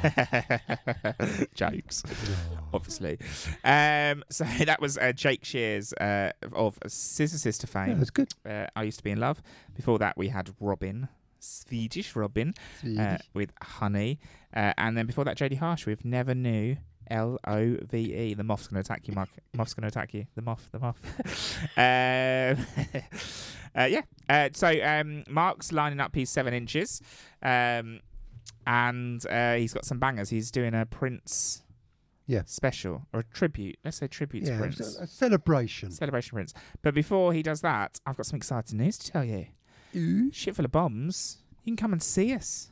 Jokes, 1.54 2.02
obviously. 2.72 3.18
Um, 3.64 4.24
so 4.30 4.44
that 4.64 4.78
was 4.80 4.98
uh, 4.98 5.12
Jake 5.12 5.44
Shears 5.44 5.92
uh, 5.94 6.32
of 6.52 6.78
Scissor 6.86 7.38
Sister 7.38 7.66
yeah, 7.68 7.86
fame. 7.86 7.98
that's 7.98 8.10
good. 8.10 8.32
Uh, 8.48 8.66
I 8.76 8.84
used 8.84 8.98
to 8.98 9.04
be 9.04 9.10
in 9.10 9.20
love. 9.20 9.42
Before 9.74 9.98
that, 9.98 10.16
we 10.16 10.28
had 10.28 10.50
Robyn, 10.60 11.08
Swedish 11.38 12.14
Robyn, 12.14 12.54
uh, 12.98 13.18
with 13.34 13.52
Honey, 13.62 14.18
uh, 14.54 14.72
and 14.78 14.96
then 14.96 15.06
before 15.06 15.24
that, 15.24 15.36
Jody 15.36 15.56
Harsh 15.56 15.86
with 15.86 16.04
Never 16.04 16.34
Knew. 16.34 16.76
L 17.10 17.38
O 17.44 17.76
V 17.88 18.14
E. 18.14 18.34
The 18.34 18.44
moth's 18.44 18.68
going 18.68 18.80
to 18.80 18.88
attack 18.88 19.08
you, 19.08 19.14
Mark. 19.14 19.30
Moth's 19.54 19.74
going 19.74 19.82
to 19.82 19.88
attack 19.88 20.14
you. 20.14 20.26
The 20.36 20.42
moth. 20.42 20.68
The 20.70 20.78
moth. 20.78 21.00
um, 21.76 22.86
uh, 23.74 23.86
yeah. 23.86 24.02
Uh, 24.28 24.48
so 24.52 24.68
um, 24.82 25.24
Mark's 25.28 25.72
lining 25.72 26.00
up 26.00 26.14
his 26.14 26.30
seven 26.30 26.54
inches, 26.54 27.02
um, 27.42 28.00
and 28.70 29.26
uh, 29.26 29.54
he's 29.54 29.74
got 29.74 29.84
some 29.84 29.98
bangers. 29.98 30.30
He's 30.30 30.52
doing 30.52 30.74
a 30.74 30.86
Prince 30.86 31.62
Yeah. 32.26 32.42
special 32.46 33.06
or 33.12 33.20
a 33.20 33.24
tribute. 33.24 33.78
Let's 33.84 33.96
say 33.96 34.06
tribute 34.06 34.44
to 34.46 34.56
Prince. 34.56 34.78
a, 34.96 35.06
celebration. 35.08 35.90
Celebration 35.90 36.36
Prince. 36.36 36.54
But 36.80 36.94
before 36.94 37.32
he 37.32 37.42
does 37.42 37.62
that, 37.62 37.98
I've 38.06 38.16
got 38.16 38.26
some 38.26 38.36
exciting 38.36 38.78
news 38.78 38.96
to 38.98 39.10
tell 39.10 39.24
you. 39.24 39.46
Ship 40.32 40.54
Full 40.54 40.64
of 40.64 40.70
Bombs. 40.70 41.38
You 41.64 41.72
can 41.72 41.76
come 41.76 41.92
and 41.92 42.00
see 42.02 42.32
us. 42.32 42.70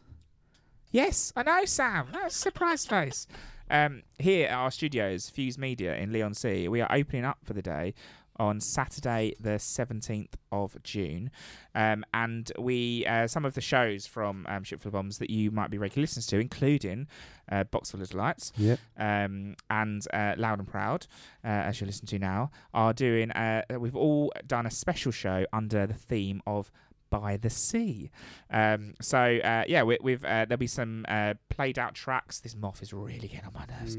Yes, 0.93 1.33
I 1.35 1.43
know, 1.43 1.65
Sam. 1.65 2.07
That's 2.12 2.37
a 2.37 2.39
surprise 2.39 2.87
face. 2.87 3.27
Um, 3.70 4.03
here 4.19 4.49
at 4.49 4.55
our 4.55 4.70
studios, 4.70 5.29
Fuse 5.29 5.59
Media 5.59 5.95
in 5.95 6.11
Leigh-on-Sea, 6.11 6.69
we 6.69 6.81
are 6.81 6.91
opening 6.91 7.27
up 7.27 7.37
for 7.45 7.53
the 7.53 7.61
day 7.61 7.93
on 8.39 8.60
Saturday, 8.60 9.35
the 9.40 9.51
17th 9.59 10.35
of 10.52 10.77
June. 10.82 11.31
Um, 11.74 12.05
and 12.15 12.51
we, 12.59 13.05
uh, 13.06 13.27
some 13.27 13.44
of 13.44 13.55
the 13.55 13.60
shows 13.60 14.06
from 14.06 14.47
um, 14.48 14.65
Ship 14.65 14.81
Full 14.81 14.89
of 14.90 14.93
Bombs 14.94 15.19
that 15.19 15.31
you 15.31 15.51
might 15.51 15.70
be 15.70 15.78
regular 15.78 16.02
listeners 16.02 16.27
to, 16.28 16.39
including 16.39 17.06
uh, 17.51 17.65
Box 17.65 17.90
Full 17.90 18.02
of 18.02 18.09
Delights, 18.10 18.52
Yep. 18.56 18.78
um, 18.98 19.56
and 19.70 20.02
uh, 20.12 20.35
Loud 20.36 20.59
and 20.59 20.69
Proud, 20.69 21.06
uh, 21.44 21.48
as 21.48 21.81
you 21.81 21.86
listen 21.86 22.06
to 22.09 22.19
now, 22.19 22.51
are 22.74 22.93
doing. 22.93 23.31
Uh, 23.32 23.62
we've 23.78 23.97
all 23.97 24.32
done 24.47 24.66
a 24.66 24.70
special 24.70 25.12
show 25.12 25.47
under 25.52 25.86
the 25.86 25.94
theme 25.94 26.43
of 26.47 26.70
by 27.11 27.37
the 27.37 27.51
sea. 27.51 28.11
Um, 28.51 28.95
so 29.01 29.19
uh, 29.19 29.65
yeah, 29.67 29.83
we, 29.83 29.99
we've 30.01 30.25
uh, 30.25 30.45
there'll 30.45 30.59
be 30.59 30.67
some 30.67 31.05
uh, 31.09 31.35
played 31.49 31.79
out 31.79 31.95
tracks. 31.95 32.41
This 32.41 32.57
moth 32.57 32.83
is 32.83 32.93
really 32.93 33.29
getting 33.29 33.47
on 33.47 33.53
my 33.53 33.67
nerves. 33.67 33.97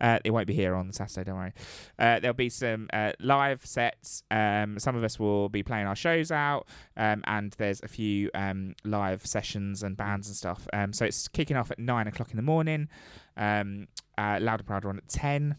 Uh, 0.00 0.18
it 0.24 0.30
won't 0.30 0.46
be 0.46 0.54
here 0.54 0.74
on 0.74 0.92
Saturday, 0.92 1.24
don't 1.24 1.38
worry. 1.38 1.52
Uh, 1.98 2.20
there'll 2.20 2.34
be 2.34 2.48
some 2.48 2.88
uh, 2.92 3.12
live 3.20 3.64
sets. 3.64 4.22
Um, 4.30 4.78
some 4.78 4.96
of 4.96 5.04
us 5.04 5.18
will 5.18 5.48
be 5.48 5.62
playing 5.62 5.86
our 5.86 5.96
shows 5.96 6.30
out, 6.30 6.66
um, 6.96 7.22
and 7.26 7.52
there's 7.58 7.80
a 7.82 7.88
few 7.88 8.30
um, 8.34 8.74
live 8.84 9.24
sessions 9.26 9.82
and 9.82 9.96
bands 9.96 10.28
and 10.28 10.36
stuff. 10.36 10.66
Um, 10.72 10.92
so 10.92 11.04
it's 11.04 11.28
kicking 11.28 11.56
off 11.56 11.70
at 11.70 11.78
nine 11.78 12.06
o'clock 12.06 12.30
in 12.30 12.36
the 12.36 12.42
morning. 12.42 12.88
Um, 13.36 13.88
uh, 14.18 14.38
Loud 14.40 14.60
and 14.60 14.66
Proud 14.66 14.84
are 14.84 14.90
on 14.90 14.98
at 14.98 15.08
ten. 15.08 15.56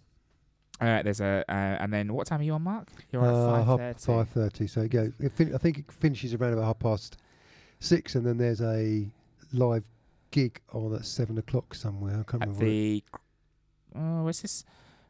Uh, 0.84 1.01
there's 1.01 1.22
a 1.22 1.43
uh, 1.47 1.51
and 1.53 1.93
then 1.93 2.14
what 2.14 2.27
time 2.27 2.41
are 2.41 2.43
you 2.43 2.53
on, 2.53 2.61
Mark? 2.61 2.88
You're 3.11 3.22
on 3.26 3.34
Uh, 3.34 3.60
at 3.61 3.65
five 3.65 3.77
thirty. 3.80 4.05
five 4.05 4.30
thirty. 4.30 4.68
So 4.68 4.81
it 4.81 5.31
fin- 5.31 5.55
I 5.55 5.57
think 5.57 5.80
it 5.80 5.91
finishes 5.91 6.34
around 6.34 6.53
about 6.53 6.65
half 6.65 6.80
past 6.80 7.18
six, 7.80 8.15
and 8.15 8.26
then 8.26 8.38
there's 8.38 8.61
a 8.61 9.07
live 9.53 9.84
gig 10.31 10.60
on 10.73 10.93
at 10.95 11.05
seven 11.05 11.38
o'clock 11.38 11.73
somewhere. 11.76 12.19
I 12.19 12.23
can't 12.23 12.43
At 12.43 12.49
remember. 12.49 12.65
the 12.65 13.03
oh, 13.95 14.23
where's 14.23 14.41
this 14.41 14.65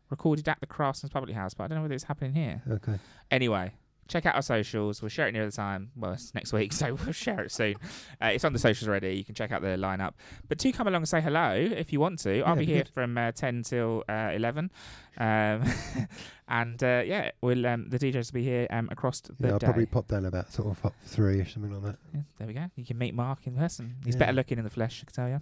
recorded 0.09 0.47
at 0.47 0.59
the 0.59 0.67
Craftsman's 0.67 1.11
Public 1.13 1.33
House? 1.35 1.53
But 1.53 1.63
I 1.63 1.67
don't 1.69 1.77
know 1.77 1.81
whether 1.83 1.95
it's 1.95 2.03
happening 2.03 2.33
here. 2.33 2.61
Okay. 2.69 2.99
Anyway, 3.31 3.73
check 4.07 4.25
out 4.25 4.35
our 4.35 4.41
socials. 4.41 5.01
We'll 5.01 5.09
share 5.09 5.27
it 5.27 5.31
near 5.31 5.45
the 5.45 5.51
time. 5.51 5.91
Well, 5.95 6.13
it's 6.13 6.33
next 6.33 6.53
week, 6.53 6.73
so 6.81 6.93
we'll 6.95 7.11
share 7.13 7.41
it 7.41 7.51
soon. 7.51 7.75
Uh, 8.21 8.27
it's 8.27 8.43
on 8.43 8.53
the 8.53 8.59
socials 8.59 8.87
already. 8.87 9.15
You 9.15 9.23
can 9.25 9.35
check 9.35 9.51
out 9.51 9.61
the 9.61 9.69
lineup. 9.69 10.13
But 10.47 10.57
do 10.57 10.71
come 10.73 10.87
along 10.87 11.01
and 11.01 11.09
say 11.09 11.21
hello 11.21 11.51
if 11.53 11.91
you 11.93 11.99
want 11.99 12.19
to. 12.19 12.41
I'll 12.41 12.55
Yeah, 12.55 12.59
be 12.59 12.65
here 12.65 12.77
good. 12.83 12.89
from 12.89 13.17
uh, 13.17 13.31
ten 13.31 13.63
till 13.63 14.03
uh, 14.09 14.31
eleven, 14.33 14.71
um, 15.17 15.63
and 16.47 16.83
uh, 16.83 17.03
yeah, 17.05 17.31
we'll 17.41 17.65
um, 17.65 17.89
the 17.89 17.97
DJs 17.99 18.31
will 18.33 18.39
be 18.39 18.43
here 18.43 18.67
um, 18.69 18.89
across 18.91 19.21
the 19.21 19.33
Yeah, 19.39 19.51
I'll 19.53 19.59
day. 19.59 19.65
probably 19.67 19.85
pop 19.85 20.07
down 20.07 20.25
about 20.25 20.51
sort 20.51 20.69
of 20.69 20.85
up 20.85 20.93
three 21.05 21.39
or 21.39 21.45
something 21.45 21.71
like 21.71 21.83
that. 21.83 21.99
Yeah, 22.13 22.21
there 22.39 22.47
we 22.47 22.53
go. 22.53 22.65
You 22.75 22.85
can 22.85 22.97
meet 22.97 23.13
Mark 23.13 23.47
in 23.47 23.55
person. 23.55 23.95
He's 24.05 24.15
better 24.15 24.33
looking 24.33 24.57
in 24.57 24.63
the 24.63 24.69
flesh, 24.69 25.03
I 25.03 25.11
can 25.11 25.13
tell 25.13 25.29
you. 25.29 25.41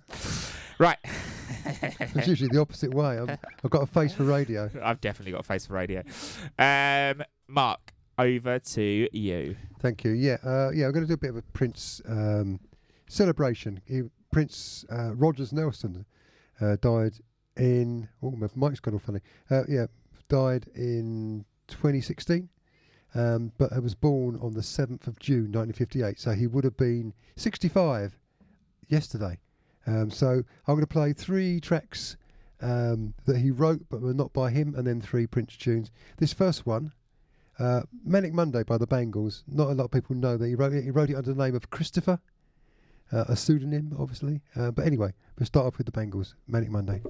Right. 0.80 0.98
It's 2.16 2.28
usually 2.28 2.50
the 2.52 2.60
opposite 2.62 2.94
way. 2.94 3.18
I'm, 3.20 3.30
I've 3.64 3.70
got 3.70 3.84
a 3.84 3.86
face 3.86 4.14
for 4.14 4.24
radio. 4.24 4.70
I've 4.84 5.00
definitely 5.02 5.32
got 5.34 5.42
a 5.42 5.44
face 5.44 5.66
for 5.68 5.74
radio. 5.74 6.02
Um, 6.58 7.24
Mark, 7.48 7.94
over 8.22 8.60
to 8.60 9.10
you. 9.12 9.56
Thank 9.80 10.04
you. 10.04 10.12
Yeah, 10.12 10.38
uh, 10.46 10.70
yeah. 10.74 10.86
I'm 10.86 10.92
going 10.92 11.04
to 11.04 11.08
do 11.08 11.16
a 11.16 11.18
bit 11.18 11.32
of 11.32 11.38
a 11.38 11.42
Prince 11.42 12.02
um, 12.08 12.60
celebration. 13.08 13.82
He, 13.86 14.04
Prince 14.32 14.86
uh, 14.92 15.14
Rogers 15.16 15.52
Nelson 15.52 16.06
uh, 16.60 16.78
died 16.82 17.14
in. 17.58 18.08
Oh, 18.22 18.32
my 18.32 18.48
mic's 18.56 18.80
gone 18.80 18.94
all 18.94 19.00
funny. 19.00 19.22
Uh, 19.50 19.64
yeah, 19.68 19.88
died 20.30 20.68
in 20.76 21.46
2016, 21.68 22.48
um, 23.16 23.52
but 23.58 23.74
he 23.74 23.80
was 23.80 23.96
born 23.96 24.38
on 24.42 24.54
the 24.54 24.62
7th 24.62 25.08
of 25.08 25.18
June 25.20 25.52
1958. 25.52 26.20
So 26.20 26.32
he 26.32 26.46
would 26.46 26.64
have 26.64 26.78
been 26.78 27.14
65 27.36 28.18
yesterday. 28.88 29.40
Um, 29.88 30.12
so 30.12 30.30
I'm 30.30 30.76
going 30.76 30.82
to 30.82 30.88
play 30.88 31.14
three 31.14 31.60
tracks 31.60 32.18
um, 32.62 33.16
that 33.26 33.38
he 33.38 33.50
wrote, 33.50 33.82
but 33.90 34.02
were 34.02 34.14
not 34.14 34.32
by 34.32 34.52
him, 34.52 34.76
and 34.78 34.86
then 34.86 35.02
three 35.02 35.26
Prince 35.26 35.58
tunes. 35.58 35.90
This 36.18 36.34
first 36.34 36.68
one. 36.68 36.94
Uh, 37.62 37.84
Manic 38.04 38.34
Monday 38.34 38.64
by 38.64 38.80
the 38.80 38.88
Bangles. 38.88 39.44
Not 39.48 39.70
a 39.70 39.74
lot 39.74 39.86
of 39.86 39.92
people 39.92 40.16
know 40.16 40.36
that 40.36 40.48
he 40.48 40.56
wrote 40.56 40.74
it. 40.74 40.84
He 40.84 40.90
wrote 40.90 41.12
it 41.12 41.16
under 41.16 41.32
the 41.32 41.44
name 41.44 41.54
of 41.54 41.70
Christopher, 41.70 42.20
uh, 43.12 43.26
a 43.28 43.36
pseudonym, 43.36 43.96
obviously. 44.00 44.42
Uh, 44.56 44.72
but 44.72 44.88
anyway, 44.88 45.14
we'll 45.38 45.46
start 45.46 45.68
off 45.68 45.78
with 45.78 45.86
the 45.86 45.92
Bangles. 45.92 46.34
Manic 46.48 46.72
Monday. 46.72 47.04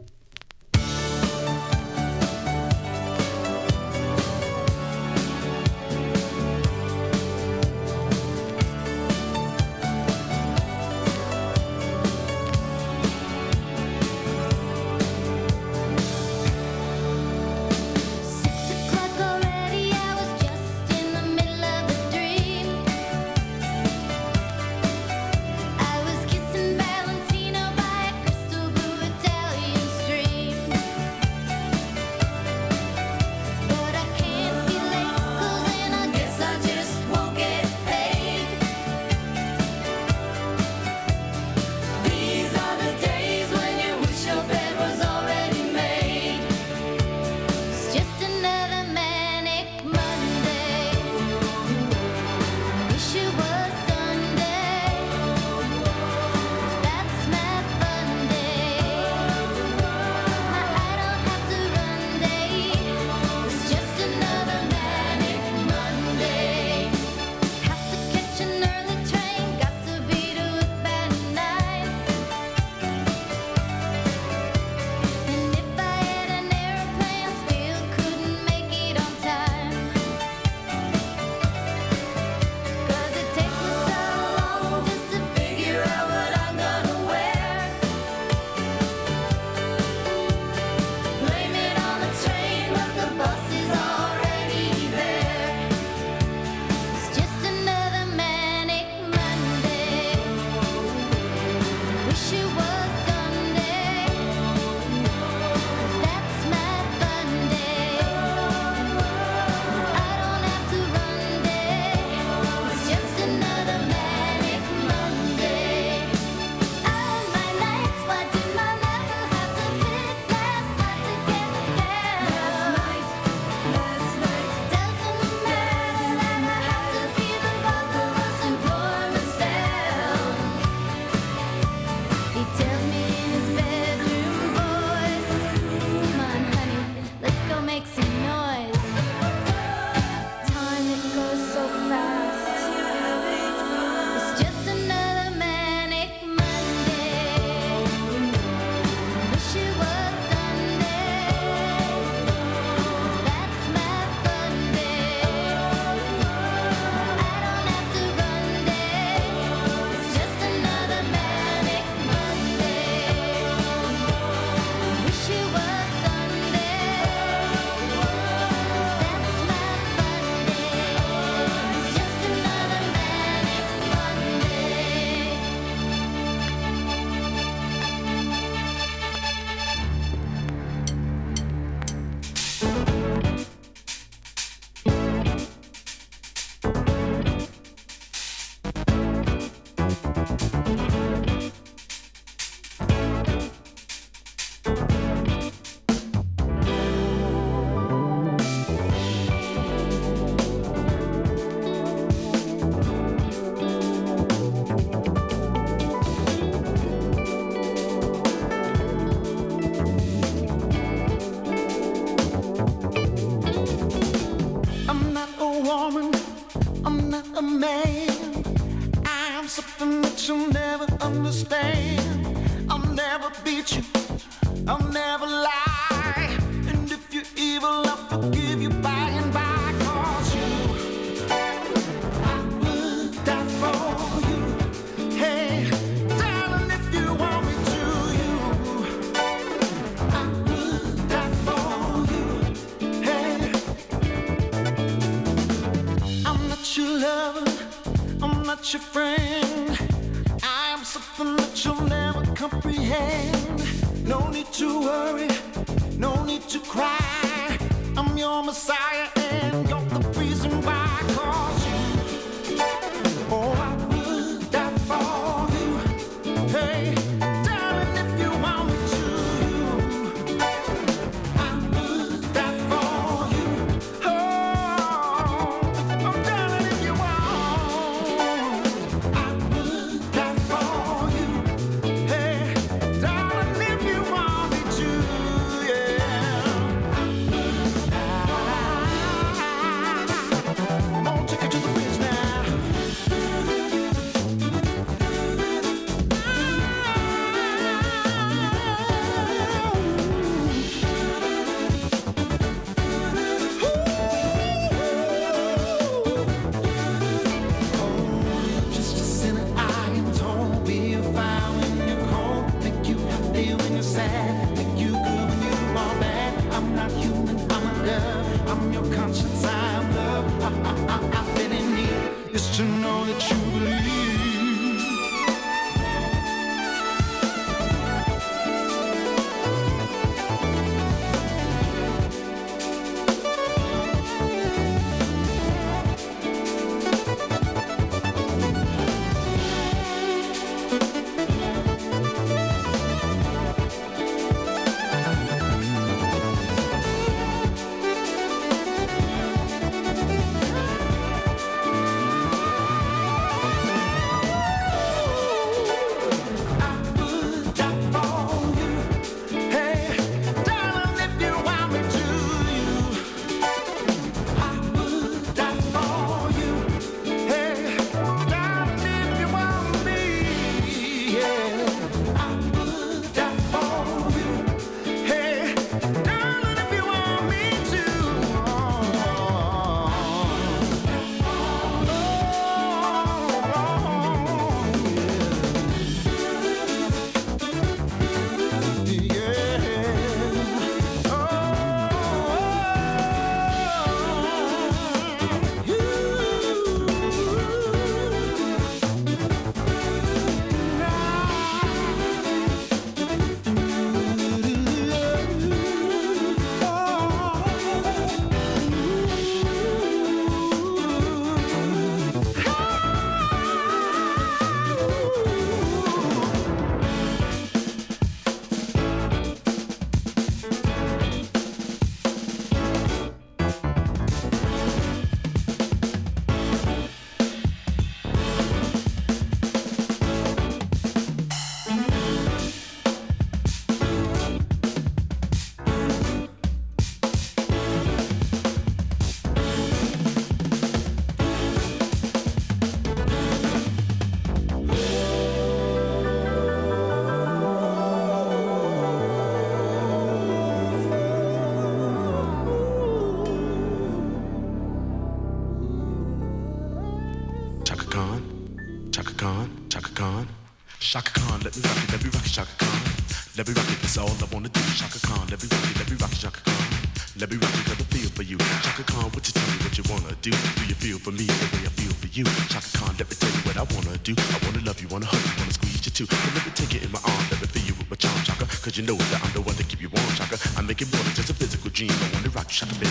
for 471.01 471.11
me 471.11 471.25
the 471.25 471.47
way 471.57 471.65
I 471.65 471.71
feel 471.73 471.93
for 471.97 472.05
you. 472.13 472.25
Chaka 472.53 472.77
Khan, 472.77 472.93
let 473.01 473.09
me 473.09 473.15
tell 473.17 473.33
you 473.33 473.41
what 473.41 473.57
I 473.57 473.65
wanna 473.73 473.97
do. 474.05 474.13
I 474.13 474.37
wanna 474.45 474.61
love 474.61 474.77
you, 474.81 474.87
wanna 474.93 475.09
hug 475.09 475.17
you, 475.17 475.33
wanna 475.41 475.53
squeeze 475.53 475.81
you 475.81 475.91
too. 475.91 476.05
And 476.05 476.33
let 476.37 476.45
me 476.45 476.51
take 476.53 476.73
you 476.77 476.81
in 476.85 476.91
my 476.93 477.01
arms, 477.01 477.27
let 477.33 477.41
me 477.41 477.47
feel 477.49 477.65
you 477.65 477.73
with 477.73 477.89
my 477.89 477.97
charm, 477.97 478.21
Chaka. 478.21 478.45
Cause 478.61 478.77
you 478.77 478.85
know 478.85 478.95
that 479.09 479.19
I'm 479.25 479.33
the 479.33 479.41
one 479.41 479.55
that 479.57 479.67
keep 479.67 479.81
you 479.81 479.89
warm, 479.89 480.13
Chaka. 480.13 480.37
I 480.57 480.61
make 480.61 480.81
it 480.81 480.93
more 480.93 481.01
than 481.01 481.13
just 481.17 481.29
a 481.31 481.33
physical 481.33 481.71
dream. 481.73 481.89
I 481.89 482.07
wanna 482.13 482.29
rock 482.29 482.53
you, 482.53 482.57
Chaka, 482.61 482.75
baby. 482.77 482.90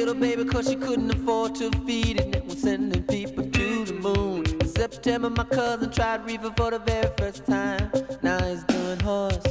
little 0.00 0.14
baby 0.14 0.46
cause 0.46 0.66
she 0.66 0.76
couldn't 0.76 1.10
afford 1.10 1.54
to 1.54 1.70
feed 1.86 2.20
it. 2.20 2.34
And 2.34 2.48
we're 2.48 2.56
sending 2.56 3.02
people 3.02 3.44
to 3.44 3.84
the 3.84 3.92
moon. 3.92 4.46
In 4.46 4.66
September, 4.66 5.28
my 5.28 5.44
cousin 5.44 5.90
tried 5.90 6.24
reefer 6.24 6.52
for 6.56 6.70
the 6.70 6.78
very 6.78 7.10
first 7.18 7.44
time. 7.44 7.90
Now 8.22 8.42
he's 8.42 8.64
doing 8.64 9.00
horse. 9.00 9.44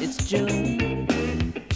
It's 0.00 0.28
June. 0.28 1.67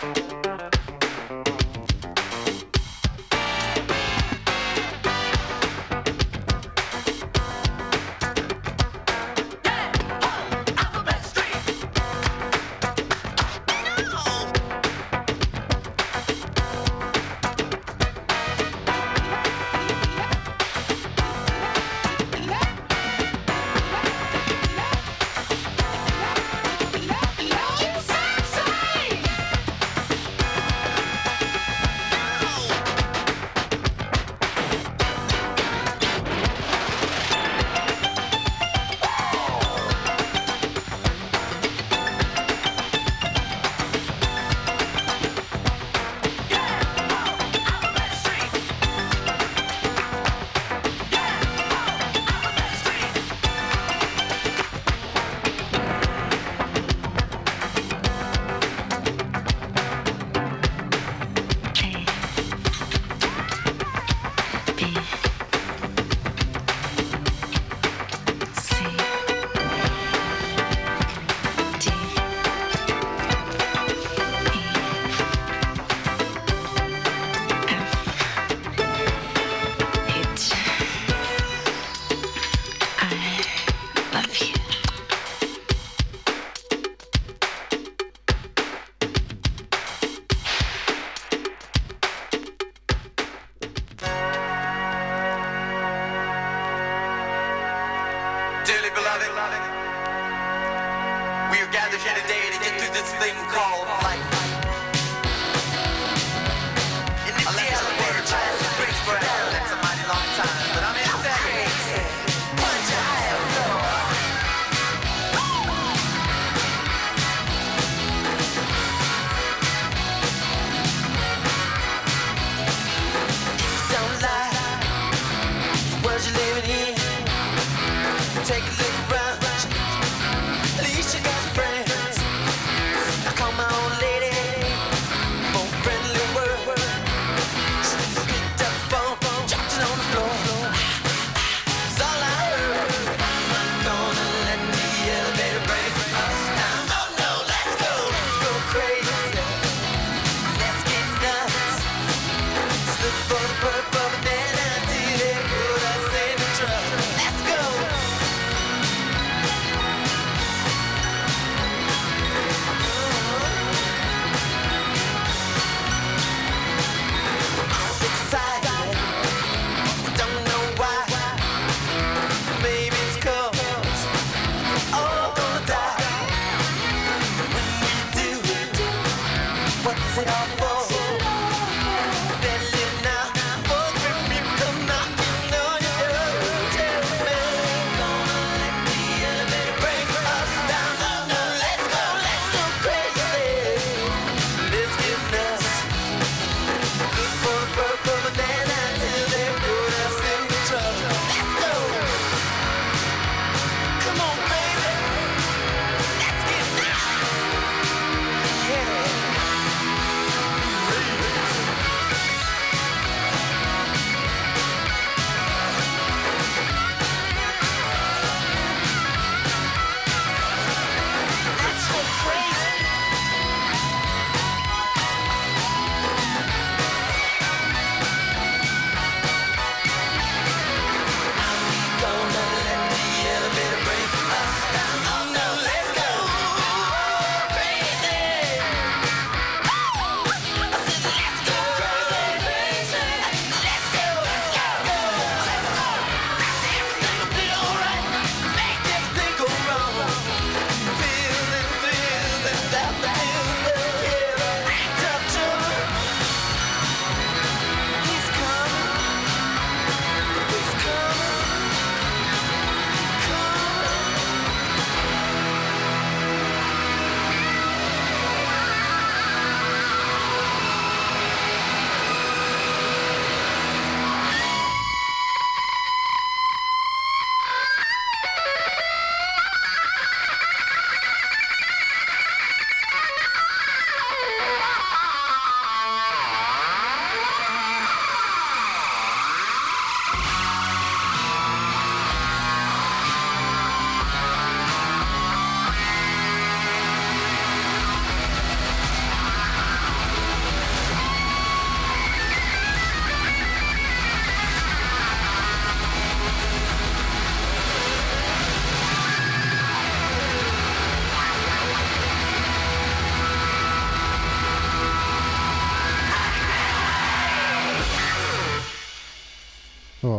Dearly 0.00 0.47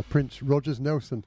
Prince 0.10 0.42
Rogers 0.42 0.80
Nelson. 0.80 1.24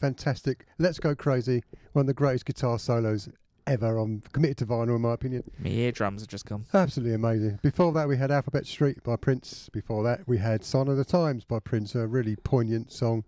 Fantastic. 0.00 0.66
Let's 0.78 0.98
Go 0.98 1.14
Crazy. 1.14 1.62
One 1.92 2.02
of 2.02 2.06
the 2.08 2.14
greatest 2.14 2.46
guitar 2.46 2.78
solos 2.78 3.28
ever 3.66 3.98
on 3.98 4.22
Committed 4.32 4.58
to 4.58 4.66
Vinyl, 4.66 4.96
in 4.96 5.02
my 5.02 5.14
opinion. 5.14 5.44
My 5.58 5.70
eardrums 5.70 6.22
have 6.22 6.28
just 6.28 6.44
come. 6.44 6.66
Absolutely 6.74 7.14
amazing. 7.14 7.60
Before 7.62 7.92
that, 7.92 8.08
we 8.08 8.16
had 8.16 8.30
Alphabet 8.30 8.66
Street 8.66 9.02
by 9.02 9.16
Prince. 9.16 9.70
Before 9.72 10.02
that, 10.02 10.26
we 10.26 10.38
had 10.38 10.64
Sign 10.64 10.88
of 10.88 10.96
the 10.96 11.04
Times 11.04 11.44
by 11.44 11.60
Prince, 11.60 11.94
a 11.94 12.06
really 12.06 12.36
poignant 12.36 12.92
song 12.92 13.24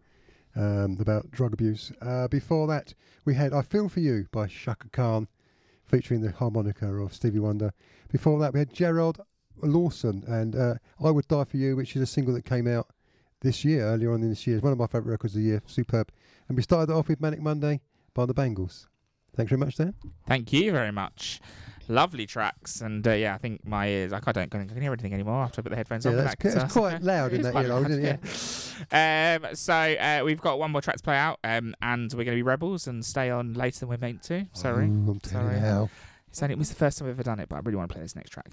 um, 0.57 0.97
about 1.01 1.31
drug 1.31 1.53
abuse. 1.53 1.93
Uh, 2.03 2.29
before 2.29 2.67
that, 2.67 2.93
we 3.25 3.35
had 3.35 3.53
I 3.53 3.63
Feel 3.63 3.89
For 3.89 4.01
You 4.01 4.27
by 4.33 4.49
Chaka 4.49 4.89
Khan, 4.91 5.29
featuring 5.85 6.21
the 6.21 6.33
harmonica 6.33 6.93
of 6.93 7.15
Stevie 7.15 7.39
Wonder. 7.39 7.73
Before 8.11 8.39
that, 8.41 8.53
we 8.53 8.59
had 8.59 8.75
Jarrod 8.75 9.21
Lawson 9.63 10.25
and 10.27 10.57
uh, 10.57 10.75
I 11.03 11.11
Would 11.11 11.29
Die 11.29 11.45
For 11.45 11.57
You, 11.57 11.77
which 11.77 11.95
is 11.95 12.03
a 12.03 12.07
single 12.07 12.35
that 12.35 12.45
came 12.45 12.67
out 12.67 12.89
this 13.41 13.65
year, 13.65 13.83
earlier 13.83 14.13
on 14.13 14.23
in 14.23 14.29
this 14.31 14.47
year. 14.47 14.57
It's 14.57 14.63
one 14.65 14.73
of 14.73 14.79
my 14.79 14.87
favourite 14.87 15.13
records 15.13 15.35
of 15.35 15.43
the 15.43 15.47
year. 15.49 15.63
Superb. 15.67 16.11
And 16.49 16.57
we 16.57 16.63
started 16.63 16.93
off 16.93 17.09
with 17.09 17.21
Manic 17.21 17.41
Monday 17.41 17.81
by 18.15 18.27
the 18.27 18.35
Bangles. 18.35 18.89
Thanks 19.35 19.51
very 19.51 19.59
much, 19.59 19.77
Dan. 19.77 19.95
Thank 20.27 20.53
you 20.53 20.73
very 20.73 20.93
much. 20.93 21.41
Lovely 21.89 22.27
tracks, 22.27 22.81
and 22.81 23.07
uh, 23.07 23.13
yeah, 23.13 23.35
I 23.35 23.39
think 23.39 23.65
my 23.65 23.87
ears. 23.87 24.13
I 24.13 24.19
don't 24.19 24.53
I 24.53 24.65
can 24.65 24.83
hear 24.83 24.93
anything 24.93 25.15
anymore 25.15 25.45
after 25.45 25.61
I 25.61 25.63
put 25.63 25.71
the 25.71 25.77
headphones 25.77 26.05
Yeah, 26.05 26.13
on. 26.13 26.17
that's, 26.17 26.35
that 26.43 26.55
that's 26.55 26.73
quite 26.73 27.01
loud 27.01 27.33
in 27.33 27.43
that 27.43 27.55
earlobe, 27.55 27.69
loud, 27.69 27.91
isn't 27.93 28.05
it? 28.05 28.21
yeah. 28.91 29.39
Um, 29.45 29.55
so 29.55 29.73
uh, 29.73 30.23
we've 30.25 30.41
got 30.41 30.59
one 30.59 30.73
more 30.73 30.81
track 30.81 30.97
to 30.97 31.03
play 31.05 31.17
out, 31.17 31.39
um, 31.45 31.77
and 31.81 32.11
we're 32.13 32.25
going 32.25 32.37
to 32.37 32.39
be 32.39 32.43
rebels 32.43 32.89
and 32.89 33.05
stay 33.05 33.31
on 33.31 33.53
later 33.55 33.81
than 33.81 33.89
we're 33.91 33.99
meant 33.99 34.23
to. 34.25 34.47
Sorry, 34.53 34.87
Ooh, 34.87 35.11
I'm 35.13 35.21
telling 35.21 35.61
Sorry. 35.61 35.89
It's 36.37 36.43
only 36.43 36.53
it 36.53 36.59
was 36.59 36.69
the 36.69 36.75
first 36.75 36.99
time 36.99 37.09
I've 37.09 37.15
ever 37.15 37.23
done 37.23 37.41
it, 37.41 37.49
but 37.49 37.57
I 37.57 37.61
really 37.61 37.77
want 37.77 37.89
to 37.89 37.95
play 37.95 38.03
this 38.03 38.15
next 38.15 38.29
track. 38.31 38.51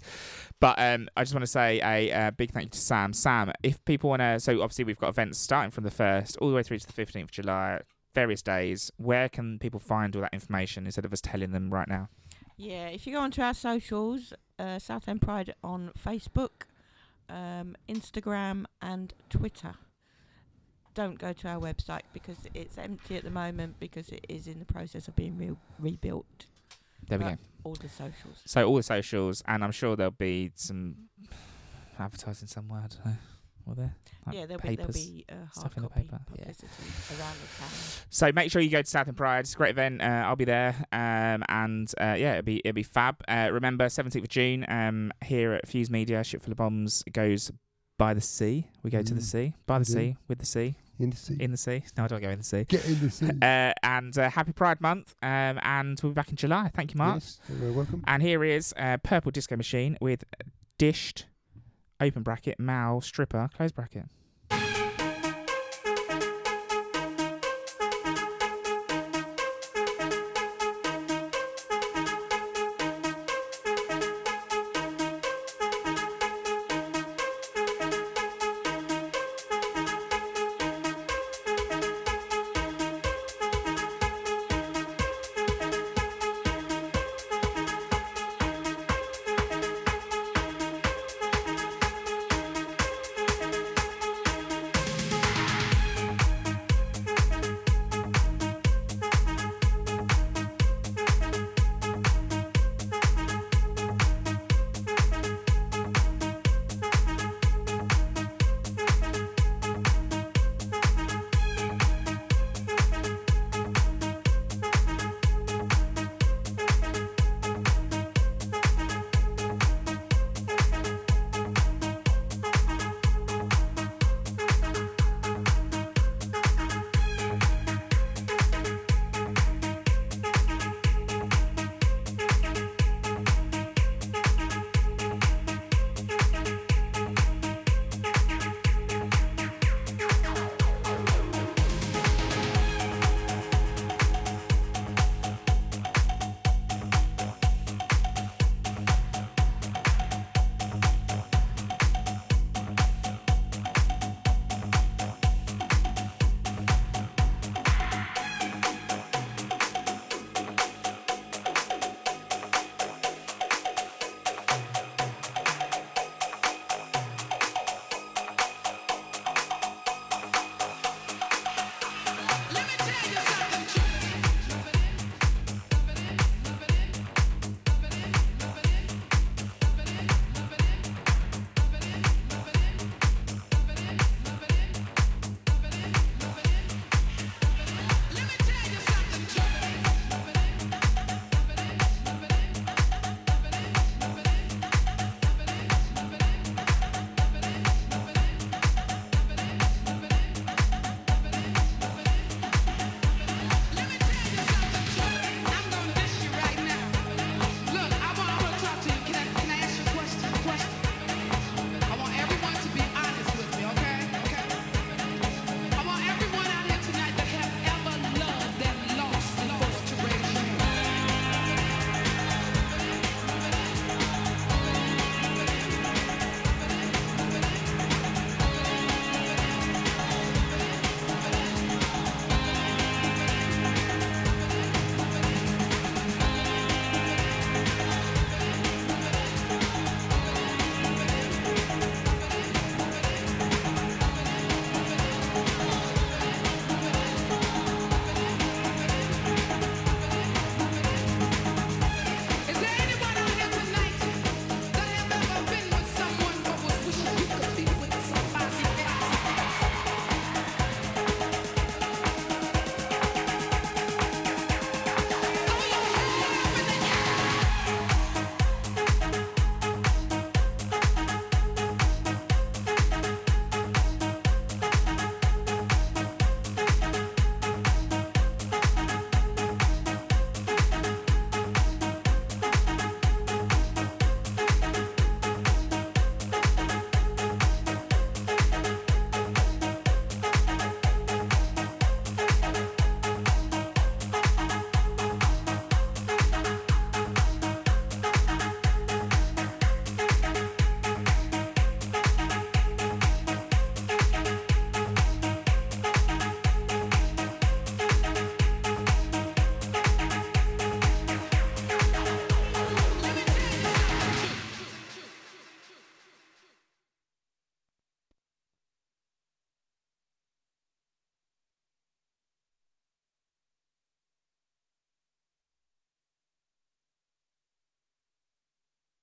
But 0.62 0.80
um, 0.80 1.10
I 1.18 1.24
just 1.24 1.34
want 1.34 1.44
to 1.44 1.52
say 1.52 1.82
a, 1.84 2.12
uh 2.14 2.32
big 2.32 2.52
thank 2.52 2.68
you 2.68 2.70
to 2.72 2.80
Sam. 2.80 3.12
Sam, 3.12 3.52
if 3.62 3.84
people 3.84 4.10
want 4.10 4.22
to, 4.22 4.40
so 4.40 4.62
obviously 4.62 4.86
we've 4.86 4.98
got 4.98 5.10
events 5.10 5.38
starting 5.38 5.72
from 5.72 5.84
the 5.84 5.92
first 5.92 6.38
all 6.38 6.50
the 6.50 6.56
way 6.56 6.64
through 6.64 6.80
to 6.80 6.88
the 6.88 6.94
fifteenth 6.94 7.26
of 7.26 7.32
July, 7.32 7.82
various 8.16 8.42
days. 8.42 8.90
Where 8.96 9.28
can 9.28 9.60
people 9.60 9.82
find 9.82 10.16
all 10.16 10.22
that 10.22 10.34
information 10.34 10.86
instead 10.86 11.04
of 11.04 11.12
us 11.12 11.20
telling 11.20 11.52
them 11.52 11.74
right 11.74 11.88
now? 11.90 12.08
Yeah, 12.56 12.88
if 12.88 13.06
you 13.06 13.14
go 13.14 13.20
onto 13.20 13.42
our 13.42 13.54
socials, 13.54 14.32
uh, 14.60 14.80
Southend 14.80 15.22
Pride 15.22 15.54
on 15.62 15.92
Facebook, 16.02 16.68
um, 17.28 17.76
Instagram, 17.90 18.66
and 18.82 19.14
Twitter. 19.30 19.74
Don't 20.94 21.18
go 21.20 21.34
to 21.34 21.48
our 21.50 21.60
website 21.60 22.04
because 22.14 22.38
it's 22.54 22.78
empty 22.78 23.18
at 23.18 23.24
the 23.24 23.32
moment 23.32 23.80
because 23.80 24.10
it 24.10 24.26
is 24.30 24.48
in 24.48 24.60
the 24.60 24.66
process 24.66 25.08
of 25.08 25.16
being 25.16 25.38
re- 25.38 25.58
rebuilt. 25.80 26.46
There 27.10 27.18
we 27.20 27.26
go. 27.26 27.38
All 27.64 27.76
the 27.76 27.90
socials. 27.90 28.42
So 28.46 28.68
all 28.68 28.76
the 28.76 28.84
socials, 28.84 29.42
and 29.48 29.64
I'm 29.64 29.72
sure 29.72 29.96
there'll 29.96 30.12
be 30.12 30.52
some 30.56 30.96
advertising 32.00 32.48
somewhere. 32.48 32.82
I 32.84 32.88
don't 32.88 33.06
know. 33.06 33.18
Will 33.66 33.76
there? 33.76 33.96
Like 34.26 34.36
yeah, 34.36 34.46
there'll 34.46 34.62
be, 34.62 34.76
there'll 34.76 34.92
papers. 34.92 34.96
be 35.06 35.26
uh, 35.30 35.36
stuff 35.54 35.78
in 35.78 35.84
the 35.84 35.90
paper, 35.90 36.20
yeah. 36.38 36.44
around 36.46 36.56
the 36.56 37.60
town. 37.60 37.70
So 38.10 38.30
make 38.34 38.52
sure 38.52 38.62
you 38.62 38.70
go 38.70 38.82
to 38.82 38.90
Southend 38.90 39.16
Pride. 39.16 39.40
It's 39.42 39.54
a 39.54 39.58
great 39.58 39.70
event. 39.70 40.02
Uh, 40.02 40.06
I'll 40.06 40.36
be 40.36 40.44
there, 40.44 40.76
um, 40.92 41.44
and 41.48 41.90
uh, 42.02 42.16
yeah, 42.20 42.34
it'll 42.34 42.42
be 42.44 42.60
it'll 42.66 42.74
be 42.76 42.84
fab. 42.84 43.24
Uh, 43.28 43.50
remember, 43.54 43.86
17th 43.86 44.16
of 44.24 44.28
June, 44.28 44.66
um, 44.68 45.14
here 45.24 45.54
at 45.54 45.66
Fuse 45.68 45.90
Media, 45.90 46.24
Ship 46.26 46.42
Full 46.42 46.52
of 46.52 46.58
Bombs 46.58 47.04
goes 47.14 47.52
by 47.98 48.14
the 48.14 48.20
sea. 48.22 48.68
We 48.84 48.90
go 48.90 49.02
to 49.02 49.14
the 49.14 49.22
Mm. 49.22 49.24
sea, 49.24 49.54
by 49.66 49.80
the 49.80 49.84
We 49.84 49.86
do. 49.86 49.92
sea, 49.94 50.18
with 50.28 50.40
the 50.40 50.46
sea, 50.46 50.76
In 51.00 51.10
the 51.10 51.18
sea. 51.18 51.38
in 51.40 51.52
the 51.52 51.58
sea. 51.58 51.84
No, 51.98 52.04
I 52.04 52.08
don't 52.08 52.22
go 52.22 52.30
in 52.30 52.38
the 52.38 52.44
sea. 52.44 52.66
Get 52.66 52.86
in 52.86 53.00
the 53.00 53.10
sea. 53.10 53.30
Uh, 53.42 53.74
and 53.84 54.18
uh, 54.18 54.30
happy 54.30 54.54
Pride 54.54 54.80
Month, 54.80 55.16
um, 55.24 55.60
and 55.64 56.00
we'll 56.02 56.12
be 56.12 56.16
back 56.16 56.30
in 56.30 56.36
July. 56.36 56.70
Thank 56.74 56.94
you, 56.94 56.98
Mark. 56.98 57.16
Yes, 57.16 57.40
you're 57.50 57.58
very 57.58 57.72
welcome. 57.72 58.04
And 58.08 58.22
here 58.22 58.44
is 58.44 58.74
uh, 58.78 58.98
Purple 59.04 59.32
Disco 59.32 59.56
Machine 59.58 59.98
with 60.00 60.24
dished 60.78 61.26
open 62.00 62.22
bracket 62.24 62.60
Male 62.60 63.02
stripper 63.02 63.50
close 63.56 63.72
bracket. 63.72 64.06